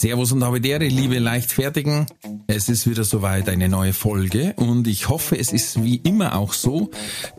[0.00, 2.06] Servus und Habedere, liebe Leichtfertigen.
[2.46, 6.54] Es ist wieder soweit eine neue Folge und ich hoffe, es ist wie immer auch
[6.54, 6.90] so,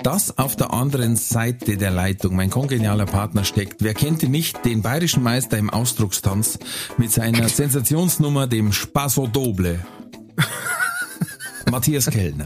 [0.03, 3.81] dass auf der anderen Seite der Leitung mein kongenialer Partner steckt.
[3.81, 4.63] Wer kennt ihn nicht?
[4.63, 6.59] Den bayerischen Meister im Ausdruckstanz
[6.99, 9.83] mit seiner Sensationsnummer, dem Spasso Doble.
[11.71, 12.45] Matthias Kellner.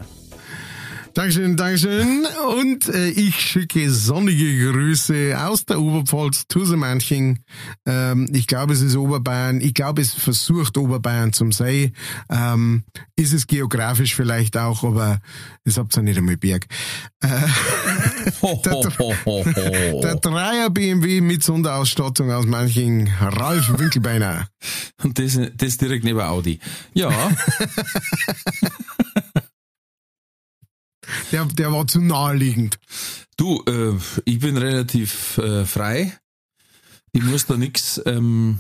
[1.16, 2.28] Dankeschön, Dankeschön.
[2.60, 7.40] Und äh, ich schicke sonnige Grüße aus der Oberpfalz zu so manchen.
[7.86, 9.62] Ähm, ich glaube, es ist Oberbayern.
[9.62, 11.94] Ich glaube, es versucht Oberbayern zum See.
[12.30, 12.84] Ähm,
[13.16, 15.20] ist es geografisch vielleicht auch, aber
[15.64, 16.66] es habt ja nicht einmal Berg.
[17.24, 17.30] Äh,
[18.66, 18.74] der,
[20.02, 24.50] der Dreier BMW mit Sonderausstattung aus manchen Ralf Winkelbeiner.
[25.02, 26.60] Und das, das direkt neben Audi.
[26.94, 27.10] Ja.
[31.32, 32.80] Der, der war zu naheliegend.
[33.38, 33.94] Du, äh,
[34.26, 36.18] ich bin relativ äh, frei.
[37.12, 38.02] Ich muss da nix.
[38.06, 38.60] Ähm,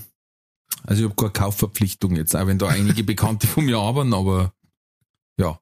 [0.83, 4.53] also ich habe keine Kaufverpflichtung jetzt, auch wenn da einige Bekannte von mir arbeiten, aber
[5.37, 5.59] ja.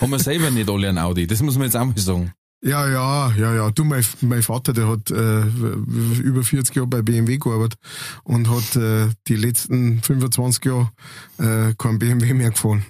[0.00, 2.32] Haben wir selber nicht alle ein Audi, das muss man jetzt auch mal sagen.
[2.64, 3.70] Ja, ja, ja, ja.
[3.72, 7.78] Du, mein, mein Vater, der hat äh, über 40 Jahre bei BMW gearbeitet
[8.22, 10.92] und hat äh, die letzten 25 Jahre
[11.38, 12.84] äh, kein BMW mehr gefahren.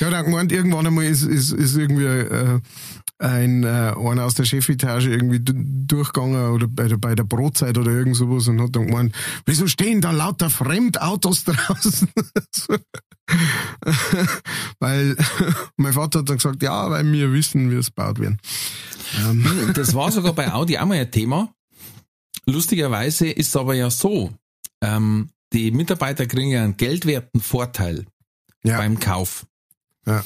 [0.00, 2.60] Der hat auch gemeint, irgendwann einmal ist, ist, ist irgendwie äh,
[3.18, 7.90] ein äh, einer aus der Chefetage irgendwie durchgegangen oder bei der, bei der Brotzeit oder
[7.90, 9.14] irgend sowas und hat dann gemeint,
[9.46, 12.08] wieso stehen da lauter Fremdautos draußen?
[14.78, 15.16] weil
[15.76, 18.38] mein Vater hat dann gesagt, ja, weil wir wissen, wie es gebaut werden.
[19.18, 19.72] Ähm.
[19.74, 21.52] Das war sogar bei Audi auch mal ein Thema.
[22.46, 24.32] Lustigerweise ist es aber ja so,
[24.82, 28.06] ähm, die Mitarbeiter kriegen ja einen geldwerten Vorteil
[28.64, 28.78] ja.
[28.78, 29.46] beim Kauf.
[30.06, 30.24] Ja.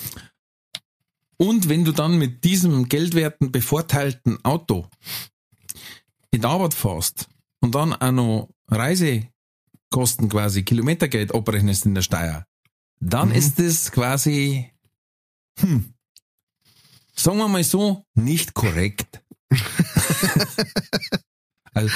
[1.37, 4.89] Und wenn du dann mit diesem geldwerten bevorteilten Auto
[6.31, 7.29] in die Arbeit fährst
[7.61, 12.47] und dann auch noch Reisekosten quasi, Kilometergeld abrechnest in der Steuer,
[13.01, 13.35] dann mhm.
[13.35, 14.71] ist es quasi,
[15.59, 15.93] hm,
[17.15, 19.23] sagen wir mal so, nicht korrekt.
[21.75, 21.95] also,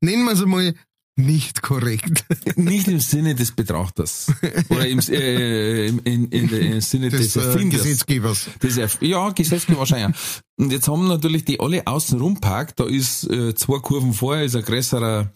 [0.00, 0.74] Nennen wir es mal
[1.16, 2.24] nicht korrekt.
[2.56, 4.32] Nicht im Sinne des Betrachters.
[4.68, 7.82] Oder im, äh, im, in, in, im Sinne des, des äh, Erfinders.
[7.82, 8.48] Gesetzgebers.
[8.62, 10.16] Des Erf ja, Gesetzgeber wahrscheinlich.
[10.56, 12.80] Und jetzt haben natürlich die alle außen rum parkt.
[12.80, 15.32] Da ist äh, zwei Kurven vorher ist ein größerer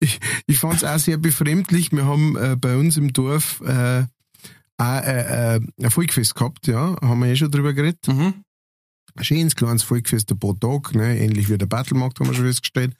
[0.00, 1.92] Ich, ich fand es auch sehr befremdlich.
[1.92, 4.04] Wir haben äh, bei uns im Dorf äh,
[4.78, 8.06] auch, äh, äh, ein Volkfest gehabt, ja, haben wir eh schon drüber geredet.
[8.06, 8.44] Mhm.
[9.16, 12.46] Ein schönes kleines Volkfest, ein paar Tage, ne, ähnlich wie der Battlemarkt, haben wir schon
[12.46, 12.94] festgestellt.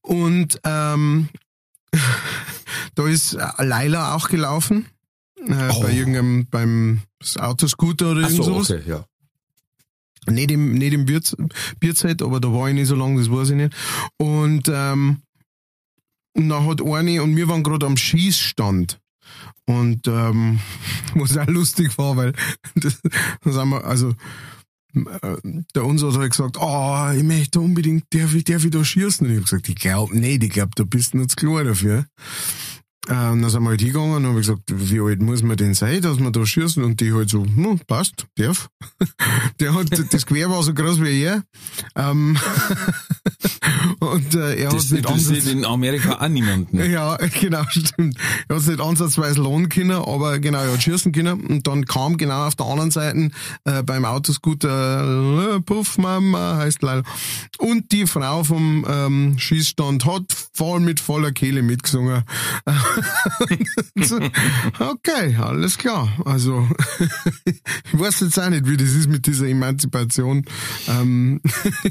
[0.00, 1.28] Und ähm,
[2.94, 4.86] da ist Laila auch gelaufen.
[5.46, 5.82] Äh, oh.
[5.82, 7.02] Bei irgendeinem, beim
[7.36, 8.70] Autoscooter oder irgend so, sowas.
[8.70, 9.04] Okay, ja.
[10.26, 11.20] Nicht im, nicht im Bier,
[11.78, 13.74] Bierzeit, aber da war ich nicht so lange, das weiß ich nicht.
[14.16, 15.18] Und, ähm,
[16.34, 19.00] und dann hat eine, und wir waren gerade am Schießstand.
[19.66, 20.60] Und ähm,
[21.14, 22.32] was auch lustig war, weil
[22.74, 23.00] das,
[23.42, 24.14] das haben wir, also
[25.74, 29.26] der uns hat halt gesagt, oh, ich möchte unbedingt, darf ich, darf ich da schießen?
[29.26, 32.06] Und ich habe gesagt, ich glaube nicht, ich glaube, da bist du nicht klar dafür.
[33.08, 35.74] Äh, und dann sind wir halt hingegangen und habe gesagt, wie alt muss man denn
[35.74, 36.82] sein, dass wir da schießen?
[36.84, 38.68] Und die halt so, hm, passt, darf.
[39.60, 41.42] Der hat, das Gewehr war so groß wie er.
[41.96, 42.36] Ähm,
[44.00, 46.78] und äh, er das hat nicht ansatz in Amerika auch niemanden.
[46.90, 48.16] Ja, genau, stimmt.
[48.48, 51.40] Er hat nicht ansatzweise lohnen können, aber genau, er hat schießen können.
[51.46, 53.30] Und dann kam genau auf der anderen Seite
[53.64, 57.02] äh, beim Autoscooter äh, Puff Mama heißt leider.
[57.58, 62.24] Und die Frau vom ähm, Schießstand hat voll mit voller Kehle mitgesungen.
[64.78, 66.08] okay, alles klar.
[66.24, 66.68] Also
[67.44, 67.62] ich
[67.92, 70.44] weiß jetzt auch nicht, wie das ist mit dieser Emanzipation.
[70.88, 71.40] Ähm,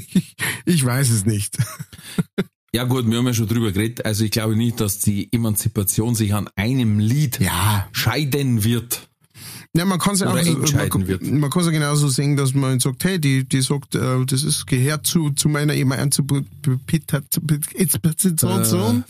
[0.64, 1.56] ich weiß es nicht.
[2.72, 4.04] Ja gut, wir haben ja schon drüber geredet.
[4.04, 7.88] Also ich glaube nicht, dass die Emanzipation sich an einem Lied ja.
[7.92, 9.07] scheiden wird.
[9.78, 12.80] Ja, man kann es ja auch man, man kann es ja genauso sehen, dass man
[12.80, 16.78] sagt, hey, die, die sagt, äh, das ist gehört zu, zu meiner Emanzipation, äh,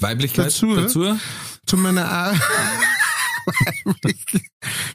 [0.02, 1.18] Weiblichkeit dazu, dazu.
[1.64, 2.04] Zu meiner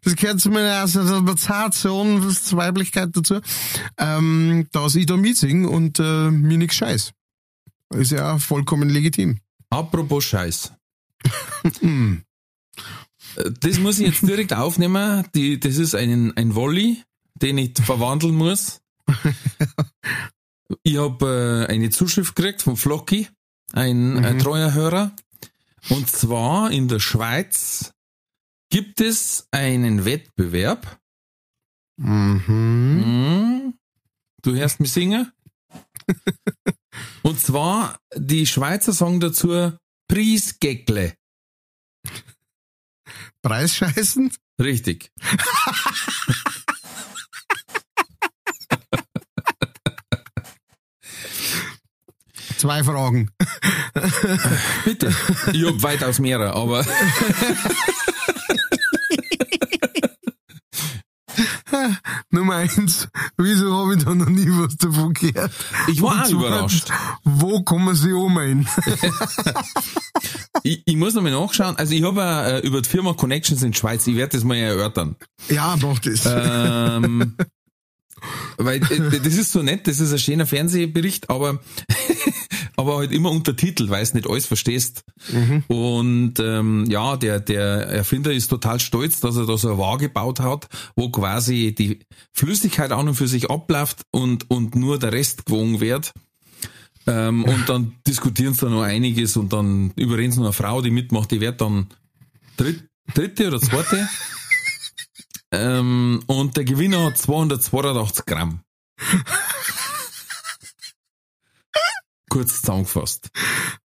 [0.04, 3.40] das gehört zu meiner Assoziation, zur Weiblichkeit dazu,
[3.98, 7.14] ähm, dass ich da mitsinge und äh, mir nichts scheiß.
[7.96, 9.40] Ist ja vollkommen legitim.
[9.72, 10.72] Apropos Scheiß.
[13.60, 15.26] das muss ich jetzt direkt aufnehmen.
[15.36, 17.04] Die, das ist ein, ein Volley,
[17.36, 18.82] den ich verwandeln muss.
[20.84, 23.28] ich habe äh, eine Zuschrift gekriegt von Flocky,
[23.74, 24.40] ein mhm.
[24.40, 25.16] treuer Hörer.
[25.90, 27.94] Und zwar in der Schweiz
[28.70, 31.00] gibt es einen Wettbewerb.
[31.98, 32.42] Mhm.
[32.48, 33.74] mhm.
[34.42, 35.32] Du hörst mich singen?
[37.24, 39.72] Und zwar, die Schweizer sagen dazu
[40.10, 41.14] Priesgeckle.
[43.44, 44.32] Preisscheißen?
[44.60, 45.12] Richtig.
[52.58, 53.30] Zwei Fragen.
[54.86, 55.14] Bitte.
[55.52, 56.86] Ich habe weitaus mehrere, aber.
[62.30, 65.52] Nummer eins, wieso habe ich da noch nie was davon gehört?
[65.88, 66.92] Ich war auch überrascht.
[67.24, 68.68] Wo kann man sich ummeinen?
[70.64, 71.76] ich, ich muss noch mal nachschauen.
[71.78, 75.16] Also ich habe äh, über die Firma Connections in Schweiz, ich werde das mal erörtern.
[75.50, 76.24] Ja, mach das.
[76.26, 77.36] Ähm,
[78.58, 81.60] weil äh, das ist so nett, das ist ein schöner Fernsehbericht, aber
[82.76, 85.04] aber halt immer untertitelt, weil du nicht alles verstehst.
[85.32, 85.64] Mhm.
[85.68, 90.08] Und ähm, ja, der, der Erfinder ist total stolz, dass er da so eine Waage
[90.08, 92.00] gebaut hat, wo quasi die
[92.32, 96.14] Flüssigkeit an und für sich abläuft und, und nur der Rest gewogen wird.
[97.06, 100.82] Ähm, und dann diskutieren sie da noch einiges und dann überreden sie noch eine Frau,
[100.82, 101.88] die mitmacht, die wird dann
[102.58, 104.08] dritt, dritte oder zweite.
[105.54, 108.62] ähm, und der Gewinner hat 282 Gramm.
[112.34, 113.30] kurz zusammengefasst.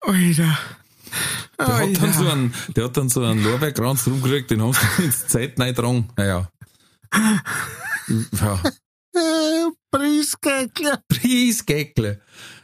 [0.01, 0.59] Alter.
[1.59, 5.03] Der hat, dann so einen, der hat dann so einen Lorbeerkranz rumgekriegt, den haben sie
[5.05, 6.11] ins Zeit reingetragen.
[6.17, 6.51] Naja.
[8.33, 8.61] Ja.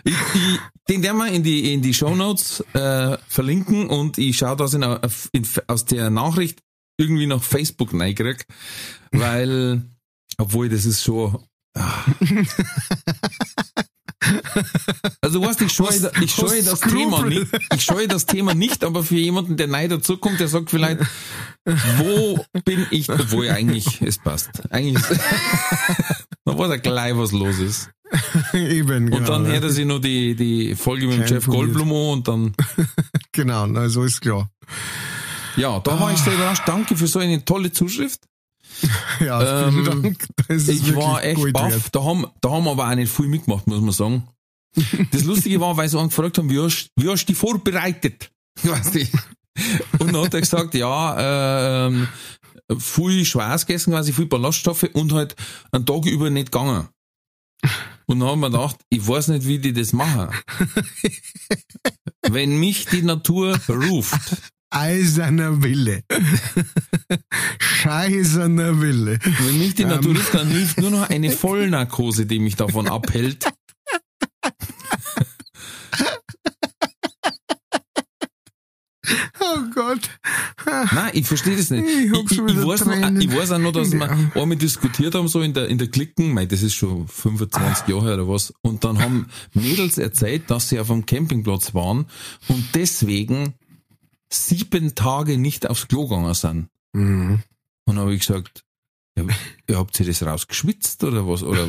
[0.04, 4.56] Ich, ich, den werden wir in die, in die Shownotes äh, verlinken und ich schaue,
[4.56, 4.82] dass ich
[5.32, 6.60] in, aus der Nachricht
[7.00, 8.44] irgendwie nach Facebook reinkriege,
[9.12, 9.82] weil,
[10.38, 11.38] obwohl das ist schon.
[11.76, 12.04] Ah.
[15.22, 19.02] Also weißt, ich scheue, ich scheue das Thema nicht, ich scheue das Thema nicht, aber
[19.02, 21.00] für jemanden, der neu dazukommt, der sagt vielleicht,
[21.96, 24.50] wo bin ich, obwohl eigentlich, es passt.
[24.70, 25.02] Eigentlich,
[26.44, 27.90] da weiß er gleich, was los ist.
[28.52, 29.16] Eben, genau.
[29.16, 32.54] Und dann hätte er sich noch die, die Folge mit dem Jeff Goldblum und dann.
[33.32, 34.50] genau, na, so ist klar.
[35.56, 36.62] Ja, da war ich sehr überrascht.
[36.66, 38.20] Danke für so eine tolle Zuschrift.
[39.20, 40.28] Ja, vielen ähm, Dank.
[40.48, 41.90] ich war echt baff.
[41.90, 44.28] Da haben, da haben aber auch nicht viel mitgemacht, muss man sagen.
[45.10, 48.30] Das Lustige war, weil sie gefragt haben, wie hast, wie hast du die vorbereitet?
[48.62, 49.00] Weißt du?
[49.98, 52.08] Und dann hat er gesagt, ja, ähm,
[52.78, 55.34] viel Schweiß gegessen, quasi viel Ballaststoffe und halt
[55.72, 56.88] einen Tag über nicht gegangen.
[58.06, 60.30] Und dann haben wir gedacht, ich weiß nicht, wie die das machen.
[62.22, 64.36] Wenn mich die Natur ruft,
[64.70, 66.02] eiserner Wille.
[67.58, 69.18] Scheißerner Wille.
[69.22, 73.46] Wenn mich die Natur ruft, dann hilft nur noch eine Vollnarkose, die mich davon abhält.
[79.40, 80.08] Oh Gott.
[80.66, 81.84] Nein, ich verstehe das nicht.
[81.84, 85.40] Ich, ich, ich, weiß noch, ich, weiß auch noch, dass wir einmal diskutiert haben, so
[85.40, 88.84] in der, in der Klicken, mei, das ist schon 25 Jahre her oder was, und
[88.84, 92.06] dann haben Mädels erzählt, dass sie auf einem Campingplatz waren
[92.48, 93.54] und deswegen
[94.32, 96.68] sieben Tage nicht aufs Klo gegangen sind.
[96.92, 97.42] Mhm.
[97.86, 98.64] Und habe ich gesagt,
[99.16, 99.24] ja,
[99.76, 101.42] habt ihr das rausgeschwitzt oder was?
[101.42, 101.68] Oder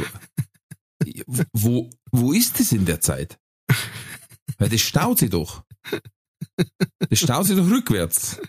[1.54, 3.40] wo, wo ist das in der Zeit?
[4.58, 5.64] Weil das staut sich doch.
[7.10, 8.40] Das staut sich doch rückwärts.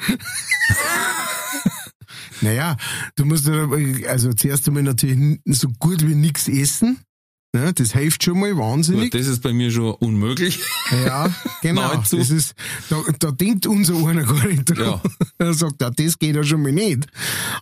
[2.42, 2.76] Naja,
[3.14, 7.00] du musst also zuerst einmal natürlich so gut wie nichts essen.
[7.54, 9.11] Ja, das hilft schon mal wahnsinnig.
[9.11, 10.61] Gut, das ist bei mir schon unmöglich.
[11.04, 11.28] Ja,
[11.61, 11.94] genau.
[12.11, 12.54] das ist,
[12.88, 14.85] da, da denkt unser einer gar nicht dran.
[14.85, 15.02] Ja.
[15.38, 17.09] Er sagt, ja, das geht ja schon mal nicht.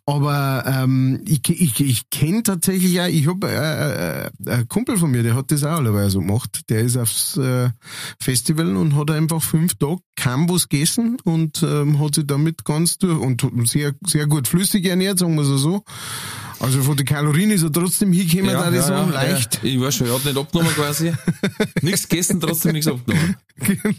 [0.04, 5.10] Aber ähm, ich, ich, ich kenne tatsächlich auch, ich habe äh, äh, ein Kumpel von
[5.10, 6.68] mir, der hat das auch allerweise so gemacht.
[6.68, 7.70] Der ist aufs äh,
[8.20, 13.18] Festival und hat einfach fünf Tage Campus gegessen und ähm, hat sich damit ganz durch
[13.18, 15.82] und sehr, sehr gut flüssig ernährt, sagen wir so.
[16.60, 19.60] Also von den Kalorien ist er trotzdem hingekommen, ja, da ja, so ja, leicht.
[19.62, 19.70] Ja.
[19.70, 21.10] Ich weiß schon, er hat nicht abgenommen quasi.
[21.80, 23.36] nichts gegessen, trotzdem nichts abgenommen.
[23.60, 23.90] Genau.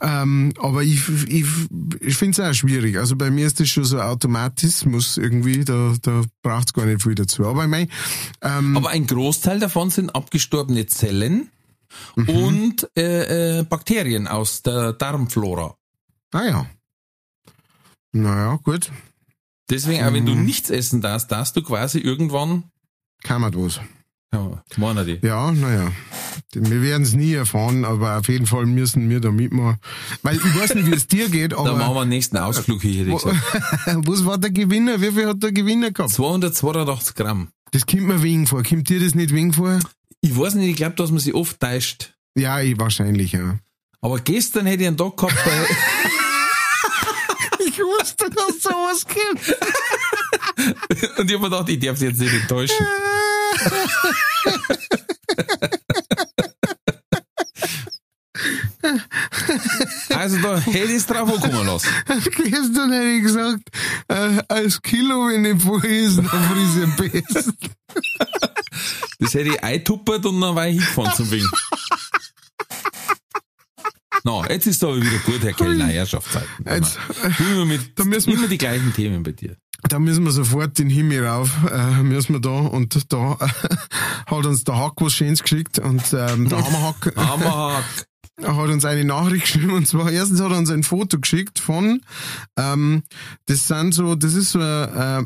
[0.00, 1.44] ähm, aber ich, ich,
[2.00, 2.96] ich finde es auch schwierig.
[2.96, 7.02] Also bei mir ist das schon so Automatismus irgendwie, da, da braucht es gar nicht
[7.02, 7.44] viel dazu.
[7.44, 7.90] Aber ich mein,
[8.40, 11.50] ähm, Aber ein Großteil davon sind abgestorbene Zellen
[12.14, 12.28] mhm.
[12.28, 15.76] und äh, äh, Bakterien aus der Darmflora.
[16.32, 16.66] Ah ja.
[18.12, 18.90] Naja, gut.
[19.70, 20.44] Deswegen, auch wenn du mhm.
[20.44, 22.64] nichts essen darfst, darfst du quasi irgendwann.
[23.22, 23.80] Kann man was.
[24.32, 25.18] Ja, die.
[25.22, 25.92] Ja, naja.
[26.52, 29.78] Wir werden es nie erfahren, aber auf jeden Fall müssen wir da mitmachen.
[30.22, 31.70] Weil ich weiß nicht, wie es dir geht, aber.
[31.70, 33.40] Da machen wir den nächsten Ausflug hier, hätte ich gesagt.
[34.08, 35.00] Was war der Gewinner?
[35.00, 36.12] Wie viel hat der Gewinner gehabt?
[36.12, 37.48] 282 Gramm.
[37.72, 38.62] Das kommt mir wegen vor.
[38.62, 39.80] Kommt dir das nicht wegen vor?
[40.20, 42.14] Ich weiß nicht, ich glaube, dass man sich oft täuscht.
[42.36, 43.58] Ja, ich, wahrscheinlich, ja.
[44.00, 45.66] Aber gestern hätte ich einen Tag gehabt bei.
[48.06, 49.58] ich wusste, dass sowas gibt.
[51.18, 52.86] Und ich habe mir gedacht, ich darf sie jetzt nicht enttäuschen.
[60.10, 61.88] Also da hätte ich es drauf ankommen lassen.
[62.36, 63.68] Gestern hätte ich gesagt,
[64.08, 67.56] äh, als Kilo, wenn ich voll ist, dann friss ich am besten.
[69.18, 71.46] Das hätte ich eintuppert und dann war ich hingefahren zum Wing.
[74.26, 76.48] No, jetzt ist es aber wieder gut, Herr Kellner, Herrschaftszeiten.
[76.68, 76.98] Jetzt,
[77.38, 79.56] immer, mit, da müssen wir, immer die gleichen Themen bei dir.
[79.88, 83.46] Da müssen wir sofort den Himmel rauf, äh, müssen wir da, und da äh,
[84.26, 87.84] hat uns der Hack was Schönes geschickt, und ähm, der Hammerhack, Hammerhack.
[88.42, 92.00] hat uns eine Nachricht geschrieben, und zwar, erstens hat er uns ein Foto geschickt von,
[92.56, 93.04] ähm,
[93.46, 95.22] das sind so, das ist so, äh,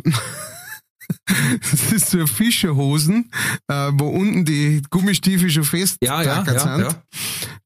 [1.71, 3.31] das ist so Fischerhosen,
[3.69, 6.81] äh, wo unten die Gummistiefel schon fest ja, ja, ja, sind.
[6.81, 7.03] Ja.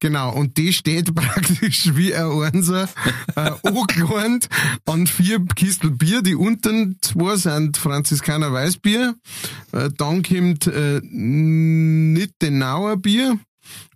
[0.00, 2.88] Genau, und die steht praktisch wie ein Einser
[3.36, 4.48] äh, angelohnt
[4.86, 6.22] an vier Kistel Bier.
[6.22, 9.14] Die unten zwei sind Franziskaner Weißbier.
[9.72, 13.38] Äh, dann kommt äh, Nittenauer Bier.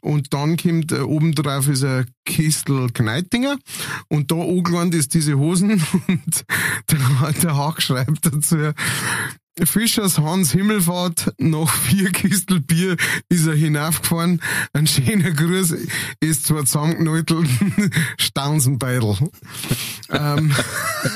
[0.01, 3.59] Und dann kommt äh, oben drauf ist ein Kistel Kneitinger.
[4.09, 5.71] Und da angelandet ist diese Hosen.
[6.09, 6.45] Und
[6.91, 8.73] der, der Hack schreibt dazu,
[9.65, 12.97] Fischers Hans Himmelfahrt, nach vier Kistel Bier
[13.29, 14.41] ist er hinaufgefahren.
[14.73, 15.75] Ein schöner Gruß
[16.21, 17.49] ist zwar zusammengenäutelt,
[18.19, 19.17] Staunsenbeidel.
[20.11, 20.55] ähm,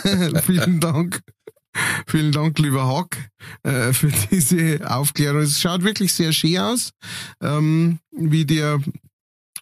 [0.44, 1.21] vielen Dank.
[2.07, 3.31] Vielen Dank, lieber Hack,
[3.62, 5.43] äh, für diese Aufklärung.
[5.43, 6.93] Es schaut wirklich sehr schön aus,
[7.41, 8.81] ähm, wie der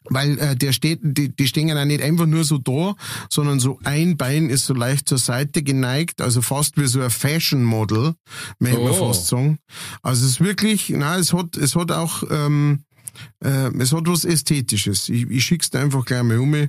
[0.04, 2.94] weil äh, der steht, die, die stehen ja nicht einfach nur so da,
[3.28, 7.10] sondern so ein Bein ist so leicht zur Seite geneigt, also fast wie so ein
[7.10, 8.14] Fashion Model,
[8.58, 8.84] möchte oh.
[8.84, 9.58] man fast sagen.
[10.02, 12.84] Also es ist wirklich, na, es hat, es hat auch, ähm,
[13.44, 15.08] äh, es hat was Ästhetisches.
[15.08, 16.68] Ich, ich schick's dir einfach gleich mal um,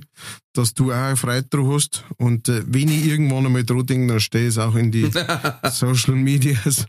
[0.52, 2.04] dass du auch eine Freude drauf hast.
[2.16, 5.10] Und äh, wenn ich irgendwann einmal dran denke, dann stehe ich auch in die
[5.70, 6.86] Social Medias.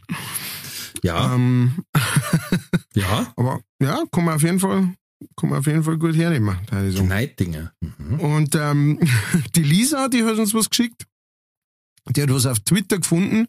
[1.03, 1.35] Ja.
[1.35, 1.83] Ähm,
[2.95, 3.33] ja.
[3.35, 4.93] Aber ja, kann man auf jeden Fall
[5.37, 6.57] kann man auf jeden Fall gut hernehmen.
[6.67, 7.71] Kneidinger.
[7.79, 8.19] Mhm.
[8.19, 8.99] Und ähm,
[9.55, 11.05] die Lisa, die hat uns was geschickt.
[12.09, 13.47] Die hat was auf Twitter gefunden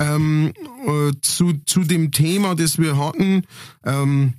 [0.00, 0.52] ähm,
[0.86, 3.42] äh, zu, zu dem Thema, das wir hatten.
[3.84, 4.34] Ähm,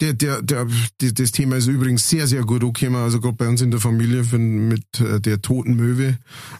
[0.00, 0.66] der, der, der,
[0.98, 4.22] das Thema ist übrigens sehr, sehr gut angekommen, also gerade bei uns in der Familie
[4.22, 6.18] mit äh, der toten Möwe.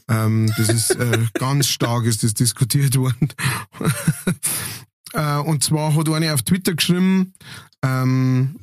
[0.09, 3.29] Ähm, das ist äh, ganz stark ist das diskutiert worden.
[5.13, 7.35] äh, und zwar hat eine auf Twitter geschrieben,
[7.83, 8.57] ähm,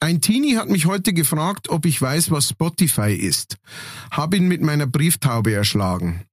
[0.00, 3.56] ein Teenie hat mich heute gefragt, ob ich weiß, was Spotify ist.
[4.10, 6.24] Hab ihn mit meiner Brieftaube erschlagen.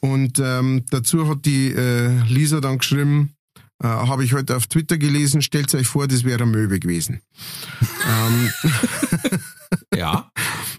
[0.00, 3.32] Und ähm, dazu hat die äh, Lisa dann geschrieben,
[3.82, 7.20] äh, habe ich heute auf Twitter gelesen, stellt euch vor, das wäre eine Möwe gewesen.
[8.08, 8.50] ähm,
[9.94, 10.30] ja.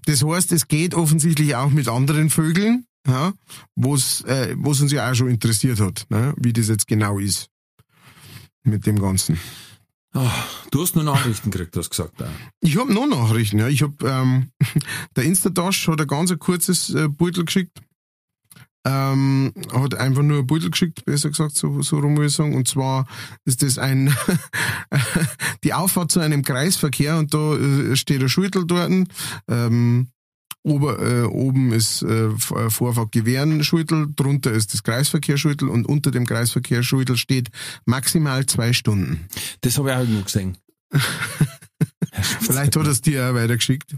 [0.05, 3.33] Das heißt, es geht offensichtlich auch mit anderen Vögeln, ja,
[3.75, 7.49] wo's, äh, was uns ja auch schon interessiert hat, ne, wie das jetzt genau ist
[8.63, 9.39] mit dem Ganzen.
[10.15, 10.27] Oh,
[10.71, 12.19] du hast nur Nachrichten gekriegt, du hast gesagt.
[12.19, 12.27] Ja.
[12.61, 13.67] Ich habe noch Nachrichten, ja.
[13.67, 14.51] Ich habe, ähm,
[15.15, 17.79] der Instatasch hat ein ganz kurzes äh, Beutel geschickt.
[18.85, 22.55] Ähm, hat einfach nur ein Beutel geschickt, besser gesagt, so, so rum ich sagen.
[22.55, 23.07] Und zwar
[23.45, 24.15] ist das ein,
[25.63, 28.91] die Auffahrt zu einem Kreisverkehr und da äh, steht ein Schüttel dort.
[29.47, 30.07] Ähm,
[30.61, 37.15] Ober, äh, oben ist äh, Vorfahrt Gewehrenschüttel, drunter ist das Kreisverkehrsschüttel und unter dem Kreisverkehrsschüttel
[37.15, 37.49] steht
[37.85, 39.25] maximal zwei Stunden.
[39.61, 40.57] Das habe ich auch irgendwo gesehen.
[42.41, 43.95] Vielleicht hat er es dir auch weitergeschickt.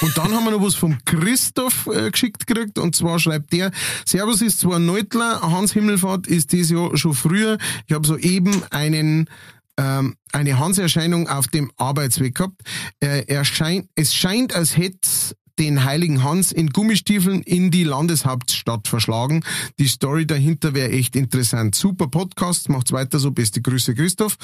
[0.00, 3.70] Und dann haben wir noch was vom Christoph äh, geschickt gekriegt und zwar schreibt der,
[4.04, 7.58] Servus ist zwar Neutler, Hans Himmelfahrt ist dieses Jahr schon früher.
[7.86, 9.28] Ich habe soeben einen
[9.78, 12.60] ähm, eine Hanserscheinung auf dem Arbeitsweg gehabt.
[13.00, 14.98] Äh, er scheint, es scheint, als hätte
[15.58, 19.44] den heiligen Hans in Gummistiefeln in die Landeshauptstadt verschlagen.
[19.78, 21.74] Die Story dahinter wäre echt interessant.
[21.74, 23.30] Super Podcast, macht's weiter so.
[23.30, 24.36] Beste Grüße, Christoph.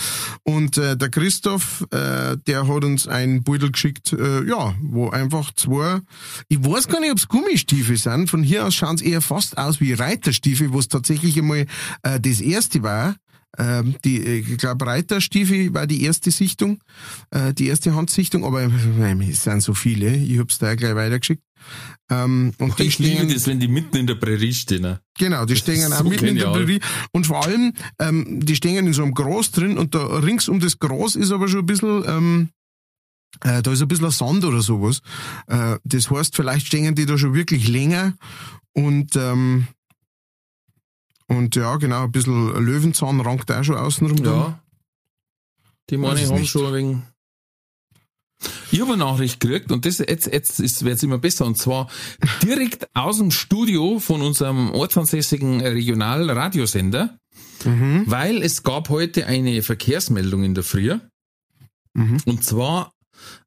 [0.43, 5.53] Und äh, der Christoph, äh, der hat uns ein Beutel geschickt, äh, ja, wo einfach
[5.55, 6.01] zwei,
[6.49, 8.31] ich weiß gar nicht, ob's Gummistiefel sind.
[8.31, 11.67] Von hier aus schauen eher fast aus wie Reiterstiefel, wo es tatsächlich einmal
[12.03, 13.17] äh, das erste war.
[13.57, 16.81] Ähm, die, ich glaube, Reiterstiefel war die erste Sichtung,
[17.31, 21.43] äh, die erste Handsichtung, aber äh, es sind so viele, ich hab's da gleich weitergeschickt.
[22.11, 24.83] Ähm, und ich liebe das, wenn die mitten in der Prärie stehen.
[24.83, 25.01] Ne?
[25.19, 26.47] Genau, die stehen auch so mitten genial.
[26.47, 26.81] in der Prärie.
[27.13, 30.61] Und vor allem, ähm, die stehen in so einem Gras drin und da rings um
[30.61, 32.49] das Gras ist aber schon ein bisschen, ähm,
[33.43, 35.01] äh, da ist ein bisschen Sand oder sowas.
[35.47, 38.15] Äh, das heißt, vielleicht stehen die da schon wirklich länger
[38.73, 39.67] und ähm,
[41.29, 44.25] und ja, genau, ein bisschen Löwenzahn rankt auch schon außenrum.
[44.25, 44.63] Ja.
[45.91, 46.51] Die meine haben nicht.
[46.51, 47.07] schon wegen.
[48.71, 51.45] Ich habe eine Nachricht gekriegt und das jetzt, jetzt wird es immer besser.
[51.45, 51.89] Und zwar
[52.43, 57.19] direkt aus dem Studio von unserem ortsansässigen Regionalradiosender,
[57.65, 58.05] mhm.
[58.07, 60.99] weil es gab heute eine Verkehrsmeldung in der Früh.
[61.95, 62.19] Mhm.
[62.27, 62.93] Und zwar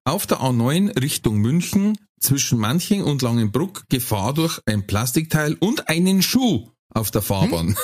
[0.03, 6.21] auf der A9 Richtung München zwischen Manching und Langenbruck Gefahr durch ein Plastikteil und einen
[6.21, 7.75] Schuh auf der Fahrbahn.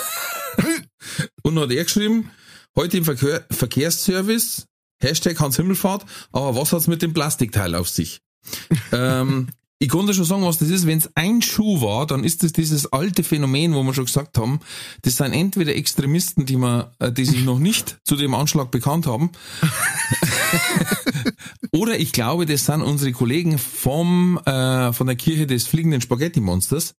[0.56, 0.84] Hm?
[1.44, 2.32] und hat er geschrieben,
[2.76, 4.68] heute im Verkehr, Verkehrsservice,
[5.02, 8.22] Hashtag Hans Himmelfahrt, aber was hat's mit dem Plastikteil auf sich?
[8.92, 9.50] ähm,
[9.80, 10.88] ich konnte schon sagen, was das ist.
[10.88, 14.38] Wenn es ein Schuh war, dann ist das dieses alte Phänomen, wo wir schon gesagt
[14.38, 14.60] haben,
[15.04, 19.06] das sind entweder Extremisten, die, man, äh, die sich noch nicht zu dem Anschlag bekannt
[19.06, 19.32] haben,
[21.72, 26.96] oder ich glaube, das sind unsere Kollegen vom, äh, von der Kirche des fliegenden Spaghetti-Monsters,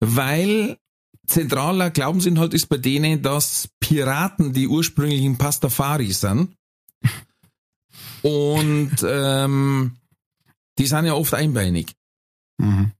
[0.00, 0.78] weil
[1.26, 6.54] zentraler Glaubensinhalt ist bei denen, dass Piraten die ursprünglichen Pastafari sind.
[8.22, 9.96] Und ähm,
[10.78, 11.94] die sind ja oft einbeinig.
[12.58, 12.92] Mhm.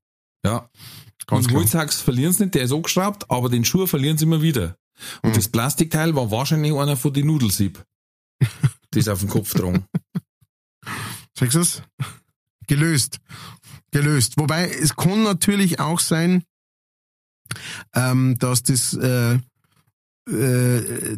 [0.44, 0.68] Ja.
[1.26, 4.24] Ganz und heutzutage verlieren sie nicht, der ist auch geschraubt, aber den Schuh verlieren sie
[4.24, 4.76] immer wieder.
[5.22, 5.34] Und mhm.
[5.34, 7.84] das Plastikteil war wahrscheinlich einer von den Nudelsieb.
[8.94, 9.84] die ist auf dem Kopf dran.
[11.38, 11.82] Sagst du es?
[12.66, 13.20] Gelöst.
[13.90, 14.38] Gelöst.
[14.38, 16.44] Wobei, es kann natürlich auch sein,
[17.94, 19.38] ähm, dass das äh,
[20.30, 21.16] äh,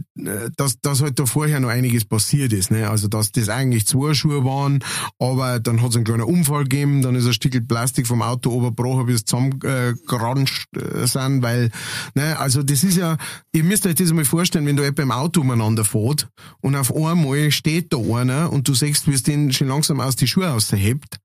[0.56, 2.70] dass, dass halt da vorher noch einiges passiert ist.
[2.70, 2.88] Ne?
[2.88, 4.84] Also dass das eigentlich zwei Schuhe waren,
[5.18, 8.50] aber dann hat es einen kleinen Unfall gegeben, dann ist ein Stück Plastik vom Auto
[8.50, 11.70] oberbrochen, bis zusammengeranscht äh, sind, weil,
[12.14, 13.16] ne, also das ist ja,
[13.52, 16.28] ihr müsst euch das mal vorstellen, wenn du etwa im Auto umeinander fährt
[16.60, 20.14] und auf einmal steht da einer und du siehst, wie es den schon langsam aus
[20.14, 21.18] die Schuhe aushebt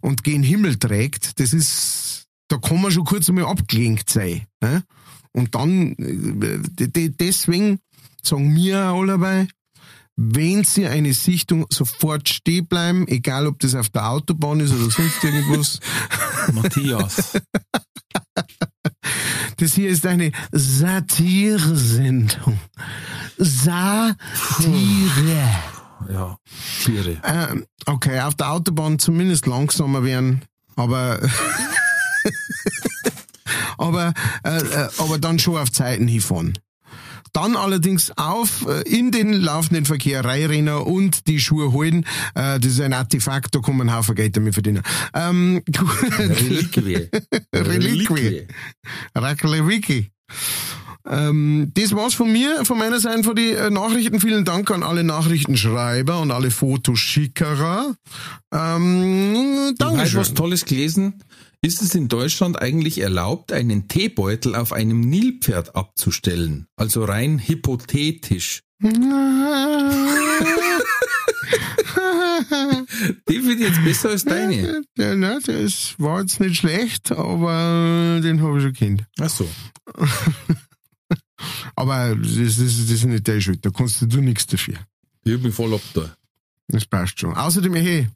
[0.00, 4.42] und gen Himmel trägt, das ist da kann man schon kurz einmal abgelenkt sein.
[4.60, 4.82] Ne?
[5.32, 7.78] Und dann, äh, deswegen
[8.22, 9.48] sagen wir auch dabei,
[10.16, 14.90] wenn Sie eine Sichtung sofort stehen bleiben, egal ob das auf der Autobahn ist oder
[14.90, 15.78] sonst irgendwas.
[16.52, 17.38] Matthias.
[19.58, 22.58] Das hier ist eine Satire-Sendung.
[23.36, 24.16] Satire.
[26.10, 26.36] Ja,
[26.82, 27.20] Tiere.
[27.24, 30.42] Ähm, okay, auf der Autobahn zumindest langsamer werden,
[30.74, 31.20] aber
[33.78, 34.12] aber,
[34.44, 36.58] äh, äh, aber dann schon auf Zeiten hinfahren.
[37.32, 42.04] Dann allerdings auf äh, in den laufenden Verkehr reinrennen und die Schuhe holen.
[42.34, 44.82] Äh, das ist ein Artefakt, da einen Haufen Geld damit verdienen.
[45.14, 45.62] Ähm,
[46.18, 47.08] Reliquie.
[47.54, 48.46] Reliquie.
[49.14, 50.10] Reliquie.
[51.06, 54.20] Ähm, das war's von mir, von meiner Seite von den Nachrichten.
[54.20, 57.94] Vielen Dank an alle Nachrichtenschreiber und alle Fotoschickerer.
[58.52, 60.02] Ähm, Danke.
[60.02, 61.22] Ich habe was Tolles gelesen.
[61.60, 66.68] Ist es in Deutschland eigentlich erlaubt, einen Teebeutel auf einem Nilpferd abzustellen?
[66.76, 68.62] Also rein hypothetisch.
[68.80, 68.90] Die
[73.40, 74.82] finde ich jetzt besser als deine.
[74.96, 79.04] Ja, ne, das war jetzt nicht schlecht, aber den habe ich schon kennt.
[79.18, 79.48] Ach so.
[81.74, 84.76] aber das, das, das ist nicht deine Schuld, da kannst du nichts dafür.
[85.24, 86.14] Ich bin voll ab da.
[86.68, 87.34] Das passt schon.
[87.34, 88.06] Außerdem, hey,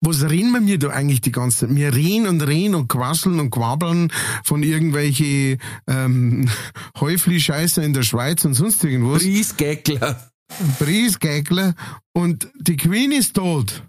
[0.00, 1.74] was reden wir mir da eigentlich die ganze Zeit?
[1.74, 4.12] Wir reden und reden und quasseln und quabbeln
[4.44, 6.48] von irgendwelche ähm,
[7.00, 9.22] Häufli-Scheiße in der Schweiz und sonst irgendwas.
[9.22, 10.30] Briesgäckler.
[10.78, 11.74] Briesgäckler.
[12.12, 13.82] Und die Queen ist tot.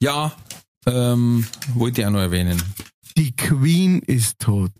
[0.00, 0.32] Ja,
[0.86, 2.62] ähm, wollte ich auch noch erwähnen.
[3.16, 4.72] Die Queen ist tot.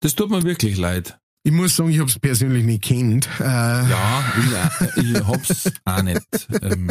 [0.00, 1.18] Das tut mir wirklich leid.
[1.44, 3.28] Ich muss sagen, ich habe es persönlich nicht kennt.
[3.38, 4.24] Äh, ja,
[4.96, 6.20] ich, ich hab's auch nicht.
[6.62, 6.90] Ähm.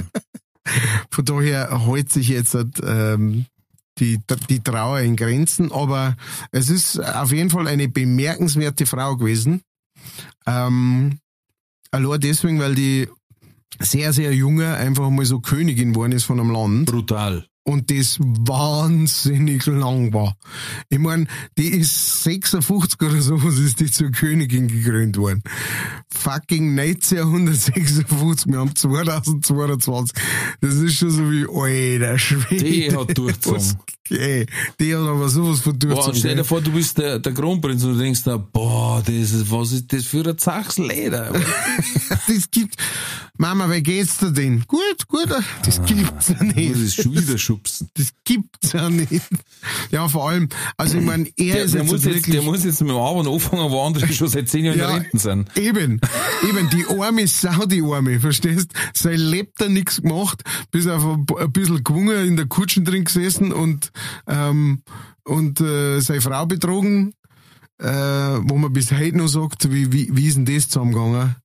[1.09, 3.45] Von daher hält sich jetzt ähm,
[3.99, 6.15] die, die Trauer in Grenzen, aber
[6.51, 9.61] es ist auf jeden Fall eine bemerkenswerte Frau gewesen.
[10.45, 11.19] Ähm,
[11.91, 13.07] allein deswegen, weil die
[13.79, 16.85] sehr, sehr junge einfach mal so Königin geworden ist von einem Land.
[16.87, 20.35] Brutal und das wahnsinnig lang war.
[20.89, 25.43] Ich meine, die ist 56 oder so, was ist die zur Königin gekrönt worden.
[26.09, 30.15] Fucking 1956, wir haben 2022.
[30.61, 32.63] Das ist schon so wie, alter Schwede.
[32.63, 33.77] Die hat durchgezogen.
[34.09, 36.11] Die hat aber sowas von durchgezogen.
[36.11, 39.15] Boah, stell dir vor, du bist der, der Kronprinz und du denkst da, boah, das
[39.15, 41.31] ist, was ist das für ein Zachsleder?
[42.27, 42.75] das gibt,
[43.37, 44.63] Mama, wie geht's dir denn?
[44.67, 45.29] Gut, gut,
[45.65, 46.73] das ah, gibt's ja nicht.
[46.73, 47.89] Das ist schon wieder schubsen.
[47.95, 49.23] Das gibt's ja nicht.
[49.91, 52.25] Ja, vor allem, also ich meine, er der, ist der jetzt muss wirklich...
[52.25, 54.89] Jetzt, der muss jetzt mit dem Arbeiten anfangen, wo andere schon seit zehn Jahren ja,
[54.89, 55.57] in Renten sind.
[55.57, 56.01] Eben,
[56.47, 58.71] eben, die arme Sau, die arme, verstehst?
[58.93, 63.05] Sein lebt da nichts gemacht, bis auf ein, ein bisschen gewungen in der Kutschen drin
[63.05, 63.91] gesessen und,
[64.27, 64.81] ähm,
[65.23, 67.13] und äh, seine Frau betrogen,
[67.79, 71.35] äh, wo man bis heute noch sagt, wie, wie, wie ist denn das zusammengegangen?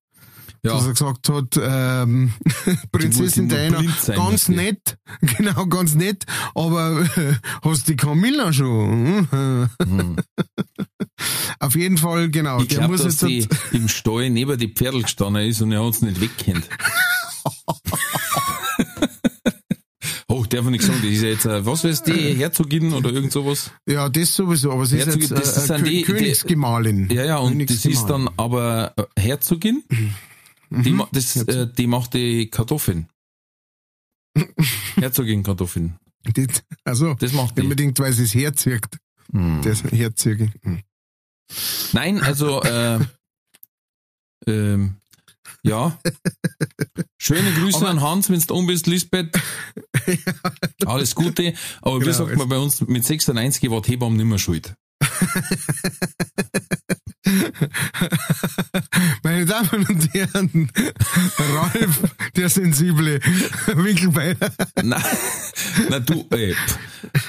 [0.62, 0.72] Ja.
[0.72, 2.32] dass er gesagt hat, ähm,
[2.92, 9.28] Prinzessin Diana, ganz nett, genau, ganz nett, aber äh, hast die Camilla schon?
[9.30, 10.16] hm.
[11.60, 12.60] Auf jeden Fall, genau.
[12.60, 16.02] Ich glaube, dass die im Stall neben die Pferdel gestanden ist und er hat es
[16.02, 16.68] nicht wegkennt.
[20.30, 23.10] Oh, darf man nicht sagen, das ist ja jetzt, äh, was weiß die, Herzogin oder
[23.10, 23.70] irgend sowas?
[23.88, 27.08] Ja, das sowieso, aber sie ist jetzt äh, das äh, die, Königsgemahlin.
[27.10, 29.82] Ja, ja, und das ist dann aber Herzogin
[30.70, 31.04] die, mhm.
[31.12, 33.08] das, äh, die macht die Kartoffeln.
[34.96, 35.98] Herzogin Kartoffeln.
[36.34, 37.62] Das, also, das macht die.
[37.62, 38.98] Unbedingt, weil sie es herzirkt.
[39.32, 39.62] Mhm.
[39.62, 40.52] Das Herzirge.
[40.62, 40.82] Mhm.
[41.92, 42.98] Nein, also, äh,
[44.46, 44.96] ähm,
[45.62, 45.98] ja.
[47.18, 49.36] Schöne Grüße aber, an Hans, wenn du um bist, Lisbeth.
[50.06, 50.14] ja.
[50.86, 51.54] Alles Gute.
[51.82, 54.74] Aber genau, wie sagt man bei uns, mit 96 war die Hebamme nicht mehr schuld.
[59.22, 60.70] Meine Damen und Herren,
[61.38, 62.02] Ralf,
[62.36, 63.20] der sensible
[63.66, 64.52] Winkelbeiner.
[64.82, 65.02] Nein,
[65.90, 66.54] na du, ey.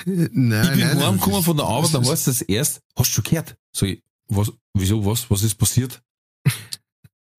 [0.06, 0.50] Nein, ich bin
[0.88, 3.58] nein, heimgekommen von der Arbeit, da heißt das erst, hast du schon gehört?
[3.72, 6.02] So, ich, was, wieso, was, was ist passiert?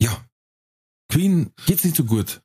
[0.02, 0.16] Ja,
[1.10, 2.40] Queen geht's nicht so gut.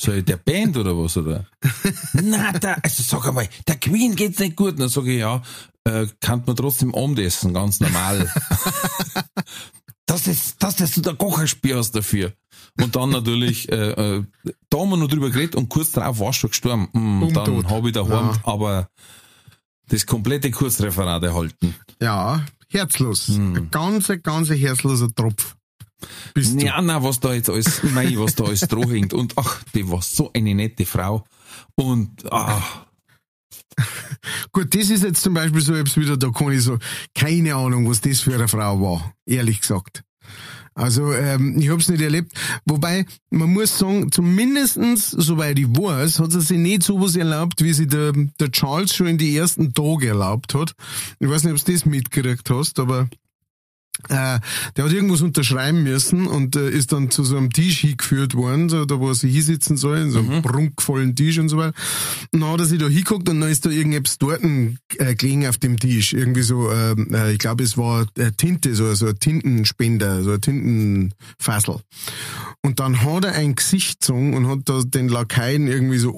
[0.00, 1.46] So, der Band oder was, oder?
[2.14, 4.80] Na, da, also sag einmal, der Queen geht's nicht gut.
[4.80, 5.40] dann sage ich, ja,
[5.88, 8.30] äh, kann man trotzdem Abendessen, ganz normal.
[10.06, 12.32] das ist, das ist du der Kocherspiel hast dafür.
[12.80, 14.24] Und dann natürlich, äh, äh,
[14.70, 16.88] da haben wir noch drüber geredet und kurz darauf war schon gestorben.
[16.92, 18.40] Mm, dann habe ich daheim, ja.
[18.44, 18.88] aber
[19.88, 21.74] das komplette Kurzreferat erhalten.
[22.00, 23.28] Ja, herzlos.
[23.28, 23.56] Hm.
[23.56, 25.56] Ein ganz, ganz herzloser Tropf.
[26.34, 29.12] Bist ja, na, was da jetzt alles, mei, was da alles dran hängt.
[29.12, 31.24] Und ach, die war so eine nette Frau.
[31.74, 32.86] Und, ach,
[34.52, 36.78] Gut, das ist jetzt zum Beispiel so etwas wieder, da kann ich so,
[37.14, 40.02] keine Ahnung, was das für eine Frau war, ehrlich gesagt.
[40.78, 42.32] Also ähm, ich habe es nicht erlebt.
[42.64, 47.72] Wobei, man muss sagen, zumindestens, soweit ich weiß, hat sie sich nicht sowas erlaubt, wie
[47.72, 50.74] sie der, der Charles schon in die ersten Tage erlaubt hat.
[51.18, 53.08] Ich weiß nicht, ob du das mitgekriegt hast, aber
[54.08, 54.38] äh,
[54.76, 58.68] der hat irgendwas unterschreiben müssen und äh, ist dann zu so einem Tisch hingeführt worden,
[58.68, 60.42] so, da wo er sich hinsitzen soll, so einem mhm.
[60.42, 61.74] prunkvollen Tisch und so weiter.
[62.32, 65.46] Und dann hat er sich da hingeguckt und dann ist da irgendetwas dort äh, gelegen
[65.46, 66.12] auf dem Tisch.
[66.12, 70.32] Irgendwie so, ähm, äh, ich glaube, es war äh, Tinte, so, so ein Tintenspender, so
[70.32, 71.80] ein Tintenfassel.
[72.62, 76.12] Und dann hat er ein Gesicht gezogen und hat da den Lakaien irgendwie so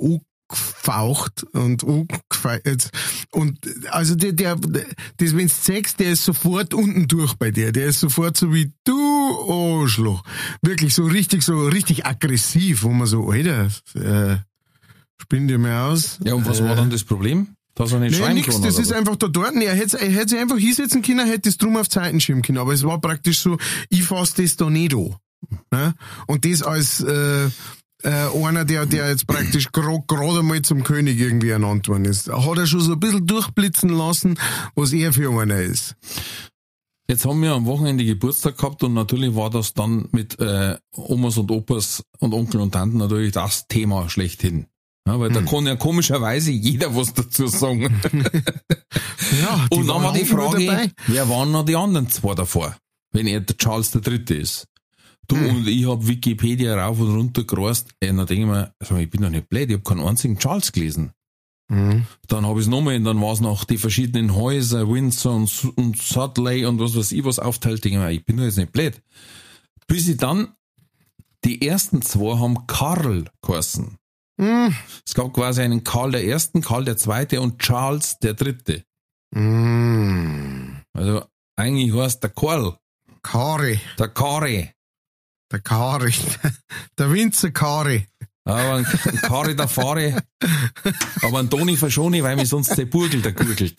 [0.50, 2.90] angefaucht und angefeiert.
[3.30, 3.58] Und
[3.90, 7.72] also der, der, das, wenn du zeigst, der ist sofort unten durch bei dir.
[7.72, 10.22] Der ist sofort so wie du, Arschloch.
[10.62, 14.36] Wirklich so richtig, so richtig aggressiv, wo man so, Alter, äh,
[15.20, 16.18] spinn dir mal aus.
[16.24, 17.48] Ja, und was äh, war dann das Problem?
[17.74, 19.54] Dass er nicht nee, nix, das ist einfach da dort.
[19.54, 22.58] Er hätte, er hätte sich einfach hinsetzen können, hätte es drum auf Zeiten schieben können.
[22.58, 23.56] Aber es war praktisch so,
[23.88, 25.16] ich fass das da nicht an.
[25.70, 25.94] Ne?
[26.26, 27.48] Und das als, äh,
[28.02, 32.30] äh, einer, der, der jetzt praktisch gerade grad mal zum König irgendwie ernannt worden ist.
[32.30, 34.38] Hat er schon so ein bisschen durchblitzen lassen,
[34.74, 35.96] was er für einer ist.
[37.08, 41.38] Jetzt haben wir am Wochenende Geburtstag gehabt und natürlich war das dann mit äh, Omas
[41.38, 44.66] und Opas und Onkel und Tanten natürlich das Thema schlechthin.
[45.08, 48.00] Ja, weil da kann ja komischerweise jeder was dazu sagen.
[49.42, 52.76] Ja, Und dann war die Frage, wer waren noch die anderen zwei davor,
[53.12, 54.66] wenn er der Charles der Dritte ist?
[55.30, 59.10] Du und ich hab Wikipedia rauf und runter gerast, ey, dann denke ich mir, ich
[59.10, 61.12] bin doch nicht blöd, ich hab keinen einzigen Charles gelesen.
[61.68, 62.04] Mhm.
[62.26, 65.72] Dann habe ich es nochmal und dann war es noch die verschiedenen Häuser, Windsor und,
[65.76, 67.86] und Sudley und was weiß ich was aufteilt.
[67.86, 69.00] Ich mir, ich bin doch jetzt nicht blöd.
[69.86, 70.48] Bis ich dann,
[71.44, 73.98] die ersten zwei haben Karl geheißen.
[74.36, 74.74] Mhm.
[75.06, 78.82] Es gab quasi einen Karl der Ersten, Karl der Zweite und Charles der Dritte.
[79.32, 80.80] Mhm.
[80.92, 81.22] Also
[81.54, 82.76] eigentlich heißt der Karl,
[83.22, 84.70] Kari, der Kari.
[85.50, 86.14] Der Kari,
[86.98, 88.06] der Winzer Kari.
[88.44, 90.22] Aber ein Kari der Fahre,
[91.22, 93.76] aber ein Toni verschone, weil mich sonst der Burgel der gurgelt.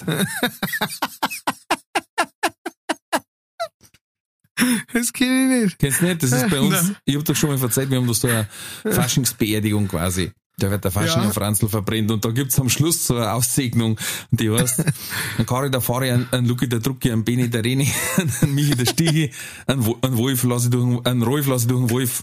[4.93, 5.79] Das kenne ich nicht.
[5.79, 6.23] Kennst du nicht?
[6.23, 8.47] Das ist bei uns, ich hab doch schon mal erzählt, wir haben da so eine
[8.84, 10.31] Faschingsbeerdigung quasi.
[10.62, 11.32] Da wird der Fasching Ja.
[11.32, 13.97] Franzl verbrennt und da gibt's am Schluss so eine Aussegnung,
[14.30, 14.84] die heißt,
[15.39, 17.91] ein Kari der Fahre, ein, ein Luki der Drucki, ein Beni der Reni,
[18.41, 19.32] ein Michi der Stiegi,
[19.65, 22.21] ein, Wo- ein Wolf lasse ich durch, ein Rolf lasse ich durch den Wolf.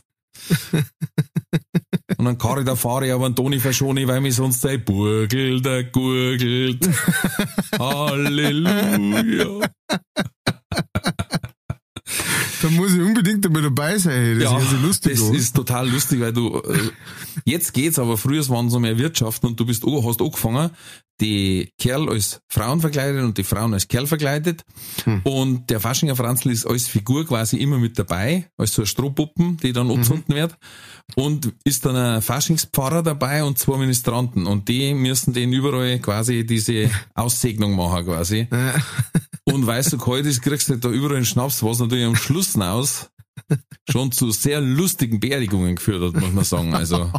[2.16, 5.85] Und ein Kari der Fahre, aber ein Toni verschone, weil mich sonst der Burgel der
[5.85, 6.88] gurgelt.
[7.79, 9.68] Halleluja.
[12.62, 14.38] Da muss ich unbedingt einmal dabei sein.
[14.40, 15.12] Das ist ja so lustig.
[15.12, 15.35] das an.
[15.35, 16.90] ist total lustig, weil du, äh,
[17.44, 20.71] jetzt geht's, aber früher waren so mehr Wirtschaften und du bist, hast angefangen,
[21.21, 24.64] die Kerl als Frauen verkleidet und die Frauen als Kerl verkleidet.
[25.05, 25.21] Hm.
[25.25, 29.57] Und der Faschinger Franzl ist als Figur quasi immer mit dabei, als so eine Strohpuppen,
[29.57, 29.94] die dann Mhm.
[29.94, 30.57] anzünden wird.
[31.16, 34.47] Und ist dann ein Faschingspfarrer dabei und zwei Ministranten.
[34.47, 38.47] Und die müssen den überall quasi diese Aussegnung machen quasi.
[39.44, 42.47] Und weißt du, kalt ist, kriegst du da überall einen Schnaps, was natürlich am Schluss
[42.52, 43.11] hinaus
[43.90, 46.74] schon zu sehr lustigen Beerdigungen geführt hat, muss man sagen.
[46.74, 47.12] Also.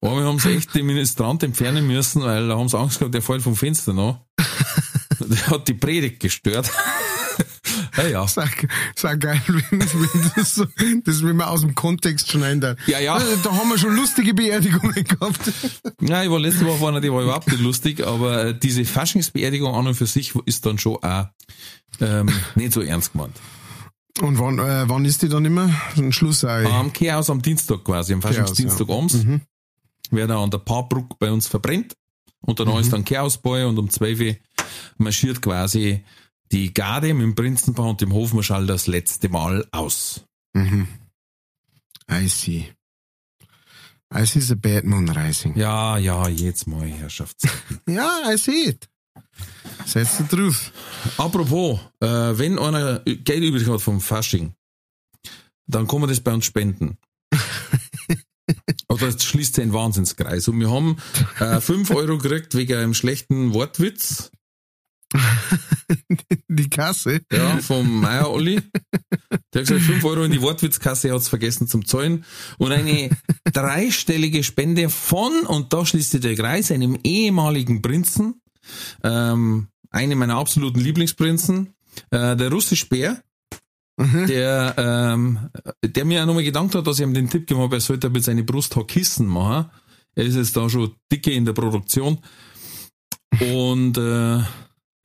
[0.00, 3.22] Aber wir haben echt den Ministrant entfernen müssen, weil da haben sie Angst gehabt, der
[3.22, 4.20] fällt vom Fenster noch.
[5.20, 6.70] Der hat die Predigt gestört.
[7.96, 8.28] ja, ja.
[8.28, 8.66] Sag,
[8.96, 10.66] sag geil, wenn, wenn das so,
[11.04, 12.60] das will man aus dem Kontext schneiden.
[12.60, 12.76] Da.
[12.86, 13.20] Ja, ja.
[13.42, 15.40] Da haben wir schon lustige Beerdigungen gehabt.
[16.00, 19.72] Ja, ich war letzte Woche vorne, die war überhaupt nicht lustig, aber äh, diese Faschingsbeerdigung
[19.72, 21.26] an und für sich ist dann schon auch
[22.00, 23.36] ähm, nicht so ernst gemeint.
[24.20, 25.70] Und wann, äh, wann ist die dann immer?
[25.96, 26.48] Ein Schluss auch.
[26.48, 29.18] Am Chaos am Dienstag quasi, am Faschingsdienstag abends,
[30.10, 31.94] wird er an der Paarbrück bei uns verbrennt.
[32.40, 34.36] Und danach ist dann Chaosball und um 12 Uhr
[34.98, 36.04] marschiert quasi
[36.52, 40.24] die Garde mit dem Prinzenpaar und dem Hofmarschall das letzte Mal aus.
[40.52, 40.86] Mhm.
[42.10, 42.68] I see.
[44.14, 45.56] I see the bad moon rising.
[45.56, 47.48] Ja, ja, jetzt mal, Herrschafts.
[47.88, 48.88] Ja, I see it.
[49.92, 50.70] That's the truth.
[51.16, 54.54] Apropos, äh, wenn einer Geld übrig hat vom Fasching,
[55.66, 56.98] dann kann man das bei uns spenden.
[58.88, 60.48] Oder es schließt ein Wahnsinnskreis.
[60.48, 60.98] Und wir haben
[61.40, 64.30] äh, 5 Euro gekriegt wegen einem schlechten Wortwitz.
[66.48, 67.20] Die Kasse.
[67.32, 68.60] Ja, vom Meier Olli.
[69.52, 72.24] Der hat gesagt, 5 Euro in die Wortwitzkasse, er hat's vergessen zum Zahlen.
[72.58, 73.10] Und eine
[73.52, 78.40] dreistellige Spende von, und da schließt sich der Kreis, einem ehemaligen Prinzen,
[79.02, 81.74] ähm, einem meiner absoluten Lieblingsprinzen,
[82.10, 83.22] äh, der russische Bär,
[83.98, 85.50] der, ähm,
[85.84, 88.10] der mir auch nochmal gedankt hat, dass ich ihm den Tipp gegeben habe, er sollte
[88.10, 89.70] mit seine Brust Kissen machen.
[90.14, 92.18] Er ist jetzt da schon dicke in der Produktion.
[93.40, 94.40] Und äh,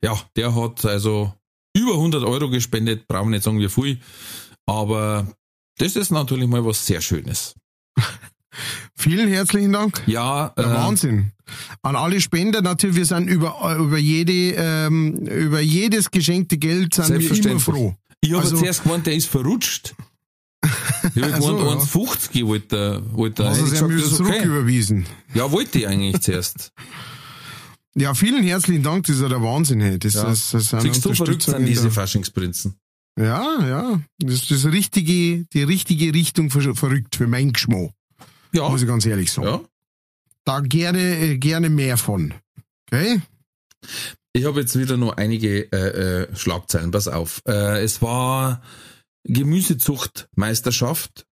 [0.02, 1.32] ja, der hat also
[1.76, 3.98] über 100 Euro gespendet, brauchen wir nicht sagen, wie viel.
[4.66, 5.26] Aber
[5.78, 7.54] das ist natürlich mal was sehr Schönes.
[8.96, 10.02] Vielen herzlichen Dank.
[10.06, 11.32] Ja, äh, Wahnsinn.
[11.82, 17.20] An alle Spender natürlich, wir sind über, über jede, ähm, über jedes geschenkte Geld sind
[17.20, 17.94] wir immer froh.
[18.20, 19.94] ich habe also- zuerst gemeint, der ist verrutscht.
[21.14, 22.00] Ich habe Ach so, gemeint, ja.
[22.00, 23.16] 1,50 wollte er.
[23.16, 23.48] Wollte er.
[23.50, 24.32] Also sie haben wieder das ist okay.
[24.32, 25.06] zurücküberwiesen.
[25.32, 26.72] Ja, wollte ich eigentlich zuerst.
[28.00, 29.80] Ja, vielen herzlichen Dank, das ist ja der Wahnsinn.
[29.80, 29.98] Hey.
[29.98, 30.22] Das, Ja.
[30.24, 32.78] das, das sind Siehst du, verrückt sind in diese Faschingsprinzen.
[33.18, 34.00] Ja, ja.
[34.18, 37.90] Das ist das richtige, die richtige Richtung ver verrückt für mein Geschmack,
[38.52, 39.48] Ja, muss ich ganz ehrlich sagen.
[39.48, 39.60] ja.
[40.44, 42.34] Da gerne, äh, gerne mehr von.
[42.90, 43.20] Okay?
[44.32, 47.42] Ich habe jetzt wieder nur einige äh, äh, Schlagzeilen, pass auf.
[47.46, 48.62] Äh, es war
[49.24, 51.26] Gemüsezuchtmeisterschaft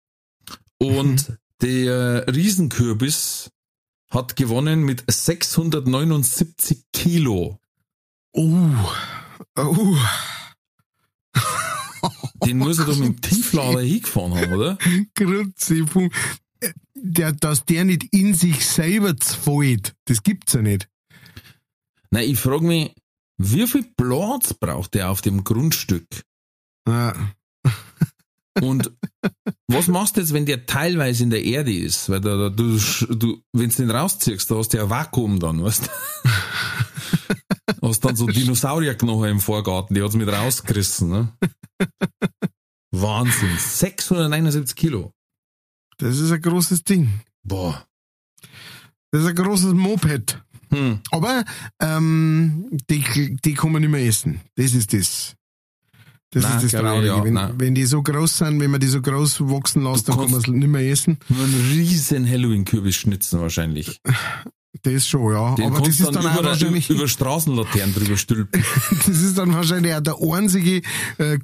[0.78, 3.50] und der Riesenkürbis
[4.14, 7.58] hat gewonnen mit 679 Kilo.
[8.32, 8.70] Oh.
[9.56, 9.96] Oh.
[12.44, 14.78] Den muss er doch mit dem Tieflader hingefahren haben, oder?
[16.60, 20.88] Äh, Der, dass der nicht in sich selber zfällt, das gibt's ja nicht.
[22.10, 22.94] Nein, ich frage mich,
[23.38, 26.06] wie viel Platz braucht der auf dem Grundstück?
[26.86, 27.14] Ja.
[28.60, 28.92] Und
[29.68, 32.08] was machst du jetzt, wenn der teilweise in der Erde ist?
[32.08, 35.40] Weil da, da, du, du, wenn du den rausziehst, da hast du ja ein Vakuum
[35.40, 35.90] dann, weißt du?
[37.88, 41.08] hast dann so Dinosaurierknochen im Vorgarten, die hat's mit rausgerissen.
[41.08, 41.32] Ne?
[42.92, 43.56] Wahnsinn.
[43.58, 45.12] 679 Kilo.
[45.98, 47.20] Das ist ein großes Ding.
[47.42, 47.86] Boah.
[49.10, 50.42] Das ist ein großes Moped.
[50.70, 51.00] Hm.
[51.10, 51.44] Aber
[51.80, 54.40] ähm, die, die kann man nicht mehr essen.
[54.56, 55.36] Das ist das.
[56.34, 57.06] Das Nein, ist das Traurige.
[57.06, 60.16] ja, wenn, wenn die so groß sind, wenn man die so groß wachsen lässt, dann
[60.18, 61.18] kann man es nicht mehr essen.
[61.28, 64.00] Nur einen riesen Halloween-Kürbis schnitzen wahrscheinlich.
[64.82, 65.54] Das schon, ja.
[65.54, 68.64] Den Aber das ist dann dann über, wahrscheinlich, über Straßenlaternen drüber stülpen.
[69.06, 70.82] das ist dann wahrscheinlich auch der einzige
[71.18, 71.38] äh, äh,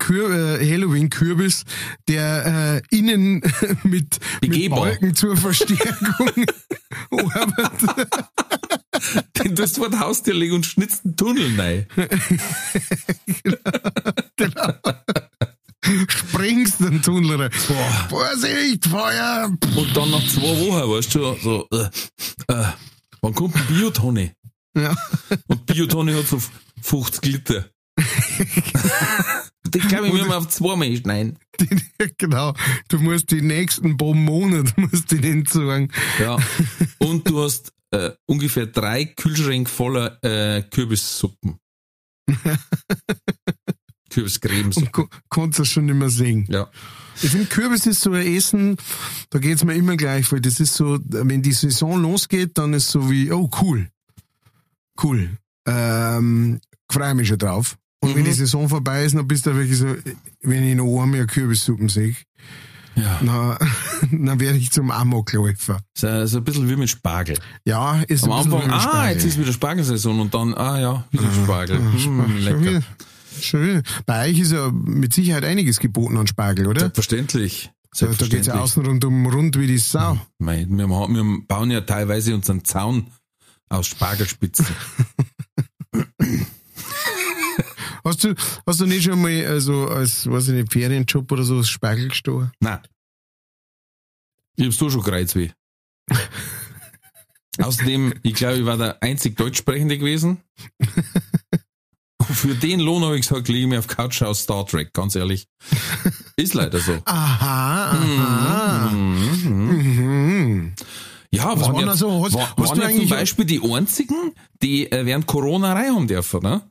[0.72, 1.64] Halloween-Kürbis,
[2.08, 3.40] der äh, innen
[3.84, 4.70] mit, mit.
[4.70, 6.44] Balken zur Verstärkung
[7.10, 8.08] arbeitet.
[9.38, 11.86] Den tust du vor der Haustür legen und schnitzt einen Tunnel rein.
[16.08, 17.50] Springst den Tunnel rein.
[17.68, 18.06] Boah.
[18.08, 19.50] Vorsicht, Feuer!
[19.76, 21.88] Und dann nach zwei Wochen, weißt du, so, äh,
[22.52, 22.66] äh,
[23.20, 24.34] wann kommt ein Biotonne?
[24.76, 24.94] Ja.
[25.46, 26.40] Und Biotonne hat so
[26.82, 27.70] 50 Liter.
[29.66, 31.38] Den glaube ich, wir mal auf zwei Mal schneiden.
[32.18, 32.54] genau.
[32.88, 35.90] Du musst die nächsten paar Monate musst du den sagen.
[36.18, 36.38] Ja.
[36.98, 41.58] Und du hast äh, ungefähr drei Kühlschränke voller äh, Kürbissuppen.
[44.10, 44.76] Kürbiscremes.
[44.76, 46.46] Und ko- kannst du schon nicht mehr sehen.
[46.50, 46.68] Ja.
[47.22, 48.76] Ich finde, Kürbis ist so ein Essen,
[49.30, 52.88] da geht's mir immer gleich, weil das ist so, wenn die Saison losgeht, dann ist
[52.90, 53.88] so wie, oh cool.
[55.02, 55.36] Cool.
[55.66, 57.76] Ähm, freue mich schon drauf.
[58.02, 58.26] Und wenn Mhm.
[58.26, 59.94] die Saison vorbei ist, dann bist du wirklich so,
[60.42, 62.16] wenn ich noch einmal Kürbissuppen sehe,
[62.96, 63.20] Ja.
[63.22, 65.80] dann, dann werde ich zum Amokläufer.
[65.94, 67.38] So, so ein bisschen wie mit Spargel.
[67.64, 69.12] Ja, ist Am ein bisschen Anfang, wie ein ah, Spargel.
[69.14, 71.76] jetzt ist wieder Spargelsaison und dann, ah ja, wieder Spargel.
[71.76, 72.60] Ja, Mm, Schon lecker.
[72.60, 72.82] wieder.
[73.40, 73.82] Schon wieder.
[74.06, 76.80] Bei euch ist ja mit Sicherheit einiges geboten an Spargel, oder?
[76.80, 77.64] Selbstverständlich.
[77.64, 78.46] Da, da geht's Selbstverständlich.
[78.54, 80.18] ja außen rundum rund wie die Sau.
[80.38, 83.06] Mei, wir, wir bauen ja teilweise unseren Zaun
[83.68, 84.66] aus Spargelspitzen.
[88.10, 88.34] Hast du,
[88.66, 92.50] hast du nicht schon mal also als, ich nicht, Ferienjob oder so Spargel gestohlen?
[92.58, 92.80] Nein.
[94.56, 95.50] Ich hab's da schon Kreuzweh.
[97.62, 100.40] Außerdem, ich glaube, ich war der einzig Deutschsprechende gewesen.
[102.18, 104.92] Und für den Lohn habe ich gesagt, lege ich mir auf Couch aus Star Trek,
[104.92, 105.46] ganz ehrlich.
[106.36, 106.92] Ist leider so.
[107.04, 108.90] Aha, aha.
[108.90, 109.50] Mhm.
[109.68, 110.74] Mhm.
[111.32, 114.32] Ja, Was waren, ja, also- hast- war, hast waren du ja zum Beispiel die einzigen,
[114.62, 116.62] die äh, während Corona rein haben dürfen, ne?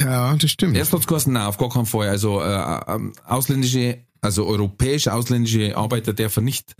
[0.00, 0.74] Ja, das stimmt.
[0.74, 2.08] Geheißen, nein, auf gar keinen Fall.
[2.08, 6.74] Also äh, ähm, ausländische, also europäische ausländische Arbeiter dürfen nicht,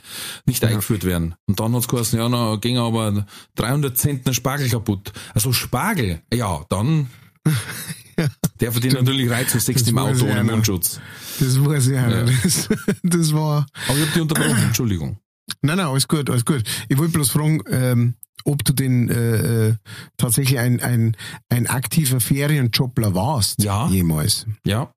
[0.46, 1.34] nicht eingeführt werden.
[1.46, 5.12] Und dann hat's geheißen, ja, na, ging aber 300 Zentner Spargel kaputt.
[5.34, 7.08] Also Spargel, ja, dann
[8.60, 10.44] der verdient natürlich rein zu sechs Das im Auto ohne.
[10.44, 11.00] Mundschutz.
[11.40, 12.24] Das weiß ich Ja.
[12.24, 12.68] Das,
[13.02, 13.66] das war.
[13.88, 15.18] Aber ich hab die unterbrochen, Entschuldigung.
[15.60, 16.62] Nein, nein, alles gut, alles gut.
[16.88, 19.74] Ich wollte bloß fragen, ähm, ob du denn äh, äh,
[20.16, 21.16] tatsächlich ein, ein,
[21.48, 23.62] ein aktiver Ferienjobler warst.
[23.62, 23.88] Ja.
[23.88, 24.46] Jemals.
[24.64, 24.92] Ja,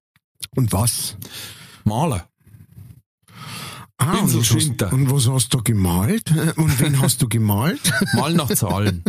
[0.55, 1.17] Und was?
[1.83, 2.27] Maler.
[3.97, 6.29] Ah, und, was hast, und was hast du gemalt?
[6.57, 7.93] Und wen hast du gemalt?
[8.13, 9.03] Mal nach Zahlen.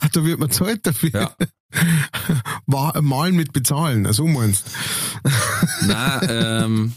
[0.00, 1.10] Ach, da wird man Zeit dafür.
[1.10, 1.36] Ja.
[2.66, 4.66] War, malen mit bezahlen, also meinst
[5.86, 6.92] Nein, ähm,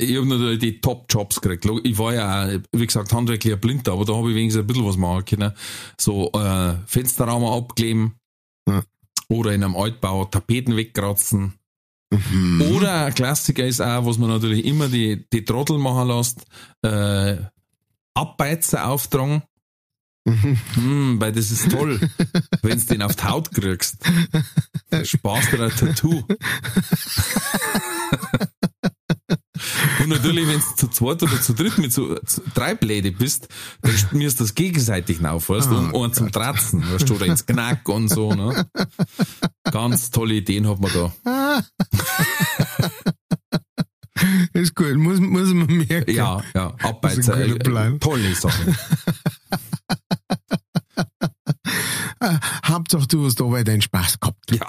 [0.00, 1.66] ich habe natürlich die Top-Jobs gekriegt.
[1.84, 4.86] Ich war ja, auch, wie gesagt, handwerklicher Blinder, aber da habe ich wenigstens ein bisschen
[4.86, 5.52] was machen können.
[5.98, 8.14] So äh, Fensterraum abkleben
[8.68, 8.82] Ja.
[9.28, 11.54] oder in einem Altbau Tapeten wegkratzen.
[12.12, 12.62] Mhm.
[12.72, 16.44] Oder ein Klassiker ist auch, was man natürlich immer die, die Trottel machen lässt,
[16.82, 17.36] äh,
[18.14, 19.42] Abbeizer auftragen.
[20.24, 20.58] Mhm.
[20.74, 22.00] Hm, weil das ist toll,
[22.62, 23.98] wenn du den auf die Haut kriegst.
[25.02, 26.22] Spaß dir ein Tattoo.
[30.00, 32.18] Und natürlich, wenn du zu zweit oder zu dritt mit so
[32.54, 33.48] drei Bläde bist,
[33.82, 37.26] dann schmierst du das gegenseitig auf, weißt du, um einen zum Tratzen, weißt du, oder
[37.26, 38.66] ins Knack und so, ne?
[39.70, 41.12] Ganz tolle Ideen hat man da.
[44.52, 46.10] Ist gut, muss, muss man merken.
[46.12, 47.98] Ja, ja, Abbeizer, äh, Plan.
[48.00, 48.76] tolle Sachen.
[52.64, 54.50] Hauptsache, du hast dabei deinen Spaß gehabt.
[54.50, 54.66] Ja,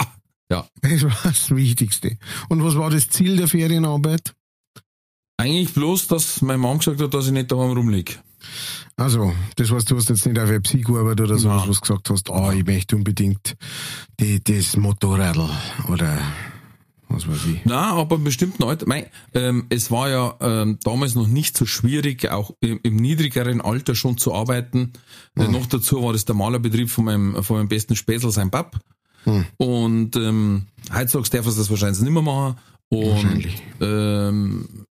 [0.49, 0.65] ja.
[0.81, 2.17] Das war das Wichtigste.
[2.49, 4.33] Und was war das Ziel der Ferienarbeit?
[5.41, 8.13] Eigentlich bloß, dass mein Mann gesagt hat, dass ich nicht daheim rumliege.
[8.95, 11.63] Also, das heißt, du hast jetzt nicht auf eine Psy gearbeitet oder so, Nein.
[11.67, 13.55] was du gesagt hast, ah, ich möchte unbedingt
[14.19, 15.49] die, das Motorradl
[15.87, 16.15] oder
[17.09, 17.61] was weiß ich.
[17.65, 21.65] Na, aber im bestimmten Alter, mein, ähm, es war ja ähm, damals noch nicht so
[21.65, 24.93] schwierig, auch im, im niedrigeren Alter schon zu arbeiten.
[25.35, 28.79] Äh, noch dazu war das der Malerbetrieb von meinem, von meinem besten Spätzl, sein Pap.
[29.23, 29.45] Hm.
[29.57, 32.57] Und ähm, heutzutage darf er das wahrscheinlich nicht mehr machen.
[32.89, 33.47] Und
[33.79, 34.85] ähm,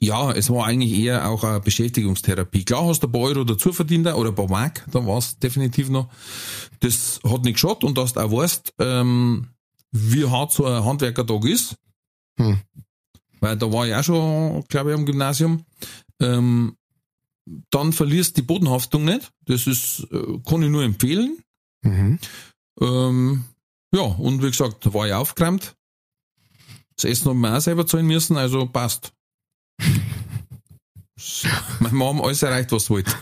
[0.00, 2.64] ja, es war eigentlich eher auch eine Beschäftigungstherapie.
[2.64, 5.38] Klar hast du ein paar Euro dazu verdient oder ein paar Mark, da war es
[5.38, 6.08] definitiv noch.
[6.80, 9.48] Das hat nicht geschaut und dass du auch weißt, ähm,
[9.92, 11.76] wie hart so ein Handwerkertag ist.
[12.36, 12.60] Hm.
[13.40, 15.64] Weil da war ich auch schon, glaube ich, am Gymnasium.
[16.20, 16.76] Ähm,
[17.70, 19.30] dann verlierst die Bodenhaftung nicht.
[19.44, 21.38] Das ist, äh, kann ich nur empfehlen.
[21.82, 22.18] Mhm.
[22.80, 23.44] Ähm,
[23.94, 25.76] ja, und wie gesagt, da war ich aufgeräumt.
[26.96, 29.12] Das Essen haben wir auch selber zahlen müssen, also passt.
[31.80, 33.12] Meine Mom alles erreicht, was wollte.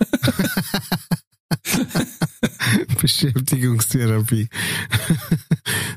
[3.01, 4.49] Beschäftigungstherapie.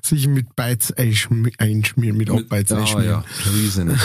[0.03, 3.16] Sich mit Beiz einschmieren, mit Abbeiz mit, einschmieren.
[3.16, 3.89] Ah, ja, riesen.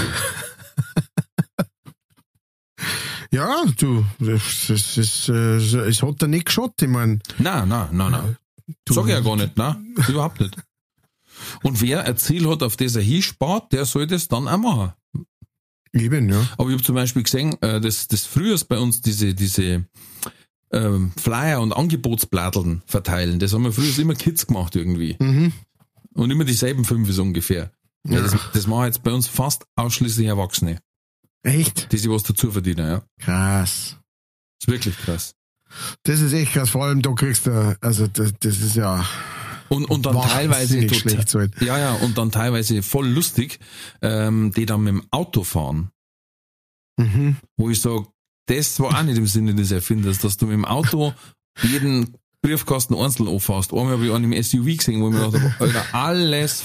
[3.31, 7.19] ja, du, das, das, das, äh, es hat da nicht geschaut, ich meine.
[7.39, 8.37] Nein, nein, nein, nein.
[8.85, 10.57] Du, Sag ich ja gar nicht, nein, überhaupt nicht.
[11.63, 14.93] Und wer ein Ziel hat, auf das er hinspart, der soll das dann auch machen.
[15.93, 16.49] Eben, ja.
[16.57, 19.85] Aber ich habe zum Beispiel gesehen, äh, dass das früher bei uns diese, diese
[20.73, 23.39] ähm, Flyer und Angebotsbladeln verteilen.
[23.39, 25.17] Das haben wir früher immer Kids gemacht irgendwie.
[25.19, 25.53] Mhm.
[26.15, 27.73] Und immer dieselben fünf so ungefähr.
[28.07, 28.17] Ja.
[28.17, 30.79] ja das, das machen jetzt bei uns fast ausschließlich Erwachsene.
[31.43, 31.91] Echt?
[31.93, 33.03] Die sich was dazu verdienen, ja.
[33.19, 33.97] Krass.
[34.59, 35.35] Das ist wirklich krass.
[36.03, 36.71] Das ist echt krass.
[36.71, 39.05] Vor allem da kriegst du, also das, das ist ja.
[39.73, 41.61] Und, und dann teilweise schlecht halt.
[41.63, 43.61] ja ja und dann teilweise voll lustig,
[44.03, 45.91] ähm, die dann mit dem Auto fahren,
[46.97, 47.37] mhm.
[47.57, 48.07] wo ich sage,
[48.47, 51.15] das war auch nicht im Sinne des Erfinders, dass du mit dem Auto
[51.63, 53.73] jeden Briefkasten einzeln anfährst.
[53.73, 56.65] Einmal habe ich einen im SUV gesehen, wo ich mir gedacht habe, Alter, alles.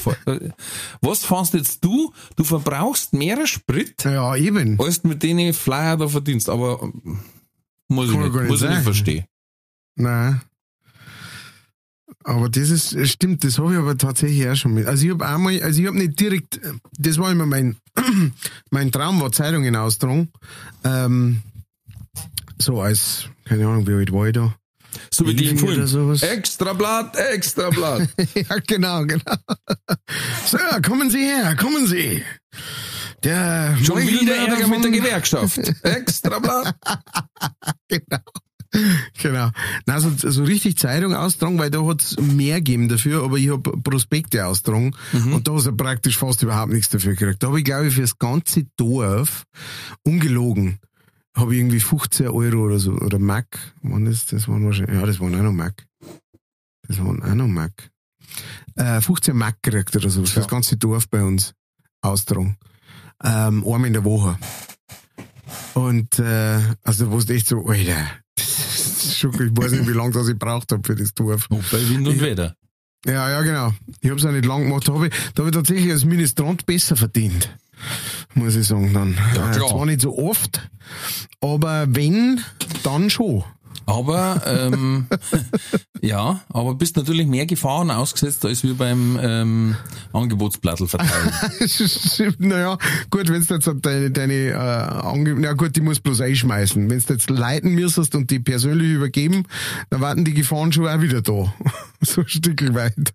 [1.01, 2.13] Was fährst jetzt du?
[2.35, 4.79] Du verbrauchst mehr Sprit, ja, eben.
[4.79, 6.49] als du mit denen Flyer da verdienst.
[6.49, 6.91] Aber
[7.87, 9.25] muss Kann ich nicht, muss ich nicht verstehen.
[9.95, 10.41] Nein.
[12.27, 14.87] Aber das ist, stimmt, das habe ich aber tatsächlich auch schon mit.
[14.87, 16.59] Also ich habe einmal, also ich habe nicht direkt,
[16.97, 17.77] das war immer mein,
[18.71, 20.31] mein Traum, war Zeitungen austragen.
[20.83, 21.43] Ähm,
[22.57, 24.55] so als, keine Ahnung, wie alt war ich da?
[25.11, 26.17] So wie die im Film.
[26.19, 28.09] Extra Blatt, extra Blatt.
[28.33, 29.35] ja, genau, genau.
[30.47, 32.23] So, kommen Sie her, kommen Sie.
[33.23, 35.59] Der Schon wieder Ärger mit der Gewerkschaft.
[35.83, 36.75] extra Blatt.
[37.87, 38.23] genau.
[39.21, 39.49] Genau.
[39.85, 43.77] Na, so, so richtig Zeitung austragen, weil da hat's mehr gegeben dafür, aber ich habe
[43.81, 45.33] Prospekte austragen mhm.
[45.33, 47.41] und da hast du praktisch fast überhaupt nichts dafür gekriegt.
[47.41, 49.45] Da habe ich, glaube ich, fürs ganze Dorf
[50.03, 50.79] ungelogen
[51.35, 54.47] habe ich irgendwie 15 Euro oder so, oder Mac, wann ist das?
[54.47, 55.85] Waren wahrscheinlich, ja, das waren auch noch Mac.
[56.87, 57.91] Das waren auch noch Mac.
[58.75, 60.33] Äh, 15 Mac gekriegt oder so, ja.
[60.33, 61.53] das ganze Dorf bei uns
[62.01, 62.57] austragen.
[63.23, 64.37] Ähm, einmal in der Woche.
[65.73, 68.07] Und, äh, also, wo es echt so, Alter,
[69.15, 71.47] schon, ich weiß nicht, wie lange das ich braucht habe für das Dorf.
[71.49, 72.55] Und bei Wind und Wetter.
[73.05, 73.71] Ja, ja, genau.
[74.01, 74.87] Ich habe es auch nicht lang gemacht.
[74.87, 77.49] Da habe ich, da hab ich tatsächlich als Ministrant besser verdient
[78.35, 79.17] muss ich sagen dann.
[79.35, 79.69] Ja, klar.
[79.69, 80.69] Zwar nicht so oft,
[81.41, 82.41] aber wenn,
[82.83, 83.43] dann schon.
[83.85, 85.07] Aber ähm,
[86.01, 89.75] ja, aber bist natürlich mehr Gefahren ausgesetzt als wir beim ähm,
[90.11, 92.35] Angebotsblattel verteilen.
[92.39, 92.77] naja,
[93.09, 96.89] gut, wenn du jetzt deine, deine äh, Ange na gut, die muss bloß einschmeißen.
[96.89, 99.43] Wenn du jetzt leiten müsstest und die persönlich übergeben,
[99.89, 101.53] dann warten die Gefahren schon auch wieder da.
[102.01, 103.13] so ein Stück weit.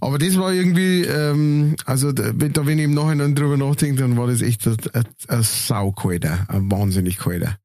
[0.00, 4.26] Aber das war irgendwie, ähm, also da, wenn ich im Nachhinein drüber nachdenke, dann war
[4.26, 7.56] das echt ein, ein, ein saukalter, ein wahnsinnig kalter.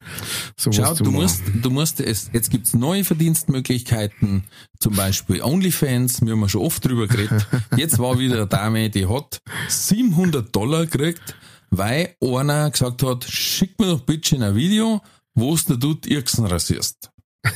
[0.59, 4.43] Schau, du musst, du musst es, jetzt gibt's neue Verdienstmöglichkeiten,
[4.79, 7.47] zum Beispiel OnlyFans, wir haben ja schon oft drüber geredet.
[7.75, 11.35] Jetzt war wieder eine Dame, die hat 700 Dollar gekriegt,
[11.71, 15.01] weil einer gesagt hat, schick mir doch bitte ein Video,
[15.33, 17.09] wo du dort Irksen rasierst.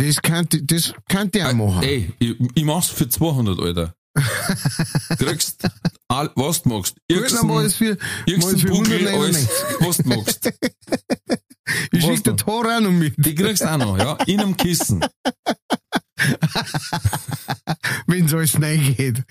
[0.00, 1.82] Das könnte, das könnte ich auch machen.
[1.82, 3.94] Ey, ich, ich mach's für 200, Alter.
[5.18, 5.68] Kriegst
[6.08, 6.96] all, was du magst.
[7.06, 7.46] Irgendein
[8.66, 9.48] Bugel, alles,
[9.80, 10.50] was du magst.
[11.92, 13.14] Ich schick dir Tor auch noch mit.
[13.16, 15.04] Die kriegst du auch noch, ja, in einem Kissen.
[18.08, 18.56] Wenn es alles
[18.96, 19.22] geht.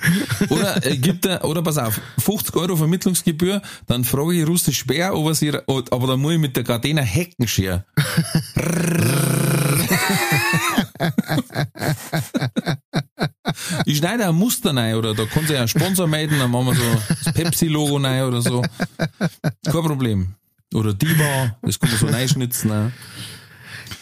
[0.49, 5.13] Oder äh, gibt er, oder pass auf, 50 Euro Vermittlungsgebühr, dann frage ich Russisch Bär,
[5.13, 7.83] ob er sie, aber dann muss ich mit der Gardena Hecken scheren.
[13.85, 16.75] Ich schneide ein Muster rein oder da kann sich ein Sponsor melden, dann machen wir
[16.75, 18.61] so das Pepsi-Logo rein oder so.
[19.65, 20.35] Kein Problem.
[20.73, 22.93] Oder Diva, das kann man so reinschnitzen.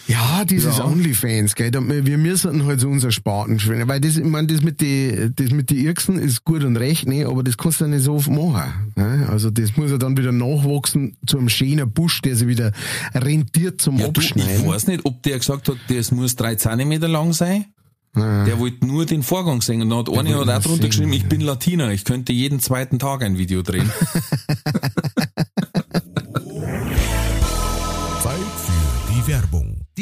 [0.08, 0.86] Ja, dieses ja.
[0.86, 4.80] Onlyfans, gell, wir müssen halt so unser Spaten schwingen, weil das, ich meine, das mit
[4.80, 7.90] die, das mit die Irksen ist gut und recht, ne, aber das kannst du ja
[7.90, 9.28] nicht so oft machen, ne?
[9.30, 12.72] Also, das muss ja dann wieder nachwachsen zu einem schönen Busch, der sich wieder
[13.14, 14.64] rentiert zum ja, Abschneiden.
[14.64, 17.66] Du, ich weiß nicht, ob der gesagt hat, das muss drei Zentimeter lang sein.
[18.16, 19.82] Der wollte nur den Vorgang sehen.
[19.84, 22.98] Und dann hat einer hat auch drunter geschrieben, ich bin Latiner, ich könnte jeden zweiten
[22.98, 23.92] Tag ein Video drehen.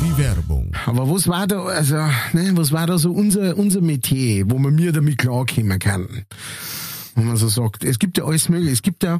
[0.00, 0.72] Die Werbung.
[0.86, 1.96] Aber was war da, also,
[2.32, 6.24] ne, was war da so unser, unser Metier, wo man mir damit klarkommen kann?
[7.14, 7.82] Wenn man so sagt.
[7.84, 8.72] Es gibt ja alles mögliche.
[8.72, 9.18] Es gibt ja,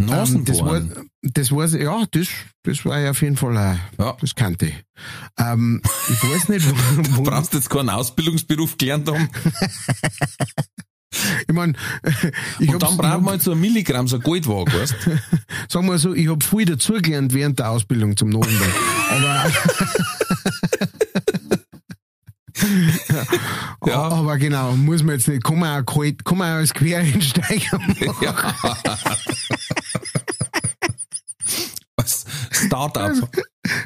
[0.00, 0.82] ähm, das war,
[1.22, 2.28] das war, ja, das,
[2.64, 4.16] das war ja auf jeden Fall, äh, ja.
[4.20, 4.74] das kannte ich.
[5.38, 9.28] Ähm, ich weiß nicht, wo, wo Du brauchst jetzt keinen Ausbildungsberuf gelernt haben.
[11.48, 11.74] Ich meine,
[12.58, 14.94] ich Und dann braucht man halt so ein Milligramm, so ein Goldwagen, weißt
[15.68, 18.72] Sagen wir so, ich habe viel dazugelernt während der Ausbildung zum Notenband.
[19.10, 19.52] aber,
[23.86, 23.98] ja.
[24.02, 27.78] aber genau, muss man jetzt nicht, kann man auch, kalt, kann man auch als Quereinsteiger
[27.78, 28.14] machen.
[28.20, 28.34] Ja.
[32.52, 33.12] Startup.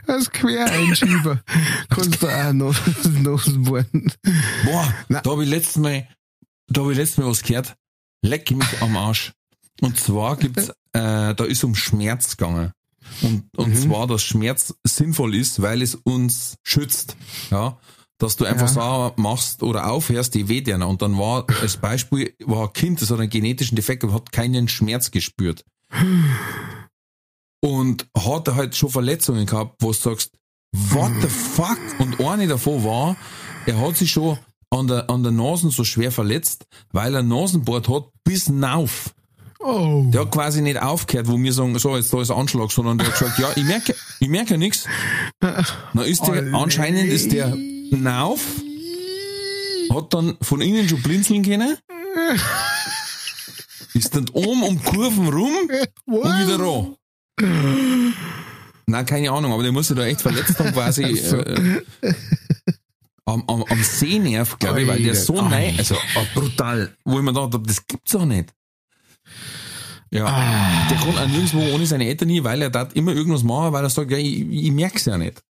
[0.07, 1.41] Als, Quereinschieber
[1.89, 2.77] kannst du auch noch
[3.23, 4.13] Nosenbohren.
[4.65, 5.23] Boah, Nein.
[5.23, 6.07] da habe ich letztes Mal
[6.71, 7.77] da habe ich letztes Mal was gehört.
[8.23, 9.33] Leck mich am Arsch.
[9.81, 12.73] Und zwar gibt's, äh, da ist um Schmerz gegangen.
[13.23, 13.77] Und, und mhm.
[13.77, 17.17] zwar, dass Schmerz sinnvoll ist, weil es uns schützt.
[17.51, 17.79] Ja.
[18.19, 19.09] Dass du einfach ja.
[19.13, 20.87] so machst oder aufhörst, die weh dir.
[20.87, 24.31] Und dann war, als Beispiel, war ein Kind, das hat einen genetischen Defekt und hat
[24.31, 25.65] keinen Schmerz gespürt.
[27.63, 30.33] Und hat halt schon Verletzungen gehabt, wo du sagst,
[30.73, 31.79] what the fuck?
[31.99, 33.17] Und eine davon war,
[33.67, 34.39] er hat sich schon
[34.71, 39.13] an der, an der Nase so schwer verletzt, weil er Nasenbord hat bis nauf.
[39.59, 40.07] Oh.
[40.09, 43.09] Der hat quasi nicht aufgehört, wo wir sagen, so, jetzt da ist Anschlag, sondern der
[43.09, 44.87] hat gesagt, ja, ich merke, ich merke nichts.
[45.93, 47.55] Na ist der, anscheinend ist der
[47.91, 48.41] nauf,
[49.93, 51.77] hat dann von innen schon blinzeln können,
[53.93, 55.53] ist dann oben um Kurven rum
[56.07, 56.25] What?
[56.25, 58.15] und wieder ran.
[58.87, 61.03] Nein, keine Ahnung, aber der muss sich da echt verletzt haben, quasi.
[62.03, 62.15] Äh,
[63.31, 67.23] am, am, am Sehnerv, glaube ich, weil der so nein, also oh, brutal, wo ich
[67.23, 68.53] mir gedacht habe, das gibt's doch nicht.
[70.11, 70.89] Ja, ah.
[70.91, 73.85] der kann auch nirgendwo ohne seine Eltern nie, weil er da immer irgendwas machen, weil
[73.85, 75.43] er sagt, ja, ich, ich merk's ja nicht.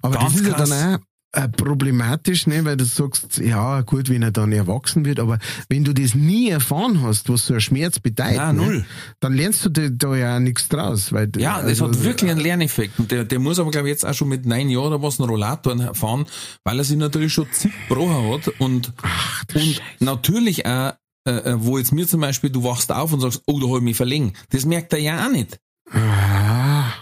[0.00, 0.98] Aber Ganz das ist ja dann auch,
[1.32, 5.82] äh, problematisch, ne, weil du sagst, ja, gut, wenn er dann erwachsen wird, aber wenn
[5.82, 8.80] du das nie erfahren hast, was so ein Schmerz bedeutet, ja, null.
[8.80, 8.84] Ne,
[9.20, 11.12] dann lernst du da, da ja nichts draus.
[11.12, 12.98] Weil, ja, das also, hat wirklich einen Lerneffekt.
[12.98, 15.20] Und der, der muss aber, glaube ich, jetzt auch schon mit neun Jahren oder was
[15.20, 16.26] einen Rollator fahren,
[16.64, 20.92] weil er sich natürlich schon zig gebrochen hat und, Ach, und natürlich auch,
[21.26, 23.78] äh, äh, wo jetzt mir zum Beispiel, du wachst auf und sagst, oh, da habe
[23.78, 24.32] ich mich verlegen.
[24.50, 25.58] Das merkt er ja auch nicht.
[25.90, 26.92] Ah.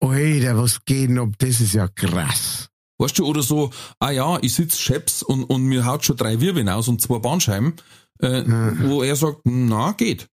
[0.00, 1.30] Alter, was geht denn ab?
[1.38, 2.68] Das ist ja krass.
[2.98, 6.40] Weißt du, oder so, ah ja, ich sitze Scheps und, und mir haut schon drei
[6.40, 7.74] Wirbeln aus und zwei Bandscheiben,
[8.22, 8.88] äh, mhm.
[8.88, 10.28] wo er sagt, na, geht.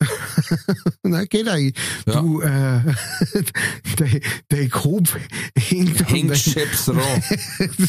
[1.02, 1.74] na, geht eigentlich.
[2.06, 2.20] Ja.
[2.20, 2.80] Du, äh,
[3.98, 5.16] der, der Kopf
[5.56, 7.22] hängt, hängt Scheps ran.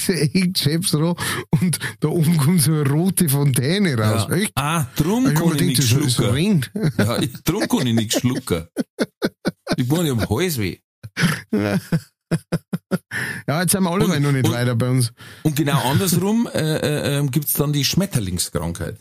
[0.07, 1.15] hängt Scheps ran
[1.61, 4.27] und da oben kommt so eine rote Fontäne raus.
[4.29, 4.47] Ja.
[4.55, 6.65] Ah, drum kann ich, ich nichts schlucken.
[6.97, 8.67] ja, drum kann ich nichts schlucken.
[9.77, 10.79] Ich bin ja am Hals weh.
[13.47, 15.13] Ja, jetzt sind wir alle und, noch nicht und, weiter bei uns.
[15.43, 18.99] Und genau andersrum äh, äh, ähm, gibt es dann die Schmetterlingskrankheit.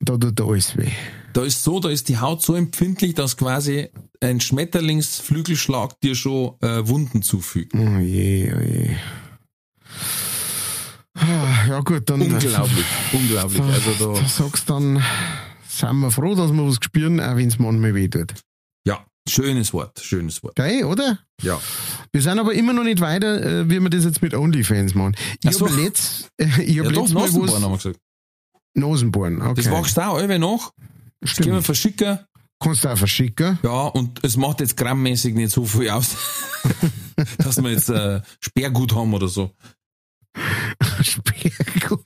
[0.00, 0.90] Da tut alles weh.
[1.34, 3.90] Da ist so, da ist die Haut so empfindlich, dass quasi
[4.20, 7.74] ein Schmetterlingsflügelschlag dir schon äh, Wunden zufügt.
[7.74, 8.96] Oh je, oh je.
[11.14, 12.22] Ah, ja gut, dann.
[12.22, 13.60] Unglaublich, unglaublich.
[13.60, 15.02] Da, also da, da sagst dann,
[15.68, 18.34] sind wir froh, dass wir was spüren, auch wenn es manchmal weh tut.
[19.30, 20.56] Schönes Wort, schönes Wort.
[20.56, 21.20] Geil, oder?
[21.42, 21.60] Ja.
[22.12, 25.14] Wir sind aber immer noch nicht weiter, äh, wie wir das jetzt mit OnlyFans machen.
[25.44, 25.68] Ich so.
[25.68, 27.54] habe letzt, ich hab ja, letzt Mal was...
[27.54, 28.00] haben wir gesagt.
[28.74, 29.62] Nosenbohren, okay.
[29.62, 30.72] Das wachst du auch alle noch.
[31.20, 32.18] Das können wir verschicken.
[32.62, 33.58] Kannst du auch verschicken.
[33.62, 36.16] Ja, und es macht jetzt grammmäßig nicht so viel aus,
[37.38, 39.52] dass wir jetzt äh, Sperrgut haben oder so.
[41.02, 42.04] Sperrgut.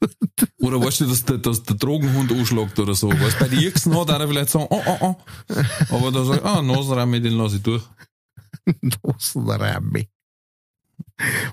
[0.65, 3.11] Oder weißt du, dass der, dass der Drogenhund anschlagt oder so.
[3.11, 5.17] Weißt bei den Irksen hat er vielleicht sagen, oh, oh, oh.
[5.95, 7.83] Aber da sagt ah, Nasenramme, den lasse ich durch.
[8.81, 10.07] Nasenramme.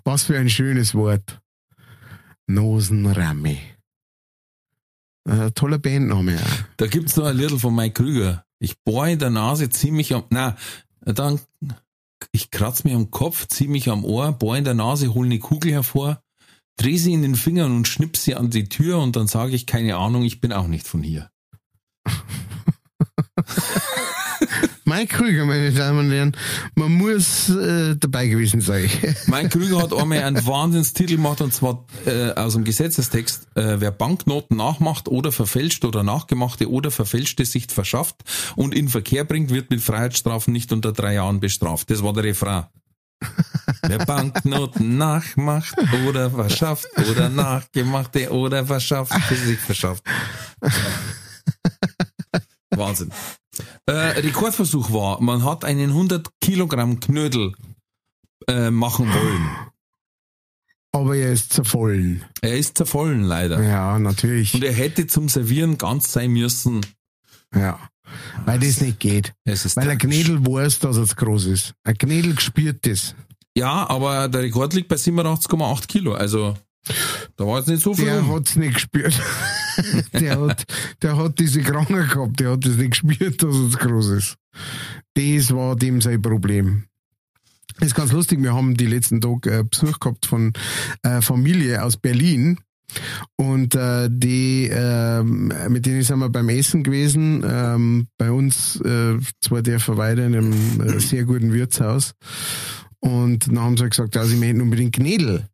[0.06, 1.42] Was für ein schönes Wort.
[2.48, 3.58] Nosenramme.
[5.26, 6.36] Äh, toller Bandname.
[6.36, 6.42] Ja.
[6.78, 8.46] Da gibt's noch ein Little von Mike Krüger.
[8.60, 10.56] Ich bohre in der Nase, zieh mich am, na,
[11.02, 11.40] dann,
[12.32, 15.40] ich kratze mich am Kopf, zieh mich am Ohr, bohre in der Nase, hol eine
[15.40, 16.22] Kugel hervor,
[16.82, 19.68] drehe sie in den Fingern und schnipp sie an die Tür und dann sage ich,
[19.68, 21.30] keine Ahnung, ich bin auch nicht von hier.
[24.86, 26.36] Mike Krüger, meine Damen und Herren,
[26.76, 28.90] man muss äh, dabei gewesen sein.
[29.28, 33.92] Mike Krüger hat einmal einen Wahnsinnstitel gemacht und zwar äh, aus dem Gesetzestext, äh, wer
[33.92, 38.16] Banknoten nachmacht oder verfälscht oder nachgemachte oder verfälschte Sicht verschafft
[38.56, 41.92] und in Verkehr bringt, wird mit Freiheitsstrafen nicht unter drei Jahren bestraft.
[41.92, 42.66] Das war der Refrain.
[43.84, 45.76] Wer Banknoten nachmacht
[46.08, 50.04] oder verschafft oder nachgemachte oder verschafft, sich verschafft.
[52.76, 53.12] Wahnsinn.
[53.86, 57.54] Äh, Rekordversuch war, man hat einen 100 Kilogramm Knödel
[58.48, 59.50] äh, machen wollen.
[60.94, 62.26] Aber er ist zerfallen.
[62.42, 63.62] Er ist zerfallen, leider.
[63.64, 64.54] Ja, natürlich.
[64.54, 66.86] Und er hätte zum Servieren ganz sein müssen.
[67.56, 67.80] Ja.
[68.46, 69.34] Weil das nicht geht.
[69.46, 71.74] Weil ein Knädel weiß, dass er zu groß ist.
[71.84, 73.16] Ein Knädel spürt das.
[73.56, 76.14] Ja, aber der Rekord liegt bei 87,8 Kilo.
[76.14, 76.56] Also
[77.36, 78.06] da war jetzt nicht so viel.
[78.06, 79.20] Der hat es nicht gespürt.
[80.14, 80.66] der, hat,
[81.02, 84.38] der hat diese Krankheit gehabt, der hat es nicht gespürt, dass es groß ist.
[85.14, 86.86] Das war dem sein Problem.
[87.80, 90.54] Das ist ganz lustig, wir haben die letzten Tage äh, Besuch gehabt von
[91.04, 92.60] äh, Familie aus Berlin.
[93.38, 97.44] Und äh, die, äh, mit denen sind wir beim Essen gewesen.
[97.48, 102.14] Ähm, bei uns, äh, zwar der verweilt in einem äh, sehr guten Wirtshaus.
[103.02, 105.48] Und dann haben sie gesagt, also ich möchte unbedingt Knädel.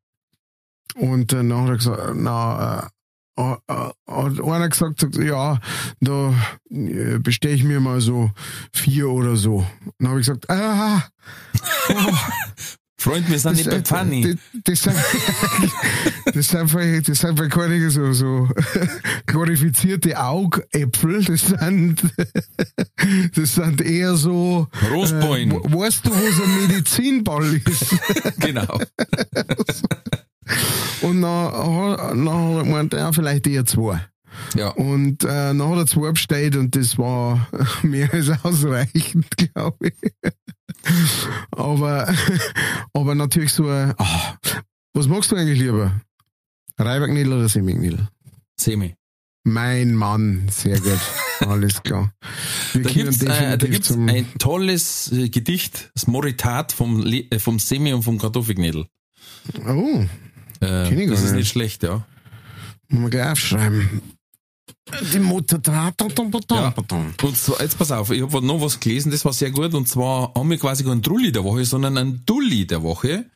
[0.96, 2.88] Und äh, dann hat er gesagt, na, äh,
[3.38, 5.60] hat einer gesagt, ja,
[6.02, 6.34] da
[6.70, 8.32] äh, bestelle ich mir mal so
[8.74, 9.66] vier oder so.
[10.00, 11.04] Dann habe ich gesagt, ah,
[11.90, 12.18] oh,
[13.00, 14.38] Freund, wir sind das, nicht bei Pfanni.
[14.64, 14.96] Das, das, sind,
[16.34, 18.50] das, sind, das sind keine so, so
[19.28, 21.24] glorifizierte Augäpfel.
[21.24, 22.02] Das sind,
[23.36, 24.68] das sind eher so.
[24.92, 25.52] Rosbein.
[25.52, 27.96] Äh, weißt du, wo so ein Medizinball ist?
[28.40, 28.80] genau.
[31.02, 34.02] Und dann, dann hat er vielleicht eher zwei.
[34.56, 34.70] Ja.
[34.70, 37.48] Und äh, dann hat er zwei bestellt und das war
[37.84, 40.12] mehr als ausreichend, glaube ich.
[41.52, 42.14] aber,
[42.94, 44.50] aber natürlich so, äh, oh,
[44.94, 46.00] was magst du eigentlich lieber?
[46.78, 48.08] Reiberknädel oder Semiknädel?
[48.60, 48.96] Semi.
[49.44, 51.00] Mein Mann, sehr gut.
[51.40, 52.12] Alles klar.
[52.74, 57.60] Wir da gibt's, äh, da gibt's ein tolles äh, Gedicht, das Moritat vom, äh, vom
[57.60, 58.88] Semi und vom Kartoffelknädel.
[59.66, 60.06] Oh.
[60.60, 62.06] Äh, das ist nicht schlecht, ja.
[62.90, 64.02] Muss man gleich aufschreiben.
[65.14, 65.60] Die Mutter
[66.56, 66.74] ja.
[67.22, 69.88] Und so, jetzt pass auf, ich habe noch was gelesen, das war sehr gut, und
[69.88, 73.30] zwar haben wir quasi keinen Drulli der Woche, sondern einen Dulli der Woche.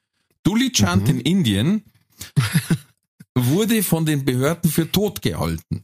[0.44, 1.10] Dulli Chant mhm.
[1.10, 1.84] in Indien
[3.36, 5.84] wurde von den Behörden für tot gehalten.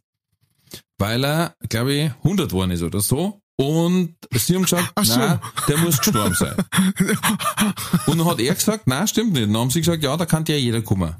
[0.97, 3.41] Weil er, glaube ich, 100 worden ist oder so.
[3.59, 5.17] Und sie haben gesagt, Ach so.
[5.17, 6.55] nein, der muss gestorben sein.
[8.05, 9.47] Und dann hat er gesagt, nein, stimmt nicht.
[9.47, 11.15] Dann haben sie gesagt, ja, da kann ja jeder kommen.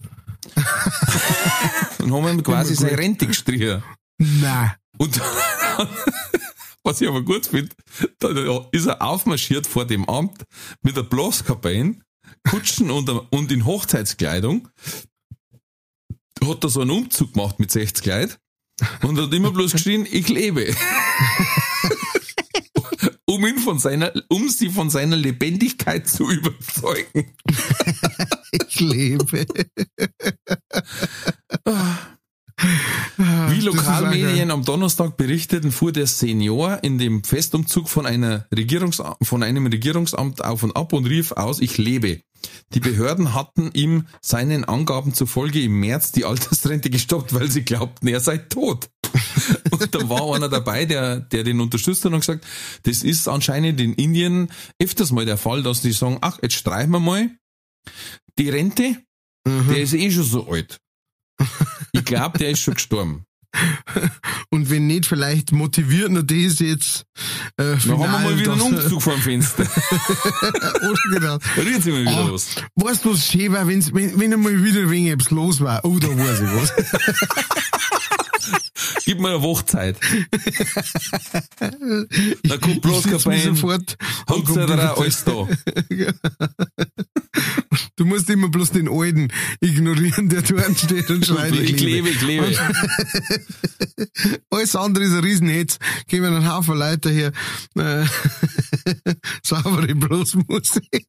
[2.00, 3.84] und haben ihm quasi seine Rente gestrichen.
[4.18, 4.72] Nein.
[4.98, 5.20] Und
[6.84, 7.76] was ich aber gut finde,
[8.20, 10.44] da ist er aufmarschiert vor dem Amt
[10.82, 11.96] mit der Blaskappe
[12.50, 14.70] Kutschen und, und in Hochzeitskleidung.
[16.44, 18.40] Hat da so einen Umzug gemacht mit 60 Kleid
[19.02, 20.76] und hat immer bloß geschrien, ich lebe
[23.26, 27.36] um ihn von seiner, um sie von seiner Lebendigkeit zu überzeugen.
[28.52, 29.46] ich lebe.
[33.50, 39.44] Wie Lokalmedien am Donnerstag berichteten, fuhr der Senior in dem Festumzug von einer Regierungs von
[39.44, 42.22] einem Regierungsamt auf und ab und rief aus, ich lebe.
[42.74, 48.08] Die Behörden hatten ihm seinen Angaben zufolge im März die Altersrente gestoppt, weil sie glaubten,
[48.08, 48.90] er sei tot.
[49.72, 52.46] Und da war einer dabei, der, der den unterstützt hat und gesagt,
[52.84, 54.50] das ist anscheinend in Indien
[54.82, 57.30] öfters mal der Fall, dass die sagen, ach, jetzt streichen wir mal
[58.38, 58.98] die Rente,
[59.46, 59.68] mhm.
[59.70, 60.80] der ist eh schon so alt.
[61.92, 63.26] Ich glaube, der ist schon gestorben.
[64.50, 67.06] Und wenn nicht, vielleicht motiviert er das jetzt.
[67.58, 69.64] Äh, Dann haben wir mal wieder einen Umzug vor dem Fenster.
[70.44, 71.38] Oder genau.
[71.58, 72.48] Reden sie mal wieder oh, los.
[72.76, 75.84] Weißt du, was schön war, wenn's, wenn, wenn einmal wieder wenig etwas los war?
[75.84, 76.74] Oh, da weiß ich was.
[79.06, 79.98] Gib mir eine Woche Zeit.
[82.44, 83.42] da kommt bloß kein Bein.
[83.42, 83.98] sofort.
[84.30, 85.48] Hauptsache alles da.
[87.96, 91.54] Du musst immer bloß den Alten ignorieren, der dort steht und schreit.
[91.54, 92.56] Ich lebe, ich lebe.
[94.52, 95.80] Alles andere ist ein Riesenhetz.
[96.08, 97.32] Gehen wir einen Haufen Leute hier.
[97.76, 98.06] Äh,
[99.44, 101.08] saubere Bluesmusik.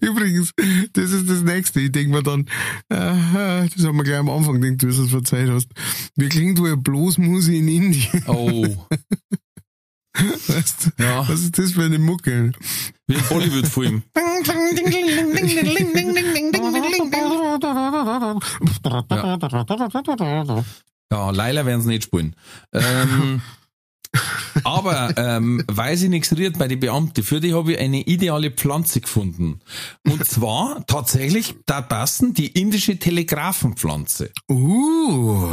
[0.00, 0.52] Übrigens,
[0.92, 1.80] das ist das Nächste.
[1.80, 2.42] Ich denke mir dann,
[2.88, 5.68] äh, das haben wir gleich am Anfang gedacht, du es verzeiht hast.
[6.16, 8.24] Wie klingt wohl Bluesmusik in Indien?
[8.26, 8.66] Oh.
[10.18, 11.28] Weißt du, ja.
[11.28, 12.52] Was ist das für eine Mucke?
[13.06, 14.02] Wie ein Bollywood-Film.
[20.50, 20.64] Ja,
[21.12, 22.34] ja leider werden sie nicht spielen.
[22.72, 23.42] Ähm,
[24.64, 28.50] aber ähm, weil sie nichts rührt bei den Beamten, für die habe ich eine ideale
[28.50, 29.60] Pflanze gefunden.
[30.06, 34.30] Und zwar tatsächlich, da passen die indische Telegrafenpflanze.
[34.50, 35.48] Uh,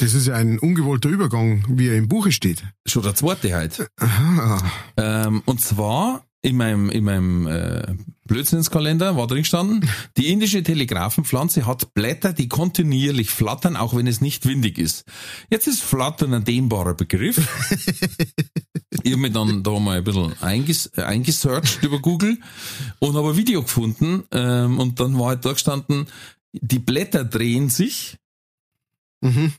[0.00, 2.62] das ist ja ein ungewollter Übergang, wie er im Buche steht.
[2.86, 3.88] Schon der zweite halt.
[4.96, 7.94] Ähm, und zwar in meinem, in meinem äh,
[8.28, 14.20] Blödsinnskalender war drin gestanden, die indische Telegrafenpflanze hat Blätter, die kontinuierlich flattern, auch wenn es
[14.20, 15.04] nicht windig ist.
[15.50, 17.38] Jetzt ist Flattern ein dehnbarer Begriff.
[19.02, 22.38] ich habe mich dann da mal ein bisschen einges eingesearched über Google
[23.00, 26.06] und habe ein Video gefunden ähm, und dann war halt da gestanden,
[26.52, 28.18] die Blätter drehen sich.
[29.20, 29.52] Mhm.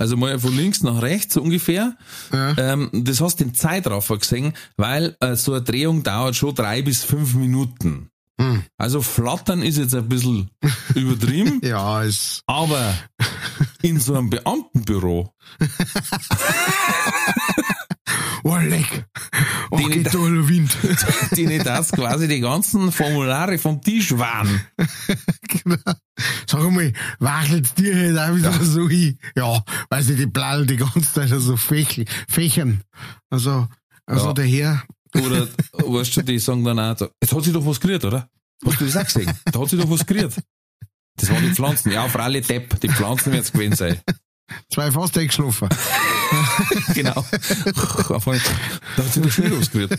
[0.00, 1.94] Also mal von links nach rechts so ungefähr.
[2.32, 2.56] Ja.
[2.56, 6.80] Ähm, das hast du den Zeitraffer gesehen, weil äh, so eine Drehung dauert schon drei
[6.80, 8.09] bis fünf Minuten.
[8.40, 8.64] Hm.
[8.78, 10.50] Also flattern ist jetzt ein bisschen
[10.94, 11.60] übertrieben.
[11.62, 12.42] ja, ist.
[12.46, 12.94] Aber
[13.82, 15.34] in so einem Beamtenbüro.
[18.44, 19.04] oh, leck.
[19.70, 20.74] Oh, die geht toller Wind.
[21.36, 24.62] die nicht das quasi die ganzen Formulare vom Tisch waren.
[25.42, 25.92] genau.
[26.46, 28.64] Sag mal, wachelt dir nicht auch wieder ja.
[28.64, 29.18] so hin?
[29.36, 32.84] Ja, weil sie die Blallen die ganze Zeit so fächern.
[33.28, 33.68] Also,
[34.06, 34.32] also ja.
[34.32, 34.82] der Herr.
[35.14, 38.28] Oder, weißt du, die sagen dann auch, jetzt hat sich doch was gerührt, oder?
[38.64, 39.32] Hast du das auch gesehen?
[39.50, 40.34] Da hat sich doch was gerührt.
[41.16, 41.92] Das waren die Pflanzen.
[41.92, 44.00] Ja, auf alle Depp, die Pflanzen werden es gewesen sein.
[44.72, 45.68] Zwei fast eingeschlafen.
[46.94, 47.12] genau.
[47.12, 48.40] Auf einmal,
[48.96, 49.96] da hat sich doch schon was gerührt.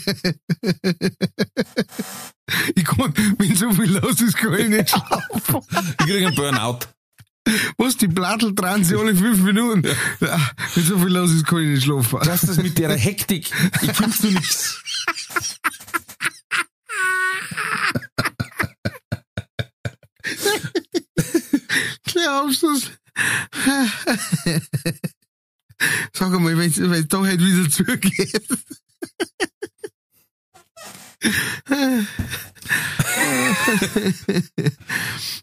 [2.75, 5.61] Ich kann, wenn so viel los ist, kann ich nicht schlafen.
[5.99, 6.79] Ich kriege einen Burnout.
[7.77, 9.83] Was, die Plattel dran sie alle fünf Minuten?
[10.19, 10.37] Ja.
[10.75, 12.19] Wenn so viel los ist, kann ich nicht schlafen.
[12.21, 13.51] Du hast das mit der Hektik.
[13.81, 14.83] Ich kriegst du nix.
[22.61, 22.91] Du's?
[26.13, 28.47] Sag mal, wenn es da halt wieder zugeht.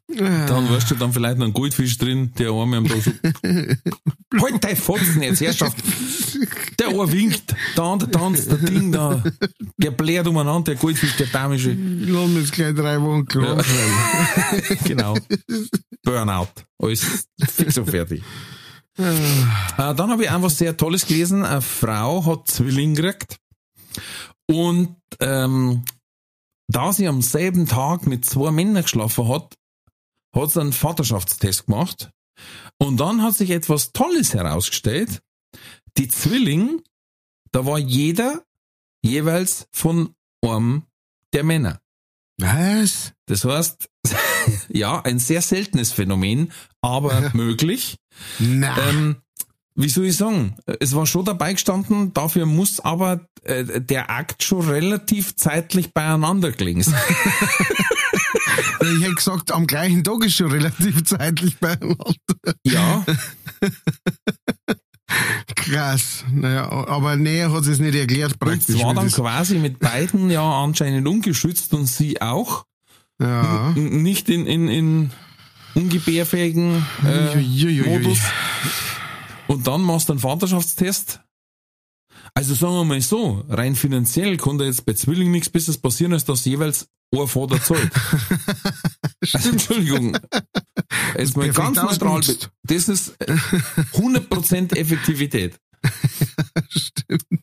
[0.09, 3.13] Dann weißt du dann vielleicht noch einen Goldfisch drin, der Arme am Tag so.
[4.43, 5.77] halt dein Fotzen jetzt, Herrschaft!
[6.79, 9.23] Der Ohr winkt, der andere tanzt, der Ding da,
[9.77, 11.77] der bläht umeinander, der Goldfisch, der damische.
[11.77, 14.77] Lass mich jetzt gleich drei Wochen klar ja.
[14.85, 15.17] Genau.
[16.03, 16.49] Burnout.
[16.79, 18.23] Alles fix und fertig.
[18.97, 19.05] äh,
[19.77, 21.45] dann habe ich einfach sehr Tolles gelesen.
[21.45, 23.39] Eine Frau hat Zwilling gekriegt
[24.51, 25.85] und ähm,
[26.69, 29.55] da sie am selben Tag mit zwei Männern geschlafen hat,
[30.35, 32.11] hat sie einen Vaterschaftstest gemacht.
[32.79, 35.23] Und dann hat sich etwas Tolles herausgestellt.
[35.97, 36.83] Die Zwilling,
[37.53, 38.45] da war jeder
[39.03, 40.85] jeweils von einem
[41.33, 41.81] der Männer.
[42.39, 43.13] Was?
[43.27, 43.89] Das heißt,
[44.69, 47.99] ja, ein sehr seltenes Phänomen, aber möglich.
[48.39, 48.79] Na.
[48.89, 49.23] Ähm,
[49.79, 50.57] wie soll ich sagen?
[50.81, 56.51] Es war schon dabei gestanden, dafür muss aber äh, der Akt schon relativ zeitlich beieinander
[56.51, 57.01] gelegen sein.
[58.81, 62.13] ich hätte gesagt, am gleichen Tag ist schon relativ zeitlich beieinander.
[62.65, 63.07] Ja.
[65.55, 66.25] Krass.
[66.33, 68.75] Naja, aber näher hat sie es nicht erklärt praktisch.
[68.75, 72.65] Und zwar dann quasi mit beiden ja anscheinend ungeschützt und sie auch.
[73.21, 73.75] Ja.
[73.77, 75.11] N nicht in, in, in
[75.75, 77.37] ungebärfähigen äh,
[77.87, 78.19] Modus.
[79.49, 81.21] Und dann machst du einen Vaterschaftstest.
[82.35, 86.13] Also sagen wir mal so, rein finanziell kann da jetzt bei Zwillingen nichts Besseres passieren,
[86.13, 87.91] als dass jeweils ein Vater zahlt.
[89.33, 90.19] also, Entschuldigung.
[91.17, 92.21] Jetzt mal ganz neutral.
[92.65, 95.59] Das ist 100% Effektivität.
[96.69, 97.43] Stimmt.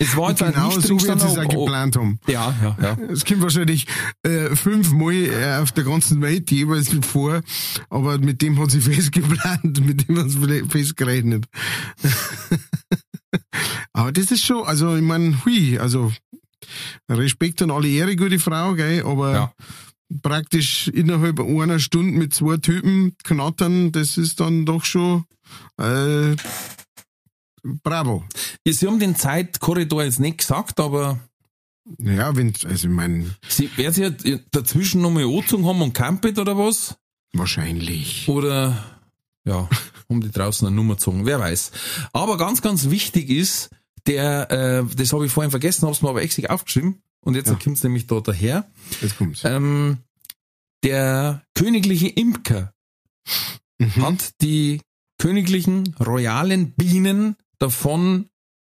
[0.00, 2.20] Es war jetzt genau nicht so, wie sie es auch geplant haben.
[2.28, 2.96] Ja, ja, ja.
[3.10, 3.86] Es kommt wahrscheinlich
[4.22, 7.40] äh, fünfmal äh, auf der ganzen Welt jeweils vor,
[7.90, 11.46] aber mit dem hat sie festgeplant, mit dem hat sie festgerechnet.
[13.92, 16.12] aber das ist schon, also ich meine, hui, also
[17.08, 19.52] Respekt an alle Ehre, gute Frau, gell, aber ja.
[20.22, 25.24] praktisch innerhalb einer Stunde mit zwei Typen knattern, das ist dann doch schon
[25.80, 26.36] äh,
[27.62, 28.24] Bravo.
[28.66, 31.18] Sie haben den Zeitkorridor jetzt nicht gesagt, aber.
[31.98, 33.34] Ja, wenn, also ich meine.
[33.48, 36.96] Sie, werden Sie ja dazwischen nochmal angezogen haben und campet oder was?
[37.32, 38.28] Wahrscheinlich.
[38.28, 38.84] Oder,
[39.44, 39.68] ja,
[40.08, 41.70] um die draußen eine Nummer gezogen, wer weiß.
[42.12, 43.70] Aber ganz, ganz wichtig ist,
[44.06, 47.48] der, äh, das habe ich vorhin vergessen, habe es mir aber extra aufgeschrieben und jetzt
[47.48, 47.54] ja.
[47.54, 48.70] kommt es nämlich da daher.
[49.00, 49.42] Jetzt kommt's.
[49.44, 49.98] Ähm,
[50.82, 52.72] der königliche Imker
[53.78, 54.02] mhm.
[54.02, 54.80] hat die
[55.18, 58.28] königlichen royalen Bienen davon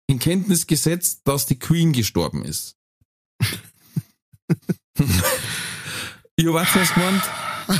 [0.07, 2.75] in Kenntnis gesetzt, dass die Queen gestorben ist.
[6.35, 7.23] ich hab auch zuerst gemeint,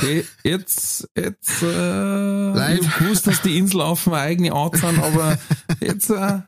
[0.00, 5.38] hey, jetzt, jetzt, äh, ich hab gewusst, dass die Inselaffen eine eigene Art sind, aber
[5.80, 6.40] jetzt, äh,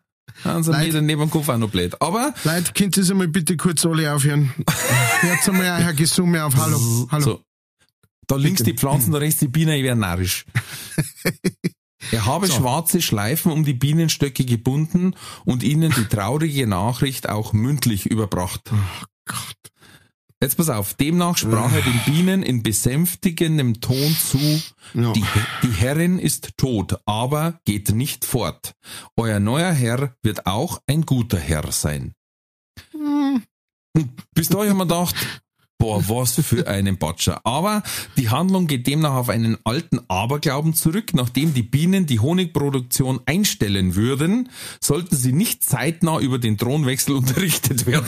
[0.45, 2.01] haben sie mir neben dem Kopf auch noch blöd.
[2.01, 2.35] Aber.
[2.45, 4.53] Leute, könnt ihr einmal bitte kurz alle aufhören?
[5.23, 7.09] Jetzt einmal euer Gesumme auf Hallo.
[7.11, 7.25] Hallo.
[7.25, 7.45] So.
[8.27, 10.47] Da links die Pflanzen, da rechts die Bienen, ich wäre narrisch.
[12.11, 12.55] Er habe so.
[12.55, 18.71] schwarze Schleifen um die Bienenstöcke gebunden und ihnen die traurige Nachricht auch mündlich überbracht.
[18.73, 19.73] Oh Gott.
[20.43, 24.39] Jetzt pass auf, demnach sprach er den Bienen in besänftigendem Ton zu,
[24.93, 25.13] ja.
[25.13, 25.25] die,
[25.63, 28.75] die Herrin ist tot, aber geht nicht fort.
[29.17, 32.15] Euer neuer Herr wird auch ein guter Herr sein.
[32.91, 33.45] Hm.
[34.35, 35.15] Bis dahin haben wir gedacht,
[35.83, 37.45] boah, was für einen Batscher.
[37.45, 37.83] Aber
[38.17, 41.13] die Handlung geht demnach auf einen alten Aberglauben zurück.
[41.13, 44.49] Nachdem die Bienen die Honigproduktion einstellen würden,
[44.81, 48.07] sollten sie nicht zeitnah über den Thronwechsel unterrichtet werden.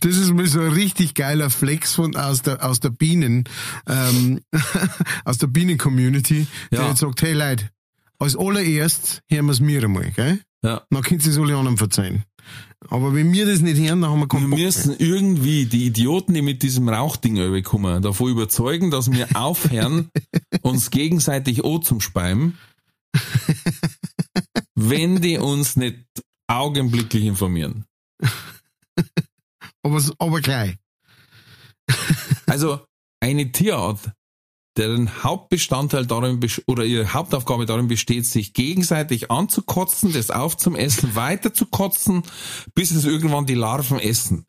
[0.00, 3.44] Das ist mal so ein richtig geiler Flex von aus der aus der Bienen
[3.86, 4.40] ähm,
[5.24, 6.88] aus der Bienen-Community, der ja.
[6.88, 7.70] jetzt sagt, hey Leute,
[8.18, 10.40] als allererst hören wir es mir einmal, gell?
[10.64, 10.82] Ja.
[10.90, 12.24] Dann könnt ihr es alle anderen verzeihen.
[12.88, 15.00] Aber wenn wir das nicht hören, dann haben wir keinen Wir müssen mehr.
[15.00, 20.10] irgendwie die Idioten, die mit diesem Rauchding überkommen, davon überzeugen, dass wir aufhören,
[20.62, 22.58] uns gegenseitig O zum Speimen,
[24.74, 25.98] wenn die uns nicht
[26.48, 27.84] augenblicklich informieren.
[29.82, 30.76] aber, aber gleich.
[32.46, 32.80] also,
[33.20, 34.12] eine Tierart,
[34.76, 41.66] deren Hauptbestandteil darin oder ihre Hauptaufgabe darin besteht, sich gegenseitig anzukotzen, das aufzumessen, weiter zu
[41.66, 42.22] kotzen,
[42.74, 44.46] bis es irgendwann die Larven essen.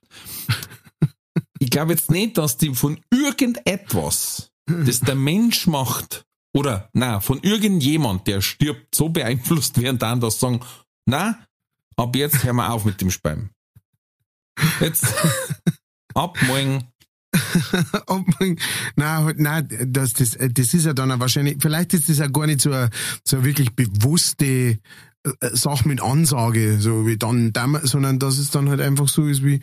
[1.60, 7.40] Ich glaube jetzt nicht, dass die von irgendetwas, das der Mensch macht, oder na von
[7.42, 10.62] irgendjemand, der stirbt, so beeinflusst werden dann, dass sagen,
[11.06, 11.40] na,
[11.96, 13.50] ab jetzt hören wir auf mit dem Speim.
[14.80, 15.06] Jetzt
[16.14, 16.88] ab morgen
[18.96, 22.48] nein, halt, nein, das, das, das ist ja dann wahrscheinlich, vielleicht ist das ja gar
[22.48, 22.90] nicht so eine,
[23.24, 24.78] so eine wirklich bewusste äh,
[25.54, 29.62] Sache mit Ansage, so wie dann, sondern dass es dann halt einfach so ist wie,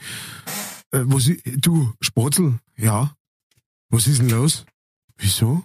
[0.93, 3.15] äh, was, du, Spatzel, ja,
[3.91, 4.65] was ist denn los?
[5.19, 5.65] Wieso?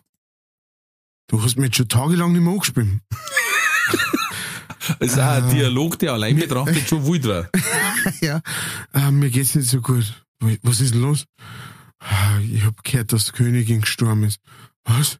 [1.28, 3.00] Du hast mich schon tagelang nicht mehr angespielt.
[5.00, 7.50] Das ist auch ein Dialog, der allein betrachtet schon wild war.
[8.22, 8.42] ja,
[8.94, 10.26] äh, mir geht's nicht so gut.
[10.62, 11.26] Was ist denn los?
[12.42, 14.40] Ich hab gehört, dass die Königin gestorben ist.
[14.84, 15.20] Was?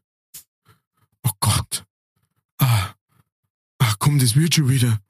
[1.22, 1.84] Oh Gott.
[2.58, 2.94] Ah,
[3.78, 5.00] ach komm, das wird schon wieder.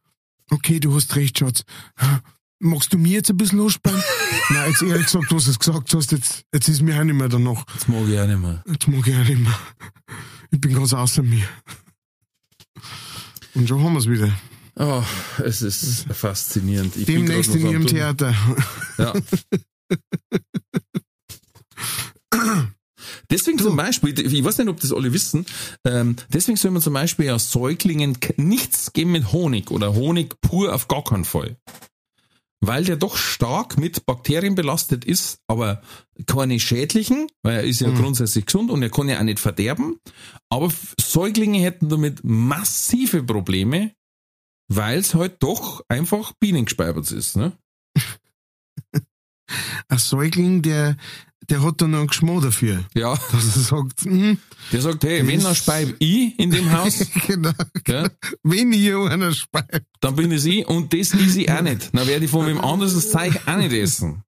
[0.51, 1.65] Okay, du hast recht, Schatz.
[1.97, 2.21] Ah,
[2.59, 4.03] magst du mir jetzt ein bisschen losspannen?
[4.51, 7.29] Nein, jetzt ehrlich gesagt, was du gesagt hast, jetzt, jetzt ist mir auch nicht mehr
[7.29, 7.65] danach.
[7.75, 8.63] Jetzt mag ich auch nicht mehr.
[8.67, 9.59] Jetzt mag ich auch nicht mehr.
[10.51, 11.47] Ich bin ganz außer mir.
[13.55, 14.33] Und schon haben wir es wieder.
[14.77, 15.03] Oh,
[15.39, 16.97] es ist faszinierend.
[16.97, 18.35] Ich Demnächst in Ihrem Theater.
[18.99, 19.15] Ja.
[23.31, 25.45] Deswegen zum Beispiel, ich weiß nicht, ob das alle wissen,
[25.85, 30.75] ähm, deswegen soll man zum Beispiel aus Säuglingen nichts geben mit Honig oder Honig pur
[30.75, 31.57] auf gar keinen Fall.
[32.61, 35.83] Weil der doch stark mit Bakterien belastet ist, aber
[36.25, 37.97] keine schädlichen, weil er ist ja mhm.
[37.97, 40.01] grundsätzlich gesund und er kann ja auch nicht verderben.
[40.49, 43.93] Aber Säuglinge hätten damit massive Probleme,
[44.69, 47.37] weil es halt doch einfach bienengespeibert ist.
[47.37, 47.53] Ne?
[49.89, 50.97] Ein Säugling, der
[51.51, 52.85] der hat dann einen Geschmack dafür.
[52.95, 53.15] Ja.
[53.33, 54.39] Dass er sagt, hm,
[54.73, 56.99] Der sagt, hey, wenn er speib ich in dem Haus.
[57.27, 57.53] genau,
[57.85, 58.09] genau.
[58.43, 59.87] Wenn hier einer speibt.
[60.01, 61.95] Dann bin es ich und das ist ich auch nicht.
[61.95, 64.23] Dann werde ich von wem anderes das Zeug auch nicht essen.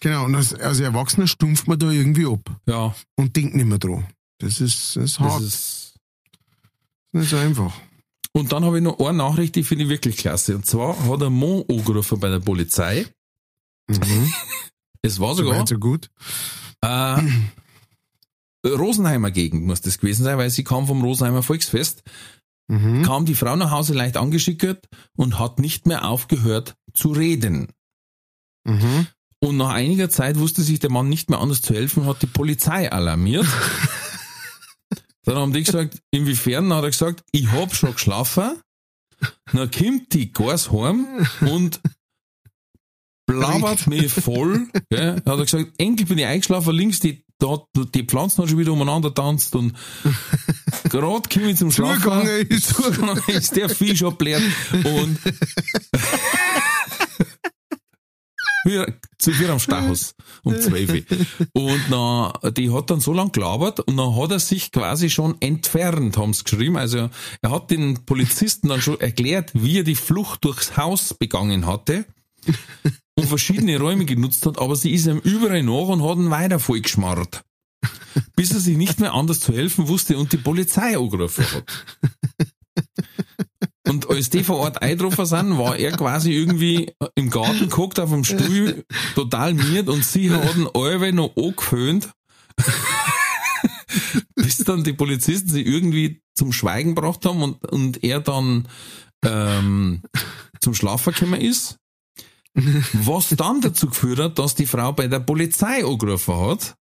[0.00, 2.50] Genau, und als, als Erwachsener stumpft man da irgendwie ab.
[2.66, 2.94] Ja.
[3.14, 4.06] Und denkt nicht mehr dran.
[4.38, 5.40] Das ist, das ist hart.
[5.40, 5.94] Das ist
[7.12, 7.72] nicht so einfach.
[8.32, 10.56] Und dann habe ich noch eine Nachricht, die finde ich wirklich klasse.
[10.56, 13.06] Und zwar hat ein Mann angerufen bei der Polizei.
[13.88, 14.32] Mhm.
[15.06, 15.60] Es war sogar.
[15.60, 16.10] So, so gut.
[16.82, 17.22] Äh,
[18.66, 22.02] Rosenheimer Gegend muss das gewesen sein, weil sie kam vom Rosenheimer Volksfest.
[22.68, 23.02] Mhm.
[23.02, 27.68] Kam die Frau nach Hause leicht angeschickert und hat nicht mehr aufgehört zu reden.
[28.64, 29.06] Mhm.
[29.38, 32.26] Und nach einiger Zeit wusste sich der Mann nicht mehr anders zu helfen, hat die
[32.26, 33.46] Polizei alarmiert.
[35.24, 36.68] Dann haben die gesagt, inwiefern?
[36.68, 38.60] Dann hat er gesagt, ich hab schon geschlafen.
[39.52, 41.06] Dann kommt die Gas heim
[41.40, 41.80] und
[43.26, 44.68] blabbert mich voll.
[44.88, 45.16] Gell?
[45.26, 47.58] Hat er gesagt, Enkel bin ich eingeschlafen, links die, da,
[47.94, 49.74] die Pflanzen haben schon wieder umeinander tanzt und
[50.88, 52.26] gerade komme ich zum Schlafen.
[52.48, 52.74] Ist.
[53.28, 55.18] Ist der Fisch ableert und
[58.64, 60.90] wir, zu viel am Stachus um zwölf.
[61.52, 65.36] Und na, die hat dann so lang gelabert und dann hat er sich quasi schon
[65.40, 66.76] entfernt, haben sie geschrieben.
[66.76, 67.10] Also
[67.42, 72.06] er hat den Polizisten dann schon erklärt, wie er die Flucht durchs Haus begangen hatte.
[73.16, 76.58] Und verschiedene Räume genutzt hat, aber sie ist ihm überall nach und hat ihn weiter
[76.58, 77.42] vollgeschmarrt.
[78.36, 81.84] Bis er sich nicht mehr anders zu helfen wusste und die Polizei angerufen hat.
[83.88, 88.10] Und als die vor Ort eingetroffen sind, war er quasi irgendwie im Garten geguckt auf
[88.10, 92.10] dem Stuhl, total miert und sie hat ihn alle noch angeföhnt.
[94.34, 98.68] Bis dann die Polizisten sie irgendwie zum Schweigen gebracht haben und, und er dann
[99.24, 100.02] ähm,
[100.60, 101.78] zum Schlafen gekommen ist.
[102.92, 106.76] Was dann dazu geführt hat, dass die Frau bei der Polizei angerufen hat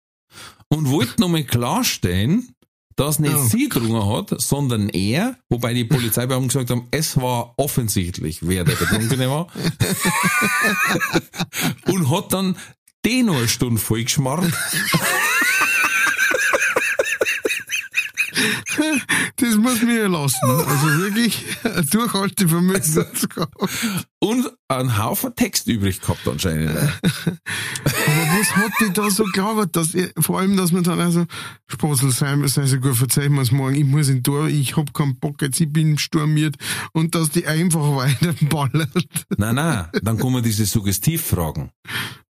[0.70, 2.56] und wollte nochmal klarstellen,
[2.96, 3.44] dass nicht oh.
[3.44, 8.76] sie drungen hat, sondern er, wobei die Polizeibeamten gesagt haben, es war offensichtlich, wer der
[8.76, 9.48] Betrunkene war.
[11.88, 12.56] und hat dann
[13.04, 14.54] den noch eine Stunde vollgeschmarrt.
[19.38, 20.50] Das muss mir lassen.
[20.50, 21.44] Also wirklich
[21.92, 23.04] Durchhaltevermögen also,
[24.20, 26.70] Und einen Haufen Text übrig gehabt anscheinend.
[26.78, 26.90] Aber
[27.86, 31.26] was hat die da so geglaubt, dass ihr, vor allem, dass man dann also
[31.68, 34.94] Spaßel sein, sei so gut, verzeihen wir es morgen, ich muss in Tor, ich hab
[34.94, 36.56] keinen Bock, jetzt ich bin stormiert
[36.94, 39.26] und dass die einfach weiter ballert.
[39.38, 41.72] Nein, nein, dann kommen diese Suggestivfragen.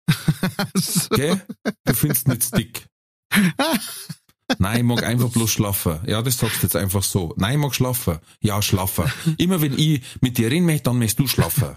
[0.75, 1.15] so.
[1.15, 1.41] Gell?
[1.85, 2.87] Du findest nicht dick.
[4.59, 5.99] Nein, ich mag einfach bloß schlafen.
[6.05, 7.33] Ja, das sagst du jetzt einfach so.
[7.37, 8.19] Nein, ich mag schlafen.
[8.41, 9.11] Ja, schlafen.
[9.37, 11.75] Immer wenn ich mit dir reden möchte, dann möchtest du schlafen.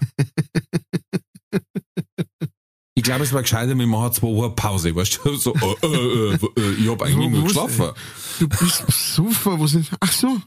[2.99, 6.33] Ich glaube, es war gescheiter, wir machen zwei Wochen Pause, weißt du, so, äh, äh,
[6.33, 7.91] äh, äh ich hab eigentlich nur geschlafen.
[8.39, 10.41] Du bist super, was ist, ach so.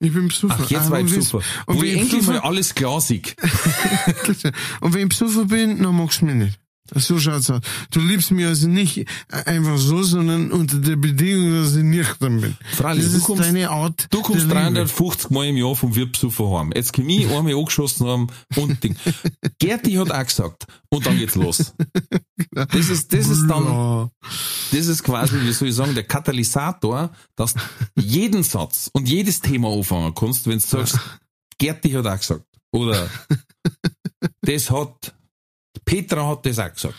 [0.00, 0.56] Ich bin besoffen.
[0.60, 1.48] Ach, jetzt ah, war ich besoffen.
[1.66, 3.34] Wo ich endlich mal alles glasig.
[4.80, 6.60] und wenn ich besoffen bin, dann magst du mich nicht.
[6.92, 7.62] So schaut's aus.
[7.90, 12.56] Du liebst mich also nicht einfach so, sondern unter der Bedingung, dass ich nüchtern bin.
[12.74, 14.06] Freilich, das ist kommst, deine Art.
[14.10, 16.72] Du kommst 350 Mal im Jahr vom Wirbsufer heim.
[16.74, 18.26] Jetzt komm ich einmal angeschossen haben
[18.56, 18.96] und Ding.
[19.58, 20.66] Gerti hat auch gesagt.
[20.90, 21.74] Und dann geht's los.
[22.50, 24.10] Das ist, das ist dann,
[24.70, 27.54] das ist quasi, wie soll ich sagen, der Katalysator, dass
[27.96, 30.98] jeden Satz und jedes Thema anfangen kannst, wenn du sagst,
[31.58, 32.44] Gerti hat auch gesagt.
[32.72, 33.08] Oder,
[34.42, 35.14] das hat,
[35.84, 36.96] Petra hat das auch gesagt.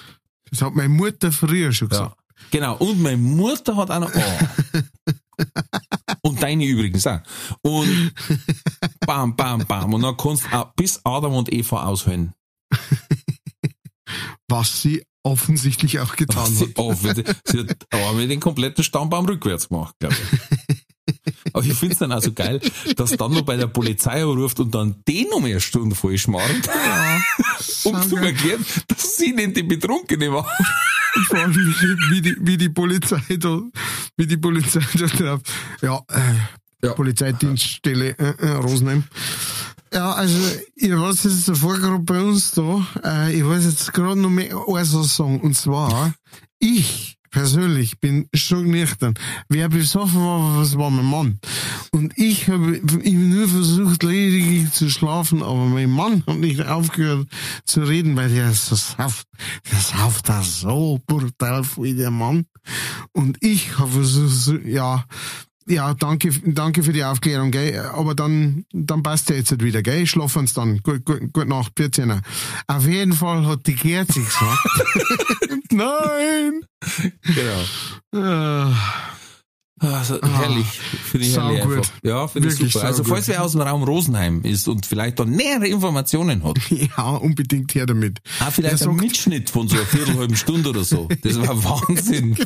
[0.49, 2.15] Das hat meine Mutter früher schon gesagt.
[2.15, 2.77] Ja, genau.
[2.77, 4.81] Und meine Mutter hat auch noch, oh.
[6.21, 7.19] Und deine übrigens auch.
[7.61, 8.13] Und
[9.05, 9.93] bam, bam, bam.
[9.93, 12.33] Und dann kannst du bis Adam und Eva aushören.
[14.47, 17.15] Was sie offensichtlich auch getan Was hat.
[17.15, 20.75] Sie, sie hat aber den kompletten Stammbaum rückwärts gemacht, glaube ich.
[21.53, 22.59] Aber ich finde es dann auch so geil,
[22.95, 27.21] dass dann noch bei der Polizei ruft und dann den um eine Stunde vollschmarrt, ja,
[27.85, 30.45] um zu erklären, dass sie nicht die Betrunkene war.
[31.27, 33.61] Vor allem, wie, die, wie die Polizei da,
[34.17, 35.41] wie die Polizei da drauf,
[35.81, 36.93] ja, äh, ja.
[36.93, 39.03] Polizeidienststelle äh, äh, Rosenheim.
[39.93, 40.37] Ja, also
[40.75, 44.57] ich weiß jetzt davor gerade bei uns da, äh, ich weiß jetzt gerade noch mehr
[44.67, 46.13] eine sagen, und zwar,
[46.59, 49.13] ich persönlich bin schon nüchtern.
[49.49, 51.39] Wer besoffen war, was war mein Mann.
[51.91, 57.27] Und ich habe nur versucht, lediglich zu schlafen, aber mein Mann hat nicht aufgehört
[57.65, 59.27] zu reden, weil der ist so sauft.
[59.69, 62.45] Der sauft da so brutal wie der Mann.
[63.11, 65.03] Und ich habe versucht, ja,
[65.67, 67.79] ja, danke, danke für die Aufklärung, gell?
[67.93, 70.05] Aber dann, dann passt ja jetzt halt wieder, gell?
[70.05, 70.79] Schlafen uns dann.
[70.83, 72.21] Gut, gut, gut Nacht, 14.
[72.67, 75.71] Auf jeden Fall hat die Gerzi gesagt.
[75.71, 76.61] Nein!
[78.11, 78.71] Genau.
[79.79, 80.65] Also, herrlich.
[80.67, 81.91] Finde ich herrlich gut.
[82.01, 82.85] Ja, finde ich super.
[82.85, 86.57] Also, falls wer aus dem Raum Rosenheim ist und vielleicht da nähere Informationen hat.
[86.97, 88.19] Ja, unbedingt her damit.
[88.39, 91.09] Ah, vielleicht ein Mitschnitt von so einer viertelhalben Stunde oder so.
[91.21, 92.37] Das war Wahnsinn.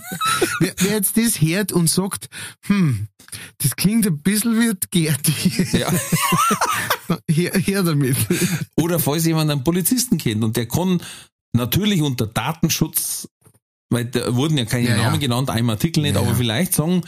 [0.59, 2.29] wer, wer, jetzt das hört und sagt,
[2.65, 3.07] hm,
[3.57, 5.77] das klingt ein bisschen wie Gerti.
[5.77, 5.91] Ja.
[7.29, 8.17] her, her damit.
[8.77, 11.01] Oder falls jemand einen Polizisten kennt und der kann
[11.53, 13.27] natürlich unter Datenschutz
[13.89, 15.27] weil da wurden ja keine ja, Namen ja.
[15.27, 17.01] genannt, einem Artikel nicht, ja, aber vielleicht sagen,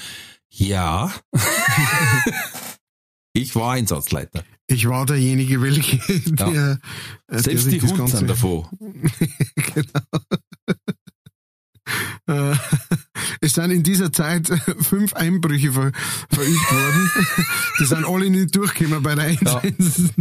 [0.50, 1.14] ja,
[3.34, 4.44] ich war Einsatzleiter.
[4.68, 5.98] Ich war derjenige, welche,
[6.32, 6.80] der,
[7.28, 8.68] Selbst der die Hunde sind davon.
[9.56, 10.22] genau.
[12.28, 12.56] Äh,
[13.42, 14.48] es sind in dieser Zeit
[14.80, 15.92] fünf Einbrüche ver,
[16.30, 17.12] verübt worden.
[17.80, 20.14] Die sind alle nicht durchgekommen bei der 110,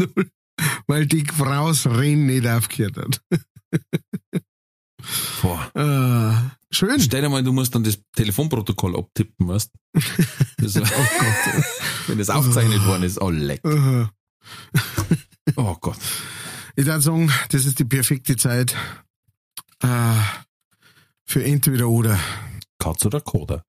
[0.86, 3.22] weil die Frau das Rennen nicht aufgehört hat.
[5.42, 5.70] Boah.
[5.74, 7.01] Äh, schön.
[7.01, 9.70] Stell dir mal, du musst dann das Telefonprotokoll abtippen, weißt
[10.59, 11.64] das, Oh Gott.
[12.07, 13.61] Wenn das aufgezeichnet worden ist, oh leck.
[15.57, 15.98] oh Gott.
[16.76, 18.76] Ich würde sagen, das ist die perfekte Zeit
[19.82, 20.14] äh,
[21.24, 22.18] für entweder oder.
[22.78, 23.62] Katz oder Koda.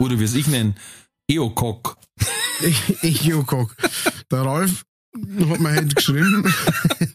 [0.00, 0.74] Oder wie es ich nenne,
[1.30, 1.96] Eocock.
[3.02, 3.76] Eocock.
[4.30, 4.84] Der Ralf
[5.14, 6.44] hat mir halt geschrieben,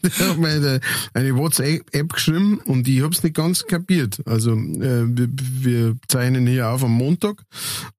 [0.02, 0.82] der hat mir halt
[1.14, 4.22] eine WhatsApp geschrieben und ich hab's nicht ganz kapiert.
[4.26, 7.42] Also äh, wir, wir zeichnen hier auf am Montag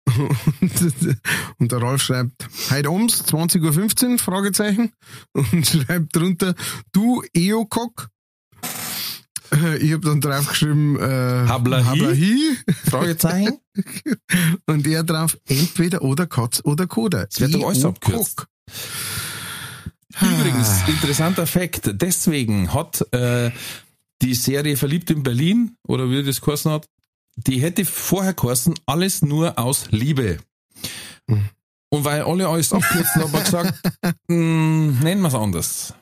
[0.05, 0.71] und,
[1.59, 4.91] und der Ralf schreibt, heute abends, 20.15 Uhr, Fragezeichen,
[5.33, 6.53] und schreibt drunter,
[6.91, 8.09] du Eocock,
[9.79, 11.83] ich habe dann draufgeschrieben, äh, Hablahi?
[11.83, 12.57] Hablahi.
[12.89, 13.59] Fragezeichen.
[14.65, 17.25] Und er drauf, entweder oder Katz oder Koda.
[17.25, 18.37] Das wird doch alles abgekürzt.
[18.37, 18.47] Cock.
[20.21, 21.91] Übrigens, interessanter Fakt.
[21.93, 23.51] Deswegen hat äh,
[24.21, 26.87] die Serie Verliebt in Berlin, oder wie das geheißen hat,
[27.35, 30.39] die hätte vorher geheißen, alles nur aus Liebe.
[31.27, 33.91] Und weil alle alles abkürzen, haben wir gesagt,
[34.27, 35.93] mh, nennen wir es anders.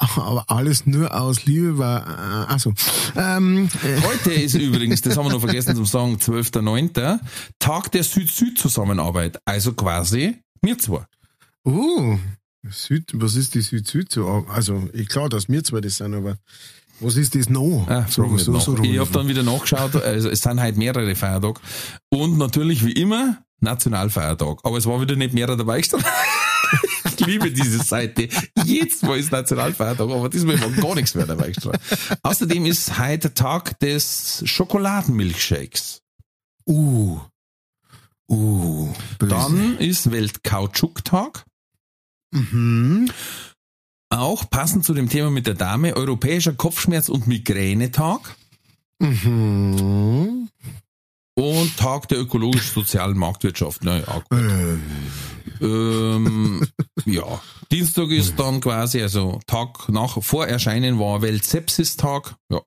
[0.00, 2.06] Aber alles nur aus Liebe war,
[2.48, 2.72] äh, achso.
[3.16, 7.20] Ähm, äh, Heute ist übrigens, das haben wir noch vergessen zu sagen, 12.09.,
[7.58, 9.38] Tag der Süd-Süd-Zusammenarbeit.
[9.44, 11.04] Also quasi wir zwei.
[11.66, 12.18] uh,
[12.68, 14.46] Süd, was ist die Süd-Süd so?
[14.48, 16.36] Also, ich klar, dass wir zwei das sind, aber
[17.00, 17.86] was ist das noch?
[17.88, 21.60] Ah, so, so, so ich habe dann wieder nachgeschaut, also es sind halt mehrere Feiertage.
[22.10, 24.58] Und natürlich wie immer Nationalfeiertag.
[24.62, 26.08] Aber es war wieder nicht mehrere dabei gestanden.
[27.18, 28.28] ich liebe diese Seite.
[28.70, 31.80] Jetzt Mal ist Nationalfeiertag, aber diesmal war gar nichts mehr dabei gestanden.
[32.22, 36.02] Außerdem ist heute Tag des Schokoladenmilchshakes.
[36.66, 37.18] Uh.
[38.28, 38.92] Uh.
[39.18, 39.30] böse.
[39.34, 41.44] Dann ist Weltkautschuktag.
[42.32, 43.10] Mhm.
[44.08, 48.36] Auch passend zu dem Thema mit der Dame, Europäischer Kopfschmerz- und Migränetag
[49.02, 50.48] Mhm.
[51.34, 53.80] und Tag der ökologisch-sozialen Marktwirtschaft.
[53.82, 54.38] Na ja, gut.
[54.38, 54.76] Äh,
[55.60, 56.66] ähm,
[57.04, 57.40] ja.
[57.70, 62.36] Dienstag ist dann quasi, also Tag nach, vor Erscheinen war Weltsepsis-Tag.
[62.50, 62.60] Ja.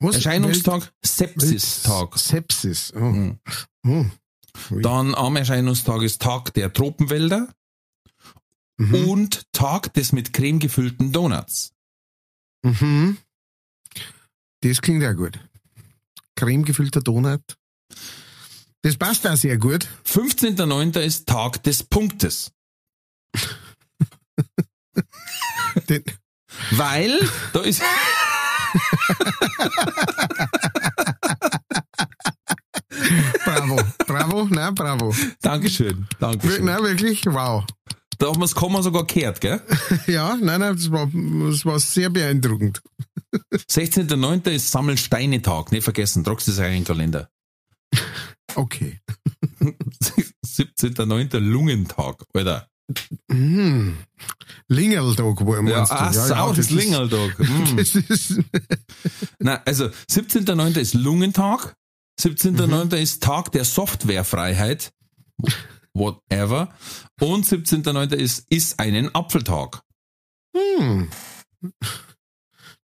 [0.00, 0.16] was?
[0.16, 2.18] Erscheinungstag, Sepsis-Tag.
[2.18, 2.92] Sepsis.
[2.94, 3.00] Oh.
[3.00, 3.38] Mhm.
[3.86, 4.04] Oh.
[4.70, 7.48] Dann am Erscheinungstag ist Tag der Tropenwälder
[8.78, 8.94] Mhm.
[9.08, 11.72] und Tag des mit Creme gefüllten Donuts.
[12.62, 13.16] Mhm.
[14.60, 15.38] Das klingt ja gut.
[16.34, 17.40] Creme gefüllter Donut.
[18.86, 19.88] Das passt auch sehr gut.
[20.06, 21.00] 15.09.
[21.00, 22.52] ist Tag des Punktes.
[25.88, 26.04] Den,
[26.70, 27.18] Weil,
[27.52, 27.82] da ist,
[33.44, 35.12] bravo, bravo, nein, bravo.
[35.40, 36.64] Dankeschön, Dankeschön.
[36.64, 37.64] Nein, wirklich, wow.
[38.18, 39.60] Da haben wir das Komma sogar gehört, gell?
[40.06, 42.80] Ja, nein, nein, das war, das war sehr beeindruckend.
[43.52, 44.48] 16.09.
[44.52, 47.28] ist Sammelsteine-Tag, nicht vergessen, tragst das rein in den Kalender.
[48.56, 49.00] Okay.
[50.44, 51.38] 17.09.
[51.38, 52.68] Lungentag, Alter.
[53.28, 53.98] Mhm.
[54.68, 55.94] Lingerltag, wo Ja, meinst du?
[55.96, 57.38] ah, sau, das ist- Lingerltag.
[57.38, 57.76] Mm.
[57.76, 58.40] Das ist,
[59.38, 60.78] Nein, also 17.09.
[60.78, 61.74] ist Lungentag,
[62.20, 62.96] 17.09.
[62.96, 64.92] ist Tag der Softwarefreiheit,
[65.94, 66.72] whatever,
[67.20, 68.14] und 17.09.
[68.14, 69.82] ist, ist einen Apfeltag.
[70.56, 71.10] hm.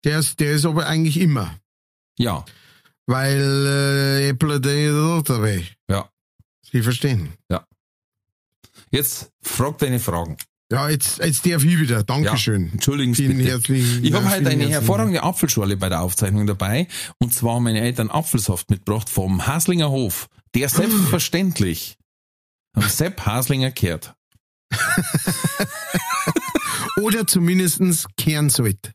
[0.04, 1.56] der, ist, der ist aber eigentlich immer.
[2.18, 2.44] Ja,
[3.06, 5.66] Weil äh, Apple ist dabei.
[5.88, 6.08] ja.
[6.70, 7.34] Sie verstehen.
[8.90, 10.36] Jetzt frag deine Fragen.
[10.70, 12.02] Ja, jetzt, jetzt darf ich wieder.
[12.02, 12.72] Dankeschön.
[12.72, 13.50] Entschuldigen Sie bitte.
[13.50, 16.88] herzlichen Ich habe ja, heute eine hervorragende Apfelschorle bei der Aufzeichnung dabei.
[17.18, 20.28] Und zwar haben meine Eltern Apfelsaft mitgebracht vom Haslinger Hof.
[20.54, 21.96] Der selbstverständlich
[22.74, 24.14] am Sepp Haslinger kehrt.
[27.02, 28.92] Oder zumindestens kehren sollte.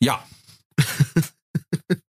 [0.00, 0.24] Ja,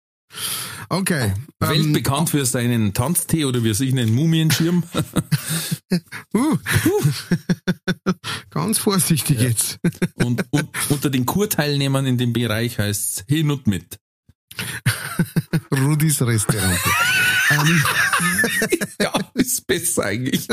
[0.89, 1.33] Okay.
[1.61, 4.85] Ähm, weltbekannt für seinen Tanztee oder wie sich einen Mumienschirm.
[6.35, 6.57] uh.
[8.51, 9.79] Ganz vorsichtig jetzt.
[10.15, 13.99] Und, und unter den Kurteilnehmern in dem Bereich heißt hin und mit.
[15.71, 16.79] Rudis Restaurant.
[17.51, 17.85] ähm,
[19.01, 20.49] Ja, ist besser eigentlich.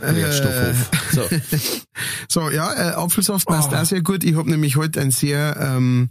[0.00, 0.90] Wertstoffhof.
[1.12, 1.28] So.
[2.28, 3.76] so, ja, äh, Apfelsaft passt Oh.
[3.76, 4.24] auch sehr gut.
[4.24, 6.10] Ich habe nämlich heute ein sehr, ähm,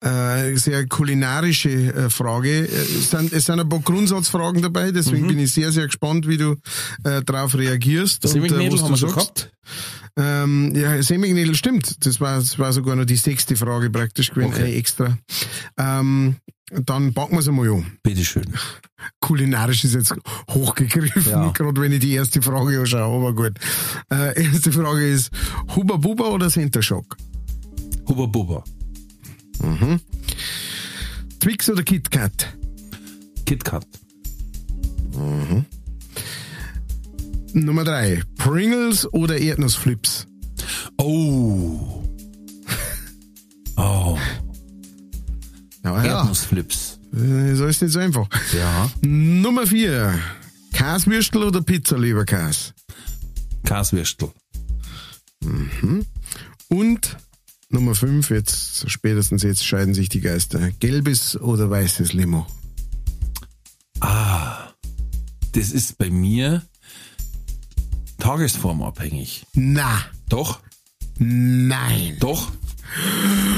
[0.00, 2.66] äh, sehr kulinarische äh, Frage.
[2.66, 5.28] Äh, Es sind, es sind ein paar Grundsatzfragen dabei, deswegen Mhm.
[5.28, 6.56] bin ich sehr, sehr gespannt, wie du
[7.04, 8.24] äh, darauf reagierst.
[8.24, 9.50] und, äh, was haben du sagst.
[10.18, 12.06] Ähm, ja, Semiknädel stimmt.
[12.06, 14.62] Das war, das war sogar noch die sechste Frage praktisch gewesen, Okay.
[14.64, 15.18] eine extra.
[15.76, 16.36] Ähm,
[16.70, 17.98] dann packen wir es einmal an.
[18.02, 18.44] Bitteschön.
[19.20, 20.14] Kulinarisch ist jetzt
[20.50, 21.50] hochgegriffen, Ja.
[21.54, 23.58] gerade wenn ich die erste Frage anschaue, aber gut.
[24.10, 25.30] Äh, erste Frage ist,
[25.74, 27.16] Huba Buba oder Center Shock?
[28.08, 28.64] Huba Buba.
[31.40, 32.56] Twix oder KitKat?
[33.46, 33.86] KitKat.
[37.52, 40.26] Nummer drei, Pringles oder Erdnussflips?
[40.98, 42.02] Oh.
[43.78, 44.16] Oh.
[45.86, 46.18] Ja, ja.
[46.18, 46.98] Erdnussflips.
[47.14, 48.28] Äh, So ist nicht so einfach.
[48.52, 48.90] Ja.
[49.02, 50.18] Nummer vier.
[50.72, 52.72] Käsewürstel oder Pizza, lieber Käse?
[53.64, 54.30] Kaswürstel.
[56.68, 57.16] Und
[57.70, 60.70] Nummer fünf, jetzt spätestens jetzt scheiden sich die Geister.
[60.80, 62.46] Gelbes oder weißes Limo?
[64.00, 64.68] Ah,
[65.52, 66.62] das ist bei mir
[68.18, 69.46] tagesformabhängig.
[69.54, 70.60] Na, Doch,
[71.18, 72.16] nein.
[72.20, 72.50] doch.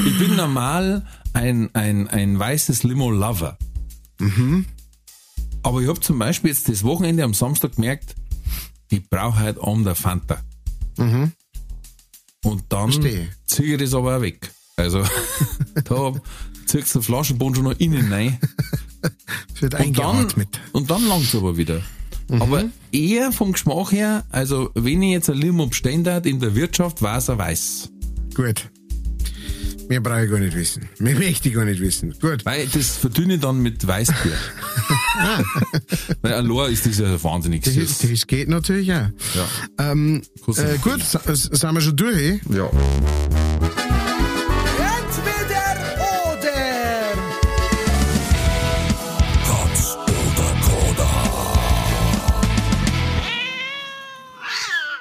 [0.06, 3.56] Ich bin normal ein, ein, ein weißes Limo-Lover.
[5.62, 8.14] Aber ich habe zum Beispiel jetzt das Wochenende am Samstag gemerkt,
[8.90, 10.40] ich brauche heute Abend eine Fanta.
[10.98, 13.28] Und dann Verstehe.
[13.46, 14.50] ziehe ich das aber auch weg.
[14.76, 15.02] Also,
[15.84, 16.12] da
[16.66, 18.38] ziehst du den Flaschenbund schon noch innen rein.
[19.54, 20.60] Es wird Und dann, eingeatmet.
[20.72, 21.82] und dann langt's aber wieder.
[22.30, 27.00] Aber eher vom Geschmack her, also wenn ich jetzt ein Limo bestellen in der Wirtschaft,
[27.00, 27.90] war es ein weiß.
[28.34, 28.70] Gut.
[29.88, 30.88] Mehr brauche ich gar nicht wissen.
[30.98, 32.14] Mehr möchte ich gar nicht wissen.
[32.20, 32.44] Gut.
[32.44, 34.32] Weil das verdünne ich dann mit Weißbier.
[36.22, 37.98] Weil allein ist das ja wahnsinnig Das, süß.
[37.98, 39.08] das geht natürlich auch.
[39.34, 39.48] Ja.
[39.78, 42.16] Ähm, äh, gut, sind wir schon durch?
[42.18, 42.40] eh?
[42.50, 42.70] ja.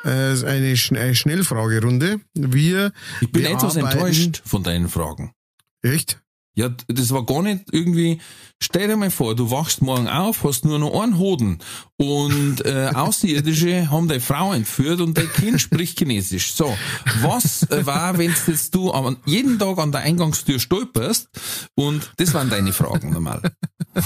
[0.08, 2.20] Eine, Schn eine Schnellfragerunde.
[2.34, 5.32] Wir Ich bin etwas enttäuscht von deinen Fragen.
[5.82, 6.22] Echt?
[6.58, 8.20] Ja, das war gar nicht irgendwie,
[8.60, 11.60] stell dir mal vor, du wachst morgen auf, hast nur noch einen Hoden
[11.98, 16.56] und äh, Außerirdische haben deine Frau entführt und dein Kind spricht Chinesisch.
[16.56, 16.76] So,
[17.22, 21.30] was äh, war, wenn jetzt du am, jeden Tag an der Eingangstür stolperst
[21.76, 23.44] und das waren deine Fragen normal.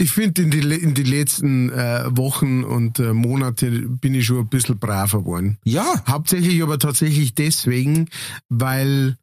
[0.00, 4.38] Ich finde, in die, in die letzten äh, Wochen und äh, Monate bin ich schon
[4.38, 5.58] ein bisschen braver geworden.
[5.62, 8.08] Ja, Hauptsächlich aber tatsächlich deswegen,
[8.48, 9.18] weil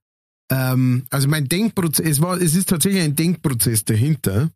[0.50, 4.50] ähm, also mein Denkprozess, es war, es ist tatsächlich ein Denkprozess dahinter.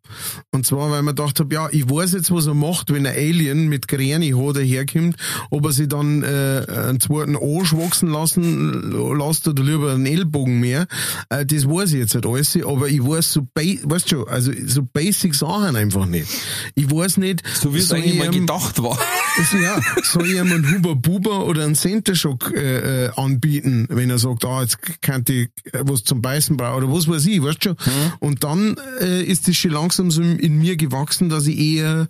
[0.50, 3.14] Und zwar, weil man gedacht habe, ja, ich weiß jetzt, was er macht, wenn ein
[3.14, 5.16] Alien mit Gräni Haar daherkommt,
[5.50, 10.60] ob er sich dann äh, einen zweiten Arsch wachsen lassen lässt oder lieber einen Ellbogen
[10.60, 10.86] mehr.
[11.28, 14.82] Äh, das weiß ich jetzt nicht alles, aber ich weiß so, weißt schon, also so
[14.82, 16.28] basic Sachen einfach nicht.
[16.74, 18.98] Ich weiß nicht, so wie es eigentlich ich mal gedacht war.
[19.36, 23.86] also ja, soll ich ihm einen Huber Buber oder einen Center Shock äh, äh, anbieten,
[23.90, 25.50] wenn er sagt, ah, jetzt kann ich
[25.88, 27.76] was zum Beißen brauchen oder was weiß ich, weißt du schon?
[28.20, 32.08] Und dann äh, ist es schon langsam so in, mir gewachsen, dass ich eher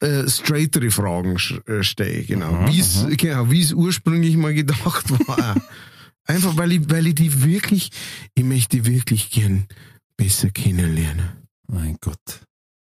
[0.00, 1.36] äh, straightere Fragen
[1.66, 2.66] äh, stelle, genau.
[2.68, 5.56] Wie es genau, wie es ursprünglich mal gedacht war.
[6.24, 7.90] Einfach weil ich, weil ich die wirklich,
[8.34, 9.66] ich möchte die wirklich gern
[10.16, 11.28] besser kennenlernen.
[11.66, 12.42] Mein Gott.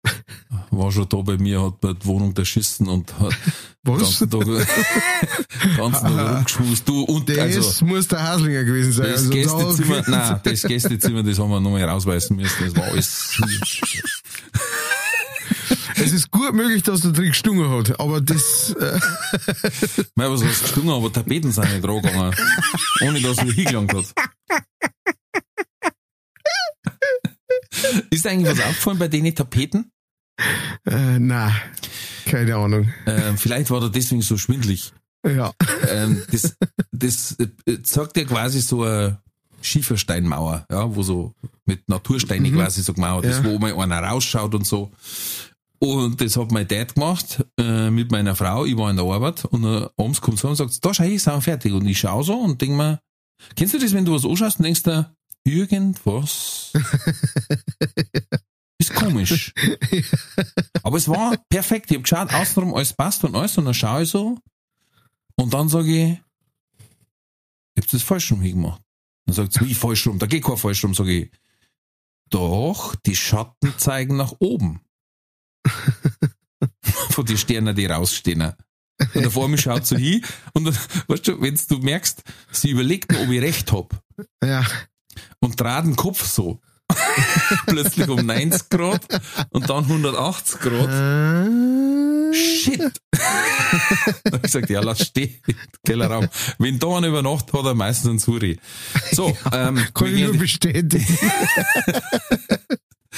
[0.72, 3.38] War schon da bei mir, hat bei der Wohnung erschissen und hat den
[3.94, 4.20] Was?
[4.20, 4.48] ganzen Tag,
[5.78, 6.88] ganzen Tag rumgeschmust.
[6.90, 9.08] Du und Das also, muss der Haslinger gewesen sein.
[9.12, 12.56] Das Also da- Gästezimmer, nein, das Gästezimmer, das haben wir nochmal rausweisen müssen.
[12.66, 13.40] Das war alles.
[15.98, 19.00] Es ist gut möglich, dass der Trick gestungen hat, aber das, äh,
[20.16, 22.36] Mei, was hast du gesungen, aber Tapeten sind nicht dran gegangen.
[23.02, 24.06] Ohne dass er hingelangt hat.
[28.10, 29.92] Ist eigentlich was aufgefallen bei denen Tapeten?
[30.86, 31.54] Äh, na,
[32.26, 32.90] keine Ahnung.
[33.06, 34.94] Ähm, vielleicht war er deswegen so schwindlig.
[35.26, 35.54] Ja,
[35.90, 36.56] Ähm, das,
[36.92, 39.20] das äh, zeigt ja quasi so eine
[39.62, 41.34] Schiefersteinmauer, ja, wo so
[41.66, 43.46] mit Natursteine quasi so gemauert ist, Ja.
[43.46, 44.92] wo mal einer rausschaut und so.
[45.80, 48.66] Und das hat mein Dad gemacht äh, mit meiner Frau.
[48.66, 51.22] Ich war in der Arbeit und äh, abends kommt sie und sagt, da schau ich,
[51.24, 51.74] sind wir fertig.
[51.74, 53.00] Und ich schau so und denk mir,
[53.56, 55.12] kennst du das, wenn du was anschaust und denkst dir,
[55.44, 56.72] irgendwas
[58.78, 59.54] ist komisch.
[60.84, 61.92] Aber es war perfekt.
[61.92, 64.38] Ich hab geschaut, außenrum alles passt und alles und dann schaue ich so
[65.36, 66.22] und dann sage ich,
[67.76, 68.82] ich hab das falsch rum hingemacht.
[69.26, 70.20] Dann sagt sie, wie falsch rum?
[70.20, 71.32] Da geht kein falsch rum, sage ich.
[72.30, 74.82] Doch, die Schatten zeigen nach oben.
[76.82, 78.54] Von den Sternen, die rausstehen.
[79.14, 80.78] Und da vor mir schaut sie hin und dann,
[81.08, 84.02] weißt du, wenn du merkst, sie überlegt nur, ob ich recht hab
[84.42, 84.66] ja.
[85.42, 86.62] und dreht den Kopf so.
[87.68, 89.02] Plötzlich um 90 Grad
[89.52, 90.90] und dann 180 Grad.
[90.90, 93.02] Äh, Shit.
[94.24, 95.36] Dann hab ich gesagt, ja, lass stehen,
[95.86, 96.28] Kellerraum.
[96.58, 98.60] Wenn da einer übernachtet, hat er meistens einen Suri.
[99.12, 101.06] So, ähm, kann ich nur bestätigen.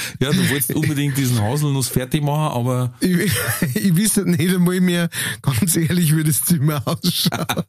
[0.20, 3.32] ja, du wolltest unbedingt diesen Haselnuss fertig machen, aber Ich,
[3.76, 5.10] ich wüsste nicht einmal mehr,
[5.42, 7.66] ganz ehrlich, wie das Zimmer ausschaut.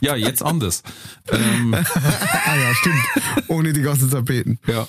[0.00, 0.82] ja, jetzt anders.
[1.30, 3.48] Ähm, ah ja, stimmt.
[3.48, 4.58] Ohne die ganzen Tapeten.
[4.66, 4.86] ja.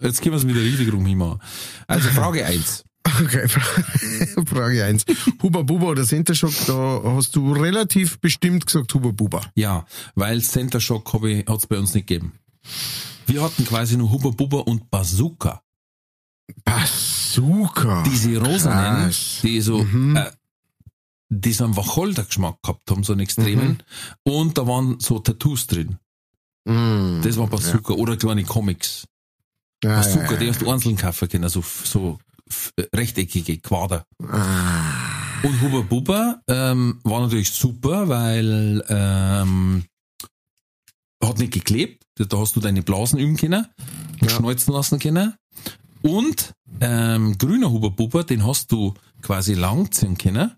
[0.00, 1.40] Jetzt können wir es wieder richtig rum hinmachen.
[1.88, 2.84] Also Frage eins.
[3.20, 5.04] Okay, Fra- Frage eins.
[5.42, 9.40] Huba Buba oder Center Shock, da hast du relativ bestimmt gesagt Huba Buba.
[9.56, 12.34] Ja, weil Center Shock ich, hat's bei uns nicht gegeben.
[13.28, 15.62] Wir hatten quasi nur Hubba Bubba und Bazooka.
[16.64, 18.02] Bazooka.
[18.04, 19.40] Diese rosanen, Krass.
[19.42, 20.16] die so, Mhm.
[20.16, 20.30] äh,
[21.28, 23.82] die so einen Wacholdergeschmack gehabt haben, so einen extremen.
[24.24, 24.32] Mhm.
[24.32, 25.98] Und da waren so Tattoos drin.
[26.64, 27.20] Mm.
[27.22, 27.92] Das war Bazooka.
[27.94, 29.06] Oder kleine Comics.
[29.84, 30.52] ja, Bazooka, ja, die ja.
[30.52, 32.18] hast du einzeln kaufen können, so, so
[32.94, 34.04] rechteckige Quader.
[34.26, 35.42] Ah.
[35.42, 39.84] Und Hubba Bubba ähm, war natürlich super, weil ähm,
[41.22, 42.04] hat nicht geklebt.
[42.26, 43.66] Da hast du deine Blasen üben können,
[44.20, 44.28] Ja.
[44.28, 45.34] schneuzen lassen können.
[46.02, 50.52] Und ähm, grüner Hubba Bubba, den hast du quasi langziehen können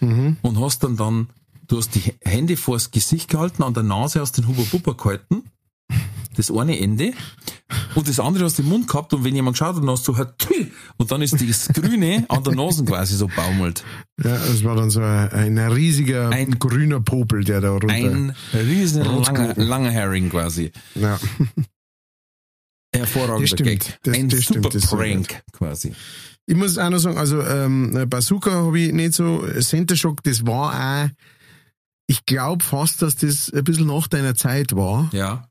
[0.00, 0.36] Mhm.
[0.42, 1.28] und hast dann dann,
[1.68, 5.44] du hast die Hände vors Gesicht gehalten, an der Nase hast den Hubba Bubba gehalten,
[6.36, 7.12] das eine Ende,
[7.94, 10.06] und das andere hast du im Mund gehabt und wenn jemand geschaut hat, dann hast
[10.08, 10.34] du halt
[10.98, 13.82] und dann ist das Grüne an der Nase quasi so baumelt.
[14.22, 17.88] Ja, es war dann so ein, ein riesiger Ein- grüner Popel, der da runter.
[17.88, 20.70] Ein riesen langer, langer Herring quasi.
[20.94, 21.18] ja.
[22.94, 23.68] Hervorragender Das stimmt.
[23.70, 23.98] Gag.
[24.02, 25.94] Das- Ein das stimmt, super das so Prank quasi.
[26.46, 30.44] Ich muss auch noch sagen, also ähm, Bazooka habe ich nicht so, Center Shock, das
[30.46, 31.08] war auch,
[32.06, 35.48] ich glaube fast, dass das ein bisschen nach deiner Zeit war, Ja.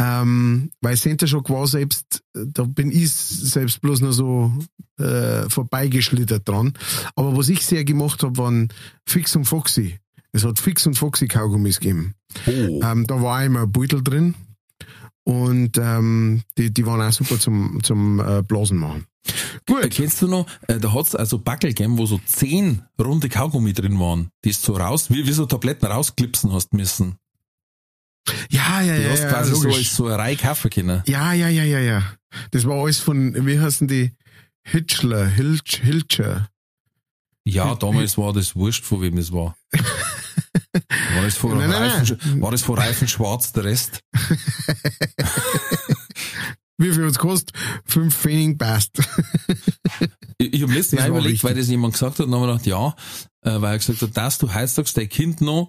[0.00, 4.50] Ähm, weil Center Shock war selbst, da bin ich selbst bloß noch so
[4.98, 6.72] äh, vorbeigeschlittert dran.
[7.16, 8.68] Aber was ich sehr gemacht habe, waren
[9.06, 9.98] Fix und Foxy.
[10.32, 12.14] Es hat Fix und Foxy Kaugummis gegeben.
[12.46, 12.80] Oh.
[12.82, 14.34] Ähm, da war immer ein Beutel drin
[15.24, 19.04] und ähm, die, die waren auch super zum, zum äh, Blasen machen.
[19.66, 19.90] Gut.
[19.90, 23.98] Kennst du noch, äh, da hat's also Backel gegeben, wo so zehn runde Kaugummi drin
[24.00, 27.16] waren, die ist so raus, wie, wie so Tabletten rausklipsen hast müssen.
[28.50, 29.78] Ja, ja, Du ja, hast ja, quasi so, logisch.
[29.78, 31.02] als so eine Reihe kaufen können.
[31.06, 32.02] Ja, ja, ja, ja, ja.
[32.50, 34.12] Das war alles von, wie heißen die?
[34.62, 36.48] Hitchler, Hilch, Hilcher.
[37.44, 39.56] Ja, damals war das wurscht, von wem das war.
[41.14, 42.40] War das von, Nein, Reifen, nein.
[42.42, 44.00] War das von Reifen Schwarz der Rest?
[46.78, 47.56] Wie viel uns kostet?
[47.84, 49.00] Fünf Pfennig passt.
[50.38, 51.44] Ich, ich habe letztens überlegt, wichtig.
[51.44, 52.94] weil das jemand gesagt hat, und dann habe gedacht, ja,
[53.42, 55.68] äh, weil er gesagt hat, dass du heutzutage dein Kind noch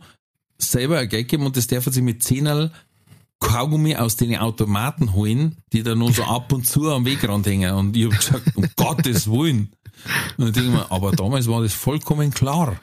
[0.70, 2.72] selber ein Geld geben und das darf er sich mit Zehnerl
[3.40, 7.74] Kaugummi aus den Automaten holen, die da nur so ab und zu am Wegrand hängen.
[7.74, 9.74] Und ich habe gesagt, um Gottes Willen.
[10.38, 12.80] Und ich denke mir, aber damals war das vollkommen klar.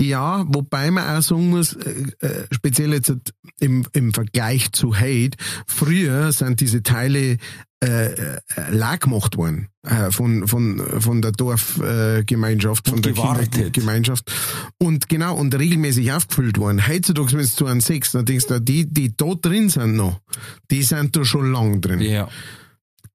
[0.00, 3.12] Ja, wobei man auch sagen muss, äh, äh, speziell jetzt
[3.60, 7.38] im, im Vergleich zu Hate, früher sind diese Teile
[7.82, 8.40] äh, äh,
[8.70, 13.52] leer gemacht worden äh, von, von, von der Dorfgemeinschaft, äh, Gemeinschaft, von Und der gewartet.
[13.52, 14.32] Kindergemeinschaft
[14.78, 16.86] und genau, und regelmäßig aufgefüllt worden.
[16.88, 20.20] Heutzutage, wenn du zu einem Sechs, dann denkst du, die, die da drin sind noch,
[20.70, 22.00] die sind da schon lang drin.
[22.00, 22.28] Ja.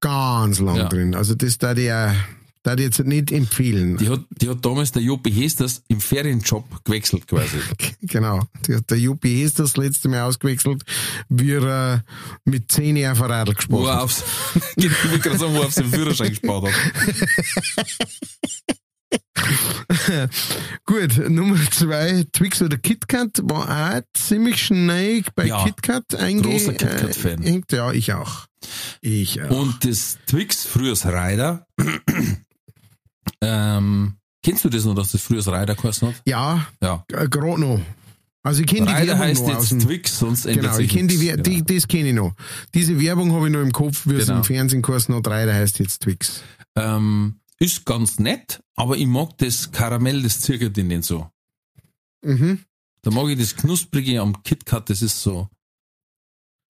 [0.01, 0.87] Ganz lang Ja.
[0.87, 1.15] drin.
[1.15, 2.11] Also das da ich, äh,
[2.63, 3.97] da ich jetzt nicht empfehlen.
[3.97, 7.57] Die hat, die hat damals der Jopi Hesters im Ferienjob gewechselt quasi.
[8.01, 8.41] Genau.
[8.67, 10.83] Der, der Juppie ist das letzte Mal ausgewechselt,
[11.27, 11.99] wie er äh,
[12.45, 14.03] mit 10 Jahren auf Radl er hat.
[14.03, 14.23] aufs,
[14.75, 16.73] ich wollte gerade sagen, wo er auf seinen Führerschein gespart hat.
[20.85, 26.49] Gut, Nummer zwei, Twix oder KitKat war auch ziemlich schnell bei Ja, KitKat großer einge...
[26.49, 27.43] KitKat-Fan.
[27.43, 27.71] äh, hängt.
[27.71, 28.45] ja, ich auch.
[29.01, 29.49] Ich auch.
[29.49, 31.67] Und das Twix, früher Rider,
[33.41, 36.21] ähm, kennst du das noch, dass das früher das Rider geheißen hat?
[36.25, 37.03] ja, Ja.
[37.11, 37.79] äh, gerade noch.
[38.41, 39.81] Also ich kenne die Rider Werbung heißt noch jetzt.
[39.81, 41.19] Twix, sonst ändert Genau, sich ich kenne die.
[41.19, 42.33] Wer- die, das kenne ich noch.
[42.73, 44.37] Diese Werbung habe ich noch im Kopf, wie es Genau.
[44.39, 46.41] im Fernsehen geheißen hat, Reiter heißt jetzt Twix.
[46.75, 51.29] Ähm, ist ganz nett, aber ich mag das Karamell, das zirkelt in den so.
[52.21, 52.59] Mhm.
[53.01, 55.49] Da mag ich das Knusprige am KitKat, das ist so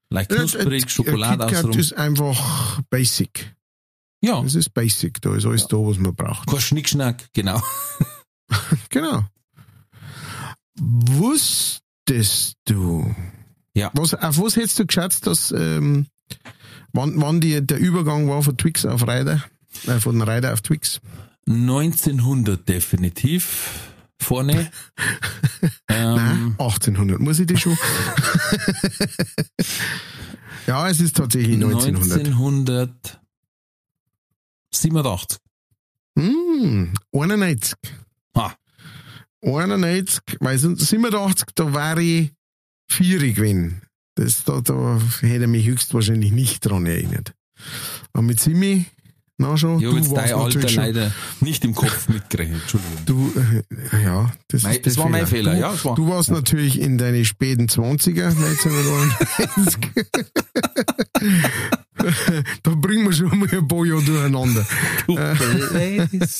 [0.10, 1.80] leicht knusprig, Äh, Schokolade KitKat außenrum.
[1.80, 3.56] ist einfach basic.
[4.22, 6.48] Ja, Das ist basic, da ist alles da, was man braucht.
[6.48, 7.62] kein Schnickschnack, genau.
[8.90, 9.24] Genau.
[10.80, 13.16] Wusstest du?
[13.76, 13.92] Ja.
[13.94, 16.08] Was, auf was hättest du geschätzt, dass, ähm,
[16.94, 19.44] wann, wann die, der Übergang war von Twix auf Rider?
[19.86, 21.00] Äh, von Rider auf Twix?
[21.48, 24.54] 1900 definitiv vorne.
[25.88, 27.20] Nein, ähm, 1800.
[27.20, 27.78] Muss ich das schon?
[30.68, 33.20] ja, es ist tatsächlich 1900.
[34.74, 35.38] 1987.
[36.18, 37.76] Hm, 91.
[38.34, 38.54] Ah.
[39.42, 42.32] 91, weil sonst 87, da war ich
[42.90, 43.82] vierig gewesen.
[44.16, 47.34] Das, da, da hätte mich höchstwahrscheinlich nicht dran erinnert.
[48.12, 48.86] Aber mit Simi,
[49.38, 52.62] na schon, Ich habe jetzt warst dein Alter natürlich schon- leider nicht im Kopf mitgerechnet.
[52.64, 52.98] Entschuldigung.
[53.06, 56.32] Du, äh, ja, das Mein- ist das war mein Fehler, Du, ja, war- du warst
[56.32, 59.78] natürlich in deine späten 20er, 1991.
[62.64, 64.66] da bringen wir schon mal ein paar Jahre durcheinander.
[65.08, 66.40] Du blödes,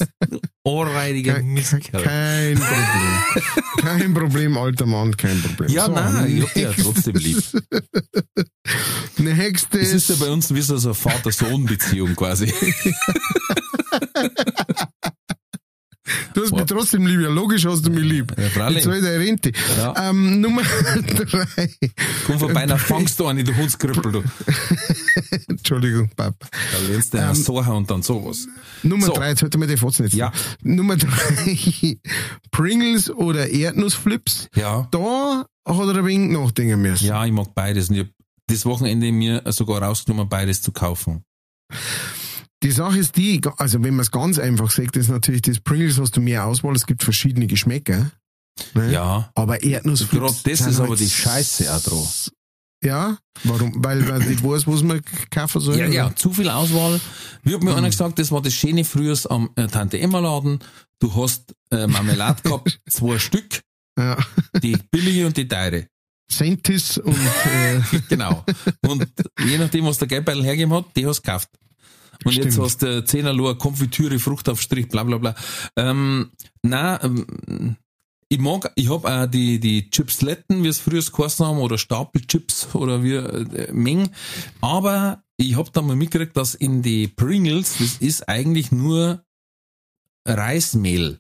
[0.64, 2.04] ohrreidiger Kein, Mistkerl.
[2.04, 3.44] kein Problem.
[3.78, 5.70] Kein Problem, alter Mann, kein Problem.
[5.70, 7.38] Ja, So, nein, ich hab dich ja trotzdem lieb.
[9.18, 9.82] Nächstes.
[9.82, 12.54] Es ist ja bei uns wie so eine Vater-Sohn-Beziehung quasi.
[16.34, 17.22] du hast mich trotzdem lieb.
[17.22, 18.34] Ja, logisch hast du mich lieb.
[18.38, 18.86] Ja, freilich.
[18.86, 19.52] Jetzt der Rente.
[19.78, 20.10] Ja.
[20.10, 21.70] Ähm, Nummer drei.
[22.26, 24.24] Komm vorbei, dann fangst du an, du Hundskrüppel, du.
[25.48, 26.48] Entschuldigung, Papa.
[26.72, 28.48] Da lehnst du ähm, so und dann sowas.
[28.84, 29.14] Nummer So.
[29.14, 30.14] drei, jetzt hört mir die Fotzen jetzt.
[30.16, 30.32] Ja.
[30.62, 31.98] Nummer drei.
[32.52, 34.50] Pringles oder Erdnussflips.
[34.56, 34.88] Ja.
[34.92, 37.06] Da hat er ein wenig nachdenken müssen.
[37.06, 37.90] Ja, ich mag beides.
[37.90, 38.10] Und ich hab
[38.48, 41.24] das Wochenende mir sogar rausgenommen, beides zu kaufen.
[42.64, 45.98] Die Sache ist die, also wenn man es ganz einfach sagt, ist natürlich das Pringles
[46.00, 48.12] hast du mehr Auswahl, es gibt verschiedene Geschmäcker.
[48.74, 48.92] Ne?
[48.92, 49.32] Ja.
[49.36, 50.44] Aber Erdnussflips.
[50.44, 52.08] Gerade das ist aber die Scheiße auch dran.
[52.84, 53.74] Ja, warum?
[53.84, 55.78] Weil man nicht weiß, was man kaufen soll.
[55.78, 55.94] Ja, oder?
[55.94, 57.00] ja, zu viel Auswahl.
[57.44, 57.78] Wie hat mir Mhm.
[57.78, 60.60] einer gesagt, das war das Schöne früher am äh, Tante Emma Laden.
[61.00, 63.62] Du hast äh, Marmelade gehabt, zwei Stück,
[63.98, 64.18] ja.
[64.62, 65.88] die billige und die teure.
[66.32, 68.46] Sentis und äh, Genau.
[68.86, 69.08] Und
[69.46, 71.50] je nachdem, was der Geldbeutel hergegeben hat, die hast du gekauft.
[72.26, 72.66] Und jetzt Stimmt.
[72.66, 75.36] hast du 10 Lohr Konfitüre, Fruchtaufstrich, bla bla bla.
[75.78, 76.32] Ähm,
[76.64, 77.76] nein, ähm,
[78.28, 82.76] ich mag, ich hab auch die, die Chipsletten, wie es früher geheißen haben, oder Stapelchips
[82.76, 84.10] oder wie, äh, Meng.
[84.62, 89.24] Aber ich hab da mal mitgekriegt, dass in die Pringles, das ist eigentlich nur
[90.26, 91.20] Reismehl.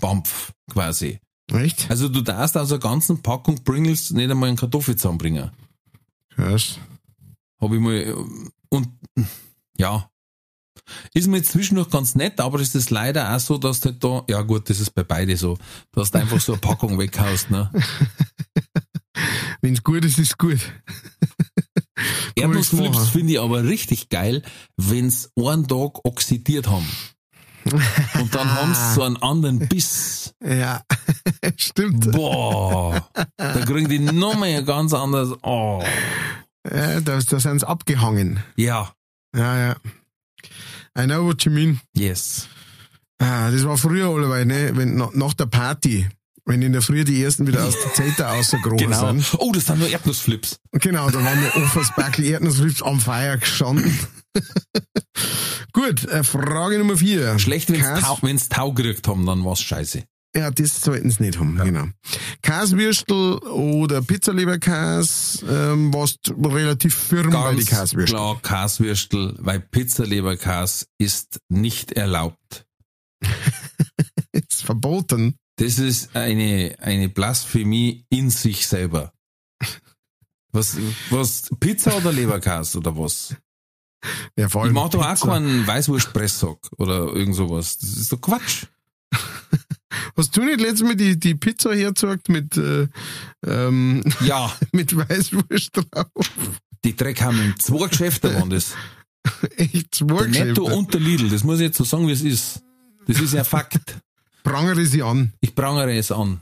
[0.00, 1.20] Bampf, quasi.
[1.52, 1.90] echt?
[1.90, 5.50] Also du darfst aus einer ganzen Packung Pringles nicht einmal einen Kartoffel zusammenbringen.
[6.34, 6.78] Krass.
[7.60, 8.14] Habe ich mal,
[8.68, 8.88] und,
[9.80, 10.10] ja.
[11.14, 14.02] Ist mir jetzt zwischendurch ganz nett, aber ist es leider auch so, dass du halt
[14.04, 15.58] da, ja gut, das ist bei beide so,
[15.92, 17.70] dass du einfach so eine Packung weghaust, ne?
[19.60, 20.60] Wenn's gut ist, ist gut.
[22.34, 24.42] Erdnussflips finde ich aber richtig geil,
[24.76, 26.88] wenn's einen Tag oxidiert haben.
[28.18, 30.34] Und dann haben sie so einen anderen Biss.
[30.42, 30.82] Ja,
[31.56, 32.10] stimmt.
[32.12, 35.82] Boah, da kriegen die nochmal ein ganz anderes, oh,
[36.66, 38.42] Ja, da, da sind sie abgehangen.
[38.56, 38.92] ja,
[39.36, 39.76] Ja, ja.
[40.98, 41.80] I know what you mean.
[41.94, 42.48] yes.
[43.18, 44.70] Ah, das war früher allebei, ne?
[44.74, 46.08] Wenn, nach, der Party,
[46.46, 49.06] wenn in der Früh die ersten wieder aus der Zelte rausgekrochen Genau.
[49.12, 49.34] sind.
[49.38, 50.58] Oh, das sind nur Erdnussflips.
[50.72, 53.96] Genau, da waren wir offers Backel Erdnussflips am Feier gestanden.
[55.72, 57.38] Gut, äh, Frage Nummer vier.
[57.38, 60.02] Schlecht, wenn's Kas- Tau, wenn's Tau gekriegt haben, dann war's scheiße.
[60.34, 61.88] Ja, das sollten sie nicht haben, genau.
[62.42, 68.16] Kaswürstel oder Pizzaleberkas, ähm, was relativ firm bei die Kaswürstel.
[68.16, 72.66] klar Kaswürstel, weil Pizzaleberkas ist nicht erlaubt.
[74.32, 75.34] Ist verboten.
[75.56, 79.12] Das ist eine, eine Blasphemie in sich selber.
[80.52, 80.76] Was,
[81.10, 83.34] was, Pizza oder Leberkas oder was?
[84.36, 87.76] Ja, vor Ich allem mach doch auch keinen Weißwurstpresssack oder irgend sowas.
[87.78, 88.66] Das ist doch Quatsch.
[90.16, 92.88] Hast du nicht letztes Mal die, die Pizza hergezeigt mit, äh,
[93.46, 96.06] ähm, Ja, mit Weißwurst drauf?
[96.84, 98.74] die Dreck haben zwei Geschäfte waren das.
[99.56, 100.78] Echt zwei Der Netto Geschäfte.
[100.78, 102.62] und der Lidl, das muss ich jetzt so sagen, wie es ist.
[103.06, 103.98] Das ist ja Fakt.
[104.42, 105.32] Prangere sie an.
[105.40, 106.40] Ich prangere es an.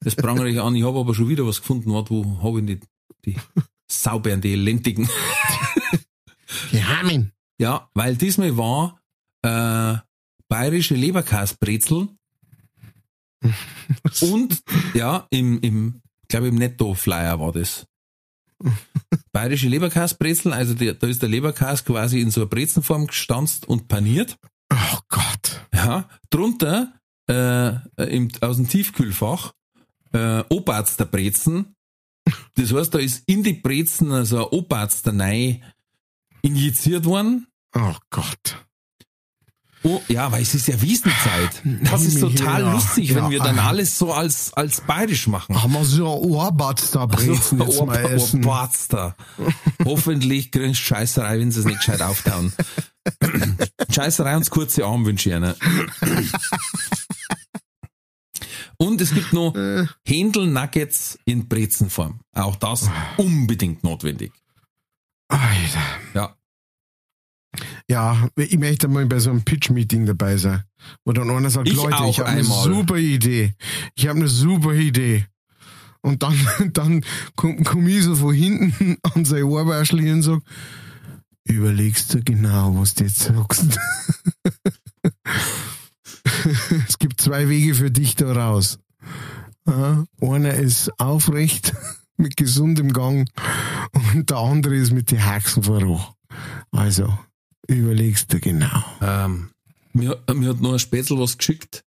[0.00, 0.74] Das prangere ich an.
[0.74, 1.92] Ich habe aber schon wieder was gefunden.
[1.92, 2.80] Warte, wo habe ich die,
[3.24, 3.36] die
[3.90, 5.08] sauberen, die lentigen?
[6.70, 7.32] Geheim.
[7.58, 9.00] Ja, weil diesmal war
[9.42, 9.96] äh,
[10.48, 12.08] bayerische Leberkasbrezel
[14.20, 14.62] und
[14.94, 17.86] ja, im, im glaube im Netto-Flyer war das.
[19.32, 23.88] Bayerische Leberkasbrezel, also der, da ist der Leberkas quasi in so einer Brezenform gestanzt und
[23.88, 24.36] paniert.
[24.72, 25.66] Oh Gott.
[25.72, 26.92] Ja, drunter
[27.30, 29.52] äh, im, aus dem Tiefkühlfach
[30.12, 31.76] äh, Oberarzt der Brezen.
[32.56, 35.62] Das heißt, da ist in die Brezen also ein Oberarzt der Nei
[36.42, 37.46] injiziert worden.
[37.74, 38.66] Oh Gott.
[39.84, 41.62] Oh, ja, weil es ist ja Wiesenzeit.
[41.82, 42.72] Das ist total ja.
[42.72, 45.62] lustig, wenn Ja, wir dann alles so als, als bayerisch machen.
[45.62, 46.56] Haben wir so ein
[46.92, 48.44] da Brezen jetzt mal essen.
[48.44, 48.96] Oberarzt
[49.84, 52.52] Hoffentlich kriegen sie Scheißerei, wenn sie es nicht gescheit auftauen.
[53.90, 55.54] Scheißerei und kurze Arm wünsche ich ihnen.
[58.78, 59.54] Und es gibt noch
[60.04, 62.20] Händel Nuggets in Brezenform.
[62.32, 64.32] Auch das unbedingt notwendig.
[65.28, 65.82] Alter.
[66.14, 66.37] Ja.
[67.88, 70.64] Ja, ich möchte mal bei so einem Pitch-Meeting dabei sein.
[71.04, 73.54] Wo dann einer sagt, Ich Leute, ich habe eine super Idee.
[73.94, 75.26] Ich habe eine super Idee.
[76.02, 76.36] Und dann,
[76.72, 77.04] dann
[77.36, 80.40] kommt komm ich so von hinten an sein Ohrwaschel hin und sag,
[81.44, 83.64] überlegst du genau, was du jetzt sagst.
[86.88, 88.78] es gibt zwei Wege für dich da raus.
[89.66, 91.74] Ja, Einer ist aufrecht
[92.16, 93.28] mit gesundem Gang
[93.92, 96.00] und der andere ist mit den Haxen verroh.
[96.70, 97.16] Also,
[97.68, 98.84] überlegst du genau.
[99.00, 99.50] Ähm,
[99.92, 101.84] mir, mir hat noch ein Spätzl was geschickt.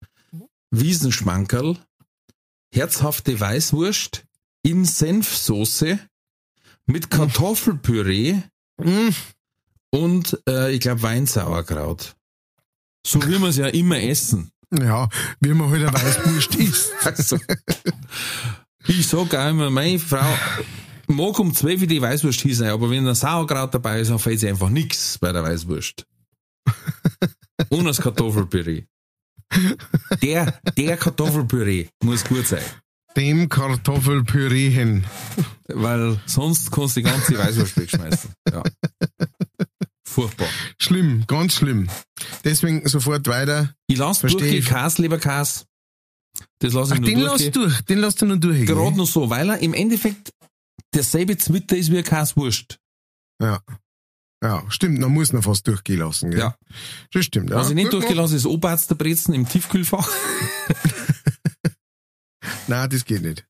[0.70, 1.78] Wiesenschmankerl,
[2.72, 4.24] herzhafte Weißwurst
[4.62, 5.98] in Senfsoße
[6.86, 8.42] mit Kartoffelpüree
[8.78, 9.10] Mm,
[9.90, 12.16] und äh, ich glaube Weinsauerkraut.
[13.06, 14.50] So wie wir es ja immer essen.
[14.72, 15.08] ja,
[15.40, 16.92] wie man halt eine Weißwurst isst.
[17.04, 17.38] Also,
[18.88, 20.26] ich sag auch immer, meine Frau
[21.14, 24.18] mag um 12 Uhr die Weißwurst hier sein, aber wenn ein Sauerkraut dabei ist, dann
[24.18, 26.06] fällt sie einfach nix bei der Weißwurst.
[27.70, 28.84] Und das Kartoffelpüree.
[30.22, 32.64] Der, der Kartoffelpüree muss gut sein.
[33.16, 35.04] Dem Kartoffelpüree hin.
[35.68, 38.30] Weil sonst kannst du die ganze Weißwurst wegschmeißen.
[38.52, 38.62] Ja.
[40.06, 40.48] Furchtbar.
[40.80, 41.88] Schlimm, ganz schlimm.
[42.44, 43.74] Deswegen sofort weiter.
[43.86, 44.64] Ich lasse durchgehen.
[44.64, 45.64] Käse, lieber Käse.
[46.58, 47.52] Das lasse Ach, ich nur den lass durchgehen.
[47.52, 48.66] durch, den lass du nur durch.
[48.66, 50.32] Gerade noch so, weil er im Endeffekt
[50.94, 52.78] derselbe Zwitter ist wie ein Käsewurst.
[53.40, 53.60] Ja.
[54.42, 56.30] Ja, stimmt, man muss noch fast durchgehen lassen.
[56.30, 56.40] Gell?
[56.40, 56.56] Ja.
[57.12, 57.50] Das stimmt.
[57.50, 57.56] Ja.
[57.56, 60.08] Was ich nicht Gut durchgelassen ist Oberarzt der Brezen im Tiefkühlfach.
[62.66, 63.46] Nein, das geht nicht.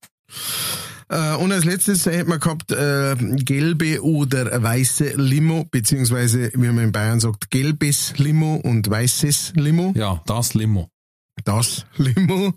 [1.09, 6.79] Äh, und als letztes hätten wir gehabt äh, gelbe oder weiße Limo, beziehungsweise, wie man
[6.79, 9.93] in Bayern sagt, gelbes Limo und weißes Limo.
[9.97, 10.91] Ja, das Limo.
[11.45, 12.55] Das Limo.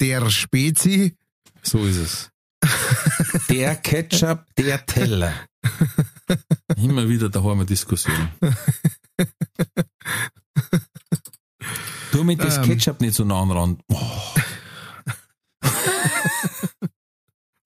[0.00, 1.16] Der Spezi.
[1.62, 2.30] So ist es.
[3.48, 5.32] Der Ketchup, der Teller.
[6.76, 8.28] Immer wieder da haben wir Diskussion.
[12.10, 12.64] Tu mit das Ähm.
[12.64, 13.86] Ketchup nicht so nah an den Rand.
[13.86, 14.34] Boah,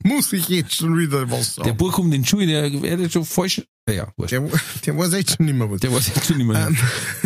[0.09, 1.77] Muss ich jetzt schon wieder was der sagen?
[1.77, 3.63] Buch kommt in die Schule, der wird schon falsch.
[3.89, 4.33] Ja, wurscht.
[4.33, 4.43] Der,
[4.85, 5.81] der weiß echt schon nicht mehr was.
[5.81, 6.69] Der weiß jetzt schon nicht mehr.
[6.69, 6.77] Ähm.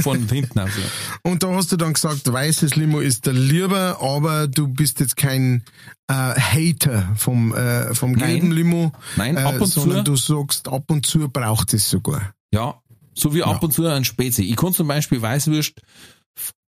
[0.00, 0.70] Von hinten aus.
[0.76, 1.30] Ja.
[1.30, 5.16] Und da hast du dann gesagt, weißes Limo ist der lieber, aber du bist jetzt
[5.16, 5.64] kein
[6.08, 8.28] äh, Hater vom, äh, vom Nein.
[8.28, 10.12] gelben Limo, Nein, äh, ab und sondern zu.
[10.12, 12.32] du sagst, ab und zu braucht es sogar.
[12.52, 12.80] Ja,
[13.14, 14.42] so wie ab und zu ein Spezi.
[14.42, 15.80] Ich kann zum Beispiel Weißwürst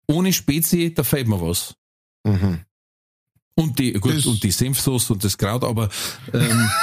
[0.08, 1.74] ohne Spezi, da fällt mir was.
[2.24, 2.60] Mhm.
[3.62, 5.88] Und die, gut, Das- und die Senfsoße und das Kraut, aber
[6.32, 6.68] ähm,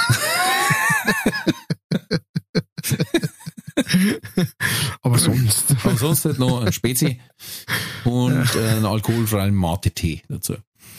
[5.02, 5.64] Aber sonst.
[5.84, 7.20] aber sonst halt noch ein Spezi
[8.04, 10.54] und äh, einen alkoholfreien Mate-Tee dazu.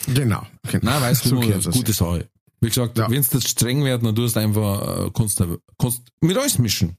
[0.06, 0.46] genau.
[0.70, 0.90] genau.
[0.92, 1.74] Nein, weißt du, So so gehört das.
[1.74, 2.28] gute Sache.
[2.60, 3.10] Wie gesagt, Ja.
[3.10, 6.58] wenn es das streng wird, dann tust du einfach, äh, kannst, du- kannst mit alles
[6.58, 6.96] mischen.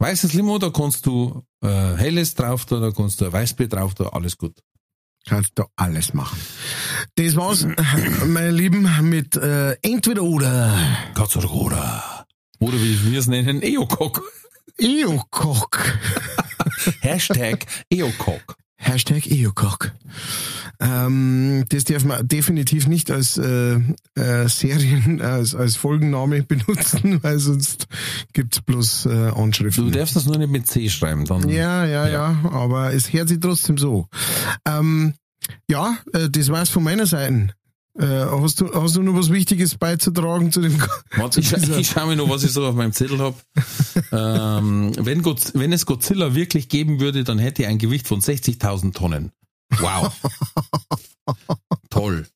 [0.00, 4.06] Weißes Limo, da kannst du äh, helles drauf tun, da kannst du Weißbier drauf tun,
[4.12, 4.54] alles gut.
[5.26, 6.38] Kannst du alles machen.
[7.16, 7.66] Das war's,
[8.26, 10.78] meine Lieben, mit äh, entweder oder.
[11.14, 12.26] Gott sei Dank, oder.
[12.60, 14.22] Oder wie wir es nennen, Eocock.
[14.78, 15.98] Eocock.
[17.00, 18.56] Hashtag Eocock.
[18.80, 19.92] Hashtag Eocock.
[20.80, 23.74] Ähm, das darf man definitiv nicht als äh,
[24.14, 27.88] äh, Serien, als, als Folgenname benutzen, weil sonst
[28.32, 29.90] gibt's bloß äh, Du Anschriften.
[29.90, 31.48] darfst das nur nicht mit C schreiben, dann.
[31.48, 34.06] Ja, ja, ja, aber es hört sich trotzdem so.
[34.64, 35.14] Ähm,
[35.68, 37.48] ja, äh, das war's von meiner Seite.
[37.98, 40.80] Äh, hast, du, hast du noch was Wichtiges beizutragen zu dem?
[41.16, 43.36] Warte, ich, ich schaue mir noch, was ich so auf meinem Zettel habe.
[44.12, 48.20] ähm, wenn, Godz- wenn es Godzilla wirklich geben würde, dann hätte er ein Gewicht von
[48.20, 49.32] 60.000 Tonnen.
[49.78, 50.12] Wow.
[51.90, 52.26] Toll.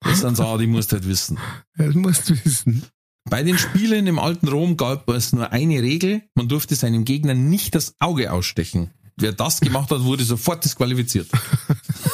[0.00, 1.38] Das sind Sachen, die musst du halt wissen.
[1.76, 2.84] Das musst du wissen.
[3.28, 6.22] Bei den Spielen im alten Rom gab es nur eine Regel.
[6.34, 8.90] Man durfte seinem Gegner nicht das Auge ausstechen.
[9.16, 11.28] Wer das gemacht hat, wurde sofort disqualifiziert.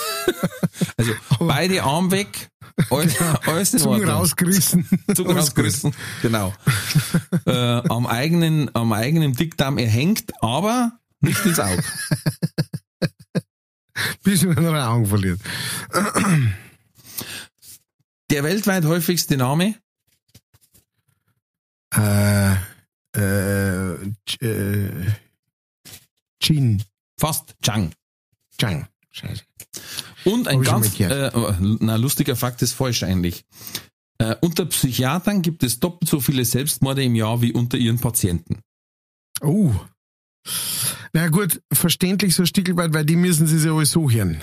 [0.97, 2.50] also beide Arme weg,
[2.90, 3.16] alles,
[3.47, 4.86] alles in Zungen rausgerissen.
[4.86, 5.36] Zunge Alles gut.
[5.36, 5.94] rausgerissen.
[6.23, 6.55] Genau.
[7.47, 11.82] äh, am eigenen, am eigenen Dickdarm erhängt, aber nicht ins Auge.
[14.23, 15.40] Bis man einen Augen verliert.
[18.31, 19.74] Der weltweit häufigste Name?
[21.94, 22.55] Äh,
[23.16, 23.94] äh,
[24.40, 25.12] äh,
[26.40, 26.82] Chin.
[27.19, 27.93] Fast Chang.
[28.59, 28.86] Chang.
[29.11, 29.43] Scheiße.
[30.25, 31.31] Und ein ganz, äh,
[31.61, 33.45] na, lustiger Fakt ist falsch eigentlich.
[34.19, 38.61] Äh, unter Psychiatern gibt es doppelt so viele Selbstmorde im Jahr wie unter ihren Patienten.
[39.41, 39.73] Oh.
[41.13, 44.41] Na gut, verständlich so ein Stück weit, weil die müssen sie ja alles so hören.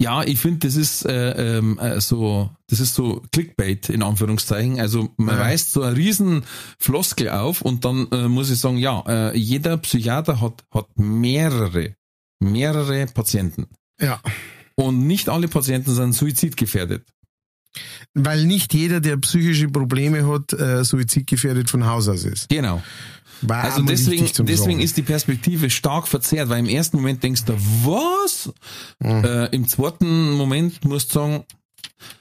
[0.00, 4.78] Ja, ich finde, das ist äh, ähm, äh, so, das ist so Clickbait in Anführungszeichen.
[4.78, 5.40] Also man Ja.
[5.40, 6.44] weist so eine riesen
[6.78, 11.96] Floskel auf und dann äh, muss ich sagen, ja, äh, jeder Psychiater hat hat mehrere,
[12.40, 13.66] mehrere Patienten
[14.00, 14.20] Ja.
[14.74, 17.04] und nicht alle Patienten sind suizidgefährdet.
[18.14, 22.48] Weil nicht jeder, der psychische Probleme hat, äh, suizidgefährdet von Haus aus ist.
[22.48, 22.82] Genau.
[23.42, 27.54] War Also deswegen, deswegen ist die Perspektive stark verzerrt, weil im ersten Moment denkst du,
[27.84, 28.50] was?
[28.98, 29.24] Mhm.
[29.24, 31.44] Äh, Im zweiten Moment musst du sagen,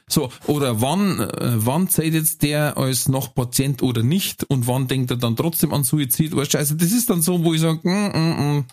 [0.09, 4.87] So, oder wann, äh, wann zählt jetzt der als noch Patient oder nicht und wann
[4.87, 6.33] denkt er dann trotzdem an Suizid?
[6.33, 8.65] Also das ist dann so, wo ich sage, mm, mm, mm,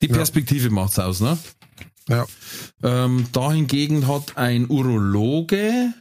[0.00, 0.72] die Perspektive ja.
[0.72, 1.38] macht's aus, ne?
[2.08, 2.26] Ja.
[2.82, 5.94] Ähm, dahingegen hat ein Urologe,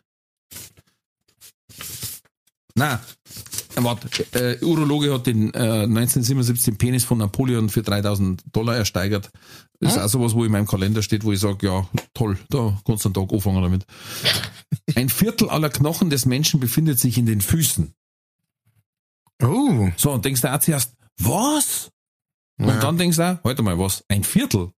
[2.75, 2.99] na,
[3.75, 9.31] warte, äh, Urologe hat den äh, 1977 den Penis von Napoleon für 3000 Dollar ersteigert.
[9.79, 10.05] Das ist hm?
[10.05, 13.09] auch sowas, wo in meinem Kalender steht, wo ich sage, ja, toll, da kannst du
[13.09, 13.85] einen Tag anfangen damit.
[14.95, 17.93] Ein Viertel aller Knochen des Menschen befindet sich in den Füßen.
[19.43, 19.89] Oh.
[19.97, 21.91] So, und denkst du auch zuerst, was?
[22.59, 22.79] Und ja.
[22.79, 24.03] dann denkst du auch, warte mal, was?
[24.07, 24.71] Ein Viertel?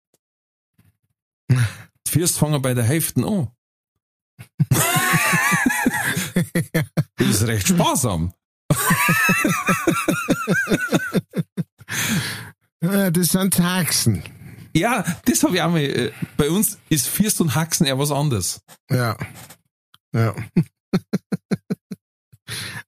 [2.08, 3.50] Fürst fangen bei der Hälfte an.
[7.16, 8.34] das ist recht sparsam.
[12.80, 14.24] das sind Haxen.
[14.76, 15.82] Ja, das habe ich auch mal.
[15.82, 18.62] Äh, bei uns ist Fürst und Haxen eher was anderes.
[18.90, 19.18] Ja.
[20.14, 20.36] Ja.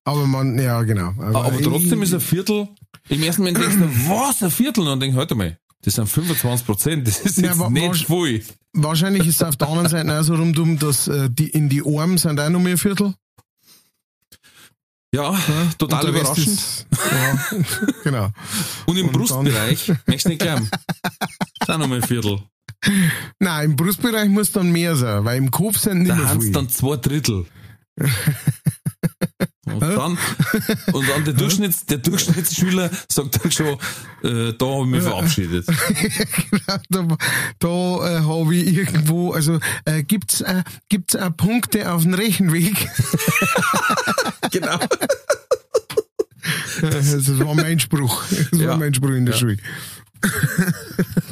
[0.03, 1.13] Aber man, ja, genau.
[1.19, 2.67] Aber, Aber trotzdem ist ein Viertel,
[3.09, 4.81] im ersten Moment denkst du, was, ein Viertel?
[4.81, 8.43] Und dann denk, halt mal, das sind 25 Prozent, das ist jetzt ja, nicht viel.
[8.73, 11.83] Wahrscheinlich ist es auf der anderen Seite auch so rum, dass äh, die, in die
[11.85, 13.13] Arme sind auch noch mehr Viertel.
[15.13, 15.39] Ja, ja
[15.77, 16.47] total überraschend.
[16.47, 17.39] Ist, ja,
[18.03, 18.29] genau.
[18.87, 20.69] Und im und Brustbereich, möchtest du nicht glauben,
[21.65, 22.39] sind noch mal ein Viertel.
[23.39, 26.51] Nein, im Brustbereich muss dann mehr sein, weil im Kopf sind nicht da mehr viel.
[26.51, 27.45] dann zwei Drittel.
[29.73, 30.17] Und dann,
[30.93, 33.77] und dann der, Durchschnitts, der Durchschnittsschüler sagt dann schon,
[34.23, 35.65] äh, da habe ich mich verabschiedet.
[36.51, 37.17] genau, da
[37.59, 42.73] da äh, habe ich irgendwo, also äh, gibt's äh, gibt's äh, Punkte auf dem Rechenweg?
[44.51, 44.79] genau.
[46.81, 48.23] Das war mein Spruch.
[48.51, 48.69] Das ja.
[48.69, 49.39] war mein Spruch in der ja.
[49.39, 49.57] Schule.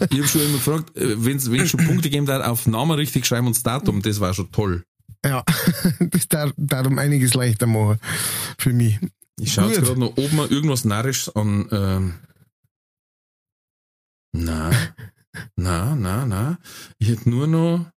[0.10, 3.26] ich habe schon immer gefragt, äh, wenn es schon Punkte geben darf, auf Namen richtig
[3.26, 4.84] schreiben und das Datum, das war schon toll.
[5.24, 5.44] Ja,
[6.00, 8.00] das darf darum einiges leichter machen
[8.58, 9.00] für mich.
[9.40, 11.68] Ich schaue jetzt gerade noch, ob man irgendwas Narrisches an.
[11.72, 12.20] Ähm,
[14.34, 14.72] na,
[15.56, 16.60] na, na, na.
[16.98, 17.92] Ich hätte nur noch.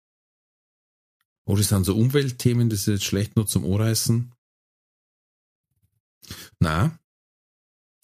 [1.46, 4.32] Oh, das sind so Umweltthemen, das ist jetzt schlecht nur zum Ohrreißen.
[6.60, 6.98] Na.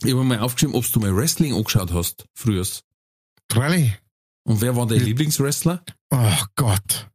[0.03, 2.65] Ich habe mal aufgeschrieben, ob du mal Wrestling angeschaut hast, früher.
[3.52, 3.94] Freilich.
[4.44, 5.84] Und wer war dein Lieblingswrestler?
[6.11, 7.10] Oh Gott.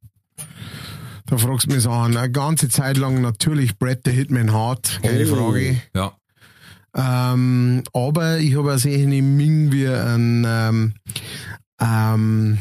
[1.32, 2.14] Da fragst du mich so an.
[2.14, 5.80] Eine ganze Zeit lang natürlich Brett the Hitman Hart, keine oh, Frage.
[5.94, 6.12] Ja.
[6.94, 10.94] Ähm, aber ich habe auch Ming wie ein, ähm,
[11.80, 12.58] ähm,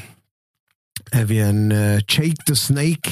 [1.11, 3.09] äh, wie ein äh, Jake the Snake.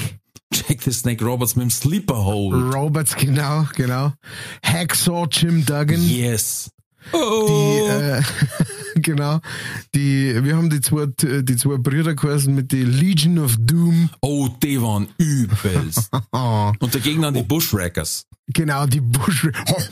[0.50, 2.72] Jake the Snake Roberts mit dem Sleeper Hole.
[2.72, 4.14] Roberts, genau, genau.
[4.64, 6.02] Hacksaw Jim Duggan.
[6.02, 6.70] Yes.
[7.12, 7.46] Oh.
[7.46, 8.22] Die, äh,
[9.02, 9.40] genau.
[9.94, 14.10] Die, wir haben die zwei, die zwei Brüder geheißen mit der Legion of Doom.
[14.20, 16.10] Oh, die waren übelst.
[16.30, 18.26] und dagegen dann die Bushwreckers.
[18.48, 19.90] Genau, die Bushwreckers.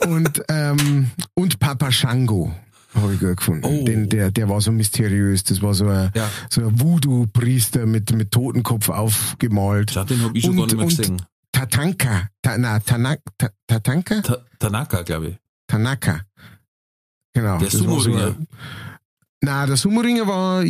[0.08, 2.54] und, ähm, und Papa Shango
[2.94, 3.64] habe ich gut gefunden.
[3.64, 3.84] Oh.
[3.84, 5.44] Den, der, der war so mysteriös.
[5.44, 6.30] Das war so ein, ja.
[6.48, 9.92] so ein Voodoo-Priester mit, mit Totenkopf aufgemalt.
[9.92, 11.22] Ja, den habe ich schon und, gar nicht mehr gesehen.
[11.52, 12.28] Tatanka.
[12.42, 14.20] Ta, na, Tanak, ta, Tatanka?
[14.22, 15.36] Ta, Tanaka, glaube ich.
[15.66, 16.20] Tanaka.
[17.34, 17.58] Genau.
[17.58, 18.36] Der Sumo-Ringer.
[19.40, 20.64] Na, der Sumo-Ringer war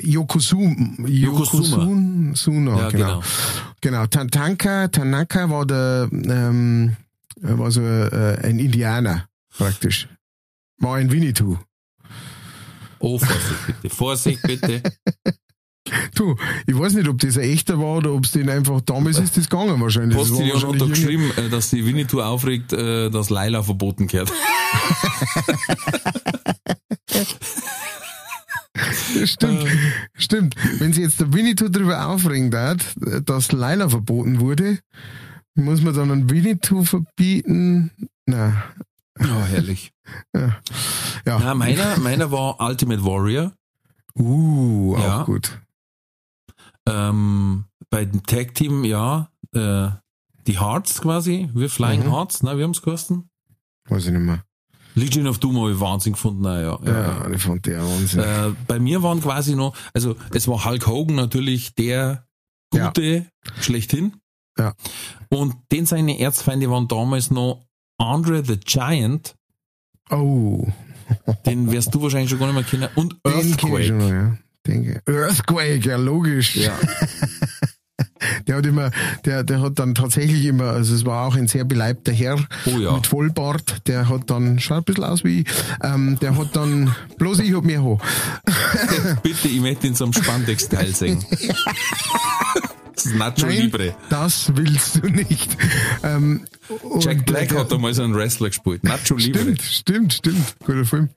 [0.00, 1.06] Yokosumo.
[1.06, 2.34] Yokozuna.
[2.34, 3.22] Suna, ja, genau.
[3.80, 4.06] Genau.
[4.06, 4.26] genau.
[4.26, 6.96] Tanaka, Tanaka war der, ähm,
[7.40, 10.08] war so äh, ein Indianer, praktisch.
[10.78, 11.58] War ein Winnetou.
[12.98, 13.94] Oh, Vorsicht bitte.
[13.94, 14.82] Vorsicht bitte.
[16.14, 16.36] Du,
[16.66, 19.36] ich weiß nicht, ob das ein echter war oder ob es den einfach damals ist,
[19.36, 20.16] das gegangen wahrscheinlich.
[20.16, 24.32] Postillon hat da geschrieben, äh, dass die Winnetou aufregt, äh, dass Laila verboten gehört.
[29.24, 29.66] stimmt,
[30.16, 30.54] stimmt.
[30.78, 32.84] Wenn sie jetzt der Winnetou darüber aufregen hat,
[33.26, 34.78] dass Laila verboten wurde,
[35.54, 37.90] muss man dann einen Winnetou verbieten?
[38.26, 38.64] Na.
[39.20, 39.92] Oh, herrlich.
[40.34, 40.60] Ja.
[41.24, 41.38] ja.
[41.38, 43.52] Na, meiner, meiner war Ultimate Warrior.
[44.14, 45.22] Uh, auch ja.
[45.22, 45.62] gut.
[46.86, 49.88] Ähm, bei dem Tag Team, ja, äh,
[50.46, 52.12] die Hearts quasi, wir Flying mhm.
[52.12, 53.30] Hearts, ne, wir haben es kosten.
[53.88, 54.44] Weiß ich nicht mehr.
[54.94, 56.78] Legion of Doom habe ich Wahnsinn gefunden, naja.
[56.84, 58.20] Ja, ja, ich fand der Wahnsinn.
[58.20, 62.26] Äh, bei mir waren quasi noch, also es war Hulk Hogan natürlich der
[62.70, 63.24] Gute ja.
[63.60, 64.16] schlechthin.
[64.56, 64.74] Ja.
[65.30, 67.66] Und den seine Erzfeinde waren damals noch
[67.98, 69.34] Andre the Giant.
[70.10, 70.68] Oh.
[71.44, 72.88] Den wirst du wahrscheinlich schon gar nicht mehr kennen.
[72.94, 73.84] Und Earthquake.
[73.84, 75.00] Schon, ja denke.
[75.06, 76.56] Earthquake, ja logisch.
[76.56, 76.72] Ja.
[78.46, 78.90] der hat immer,
[79.24, 82.78] der, der hat dann tatsächlich immer, also es war auch ein sehr beleibter Herr Oh
[82.78, 82.92] ja.
[82.92, 85.46] mit Vollbart, der hat dann, schaut ein bisschen aus wie ich,
[85.82, 87.98] ähm, der hat dann, bloß ich hab mehr Haar.
[89.22, 91.24] Bitte, ich möchte in so einem Spandex-Teil sehen.
[93.04, 93.94] Das Nacho Nein, Libre.
[94.10, 95.56] das willst du nicht.
[96.02, 96.40] Ähm,
[97.00, 98.82] Jack Black der- hat da mal so einen Wrestler gespielt.
[98.84, 99.40] Nacho Libre.
[99.40, 100.56] Stimmt, stimmt, stimmt.
[100.64, 101.08] Guter Film.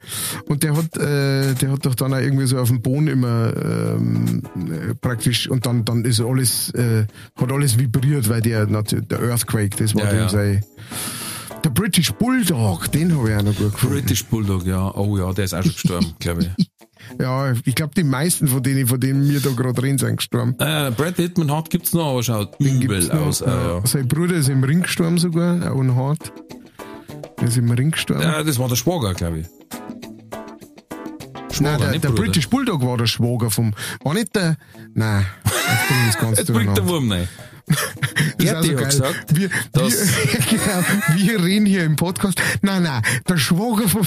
[0.47, 3.53] Und der hat, äh, der hat doch dann auch irgendwie so auf dem Boden immer
[3.55, 7.05] ähm, äh, praktisch und dann, dann ist alles, äh,
[7.35, 10.29] hat alles vibriert, weil der, der Earthquake, das war Ja, dann ja.
[10.29, 10.65] sein.
[11.63, 13.95] Der British Bulldog, den habe ich auch noch gut gefunden.
[13.95, 14.93] British Bulldog, ja.
[14.95, 16.69] Oh ja, der ist auch schon gestorben, glaube ich.
[17.19, 20.55] Ja, ich glaube, die meisten von denen, von denen wir da gerade drin sind, gestorben.
[20.59, 23.41] Äh, Brad Pittman hat gibt's noch, aber schaut übel Gibt's noch, aus.
[23.41, 23.81] Äh, ja.
[23.85, 26.31] Sein Bruder ist im Ring gestorben sogar, auch ein Hart.
[27.39, 28.21] Der ist im Ring gestorben.
[28.23, 29.47] ja, das war der Schwager, glaube ich.
[31.59, 32.23] Nein, Schwager, der, nicht der Bruder.
[32.23, 33.73] British Bulldog war der Schwager vom.
[34.03, 34.57] War nicht der.
[34.93, 36.87] Nein, jetzt bringt das ganz Jetzt bringt der.
[36.87, 37.11] Wurm
[38.39, 40.83] Er auch hat gesagt, wir, dass- wir, genau,
[41.15, 42.41] wir reden hier im Podcast.
[42.61, 44.03] Nein, nein, der Schwager vom.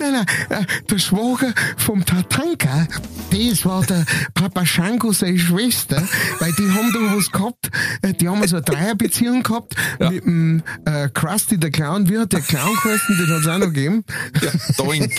[0.00, 2.88] Nein, nein, äh, der Schwager vom Tatanka,
[3.30, 6.02] das war der Papa Shango, seine Schwester,
[6.38, 7.70] weil die haben da was gehabt,
[8.00, 12.32] äh, die haben so eine Dreierbeziehung gehabt mit dem äh, Krusty, der Clown, wie hat
[12.32, 14.04] der Clown geheißen, den hat es auch noch gegeben.
[14.40, 15.12] Ja, doink.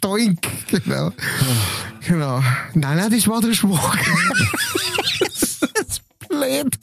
[0.00, 1.12] Doink, genau.
[2.06, 2.42] Genau.
[2.74, 3.96] Nein, nein, das war der Schwager.
[5.20, 6.78] das ist blöd.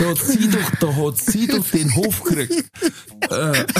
[0.00, 2.68] Da hat sie doch, da hat sie doch den Hof gekriegt.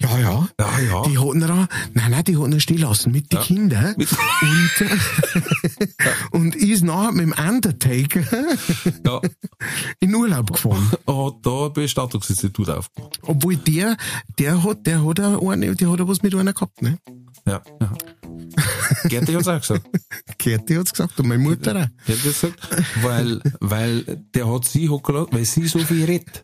[0.00, 0.48] Ja, ja.
[0.60, 1.02] Ja, ja.
[1.04, 3.94] Die hatten da, nein, nein, die hatten ihn stehen lassen mit den Kindern.
[3.94, 4.96] Und, äh,
[6.30, 8.20] und ist nachher mit dem Undertaker
[9.04, 9.20] Ja,
[10.00, 10.90] in Urlaub gefahren.
[11.06, 13.18] hat da ein Bestattungsinstitut aufgemacht.
[13.22, 13.96] Obwohl der,
[14.38, 16.98] der hat, der hat auch eine, der hat auch was mit einer gehabt, ne?
[17.46, 17.92] Ja, ja.
[19.08, 19.88] Gerti hat's auch gesagt.
[20.38, 22.06] Gerti hat's gesagt und meine Mutter auch.
[22.06, 22.58] Der hat gesagt,
[23.02, 24.02] weil, weil
[24.34, 26.42] der hat sie hochgelassen, weil sie so viel redet.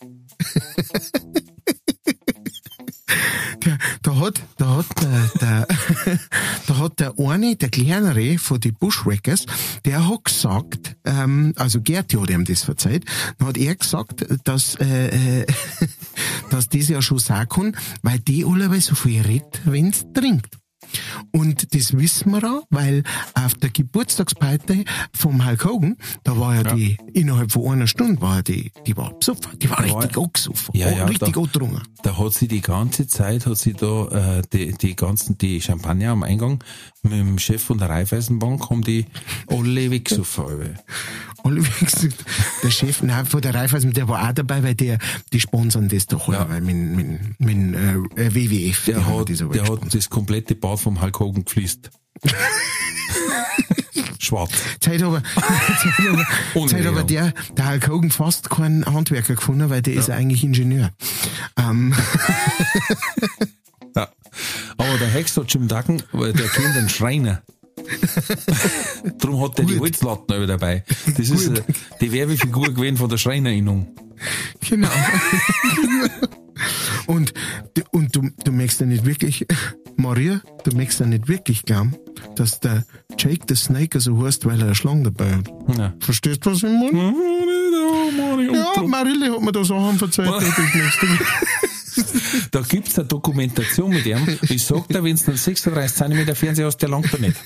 [3.64, 5.68] Der, da hat, da hat der, der,
[6.66, 9.46] da hat der eine, der kleinere von den Bushwhackers,
[9.84, 13.04] der hat gesagt, ähm, also Gerti hat ihm das verzeiht,
[13.38, 15.46] dann hat er gesagt, dass, äh, äh,
[16.50, 20.61] dass das ja schon sein kann, weil die alle so viel redet, wenn's trinkt.
[21.30, 23.02] Und das wissen wir auch, weil
[23.34, 28.36] auf der Geburtstagsparty vom Hulk Hogan, da war ja, die, innerhalb von einer Stunde war
[28.36, 31.40] ja die, die war besoffen, die war Da war- richtig angesoffen, Ja, ja, richtig da-
[31.40, 31.82] angetrunken.
[32.02, 36.10] Da hat sie die ganze Zeit, hat sie da, äh, die, die ganzen, die Champagner
[36.10, 36.62] am Eingang
[37.02, 39.06] mit dem Chef von der Raiffeisenbank haben die
[39.48, 40.44] alle weggesoffen.
[40.46, 40.76] alle.
[41.44, 42.24] Alle gesagt,
[42.62, 44.98] der Chef nein, von der Raiffeisen, der war auch dabei, weil der,
[45.32, 46.34] die sponsern das doch, Ja.
[46.34, 46.48] ja.
[46.48, 50.78] weil mit, mit, mit äh, WWF, die Der hat, das der hat das komplette Bad
[50.78, 51.90] vom Hulk Hogan gefließt.
[54.20, 54.52] Schwarz.
[54.78, 56.24] Zeit aber, Zeit aber,
[56.68, 60.44] Zeit aber der, der Hulk Hogan fast keinen Handwerker gefunden, weil der ist ja eigentlich
[60.44, 60.92] Ingenieur.
[61.58, 61.92] Ähm,
[63.94, 64.08] Ja.
[64.76, 67.42] Aber der Hex hat Jim Duggan, weil der kennt den Schreiner.
[69.18, 69.78] Darum hat er die.
[69.78, 70.84] Holzlatten auch dabei.
[71.16, 71.58] Das ist Gut.
[71.58, 73.94] äh, die Werbefigur gewesen von der Schreinerinnung.
[74.68, 74.88] genau.
[77.06, 77.32] und,
[77.90, 79.46] und du, du merkst ja nicht wirklich,
[79.96, 81.96] Maria, du merkst ja nicht wirklich glauben,
[82.36, 82.84] dass der
[83.18, 85.50] Jake the Snake so heißt, weil er eine Schlange dabei hat.
[85.76, 85.92] Ja.
[86.00, 87.14] Verstehst du, was ich meine?
[88.52, 91.06] Ja, Marille hat mir da Sachen verzeiht, das nächste
[92.50, 94.38] Da gibt's eine Dokumentation mit ihm.
[94.48, 97.36] Ich sag dir, wenn du einen 36 cm Fernseher hast, der langt da nicht.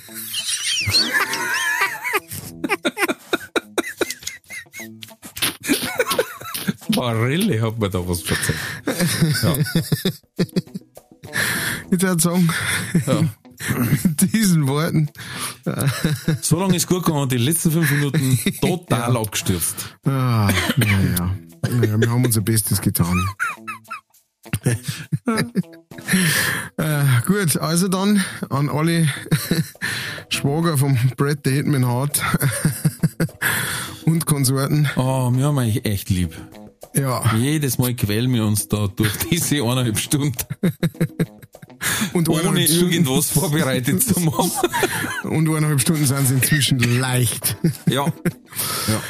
[6.94, 8.58] Marille hat mir da was erzählt.
[9.42, 9.56] Ja.
[11.90, 12.48] Ich würde sagen,
[13.06, 13.22] Ja.
[14.02, 15.08] mit diesen Worten,
[16.42, 19.96] So lange ist gut gegangen und die letzten fünf Minuten total abgestürzt.
[20.04, 21.34] ah, naja,
[21.70, 23.16] naja, wir haben unser Bestes getan.
[26.76, 29.08] Äh, gut, also dann an alle
[30.28, 32.22] Schwager vom Brett the Hitman Hart
[34.04, 34.88] und Konsorten.
[34.96, 36.34] Oh, wir haben euch echt lieb.
[36.94, 40.34] Ja, Jedes Mal quälen wir uns da durch diese eineinhalb Stunden,
[42.14, 44.50] und ohne irgendwas vorbereitet zu machen.
[45.24, 47.56] Und eineinhalb Stunden sind sie inzwischen leicht.
[47.86, 48.06] Ja.
[48.06, 49.02] ja.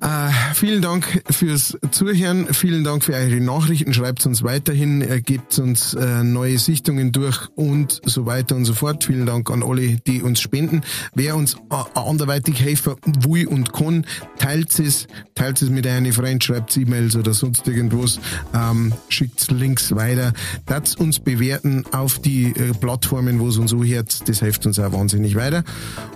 [0.00, 5.58] Äh, vielen Dank fürs Zuhören, vielen Dank für eure Nachrichten, schreibt uns weiterhin, äh, gebt
[5.58, 9.04] uns äh, neue Sichtungen durch und so weiter und so fort.
[9.04, 10.82] Vielen Dank an alle, die uns spenden.
[11.14, 14.04] Wer uns äh, anderweitig helfen will und kann,
[14.38, 18.20] teilt es, teilt es mit einem Freund, schreibt E-Mails oder sonst irgendwas,
[18.54, 20.34] ähm, schickt Links weiter.
[20.66, 24.78] Das uns bewerten auf die äh, Plattformen, wo es uns so hört, das hilft uns
[24.78, 25.64] auch wahnsinnig weiter.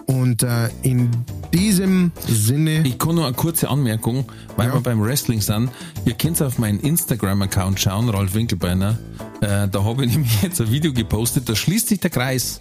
[0.06, 1.10] Und äh, in
[1.54, 2.82] diesem Sinne...
[2.84, 4.26] Ich kann nur eine kurze Anmerkung,
[4.56, 4.74] weil ja.
[4.74, 5.70] wir beim Wrestling sind.
[6.04, 8.98] Ihr könnt auf meinen Instagram-Account schauen, Ralf Winkelbeiner.
[9.40, 12.60] Äh, da habe ich nämlich jetzt ein Video gepostet, da schließt sich der Kreis.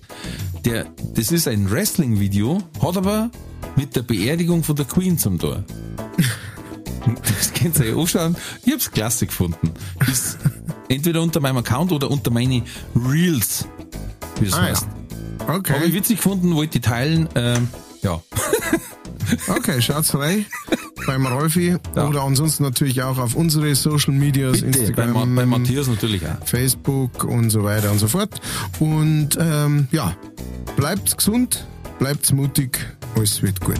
[0.66, 3.30] Der, das ist ein Wrestling-Video, hat aber
[3.76, 5.64] mit der Beerdigung von der Queen zum Tor.
[7.24, 8.36] Das könnt ihr euch anschauen.
[8.66, 9.74] Ich hab's klasse gefunden.
[10.10, 10.38] Ist
[10.90, 12.64] entweder unter meinem Account oder unter meine
[12.96, 13.66] Reels,
[14.40, 14.88] wie es ah, heißt.
[15.40, 15.56] Ja.
[15.56, 15.74] Okay.
[15.74, 17.30] Habe ich witzig gefunden, wollte ich teilen.
[17.36, 17.70] Ähm,
[18.02, 18.22] ja.
[19.48, 20.46] Okay, schaut's rein
[21.06, 22.08] beim Rolfi ja.
[22.08, 26.46] oder ansonsten natürlich auch auf unsere Social Medias, Bitte, Instagram, bei, bei Matthias natürlich auch.
[26.46, 28.40] Facebook und so weiter und so fort.
[28.80, 30.16] Und ähm, ja,
[30.76, 31.66] bleibt gesund,
[31.98, 32.80] bleibt mutig,
[33.16, 33.80] alles wird gut.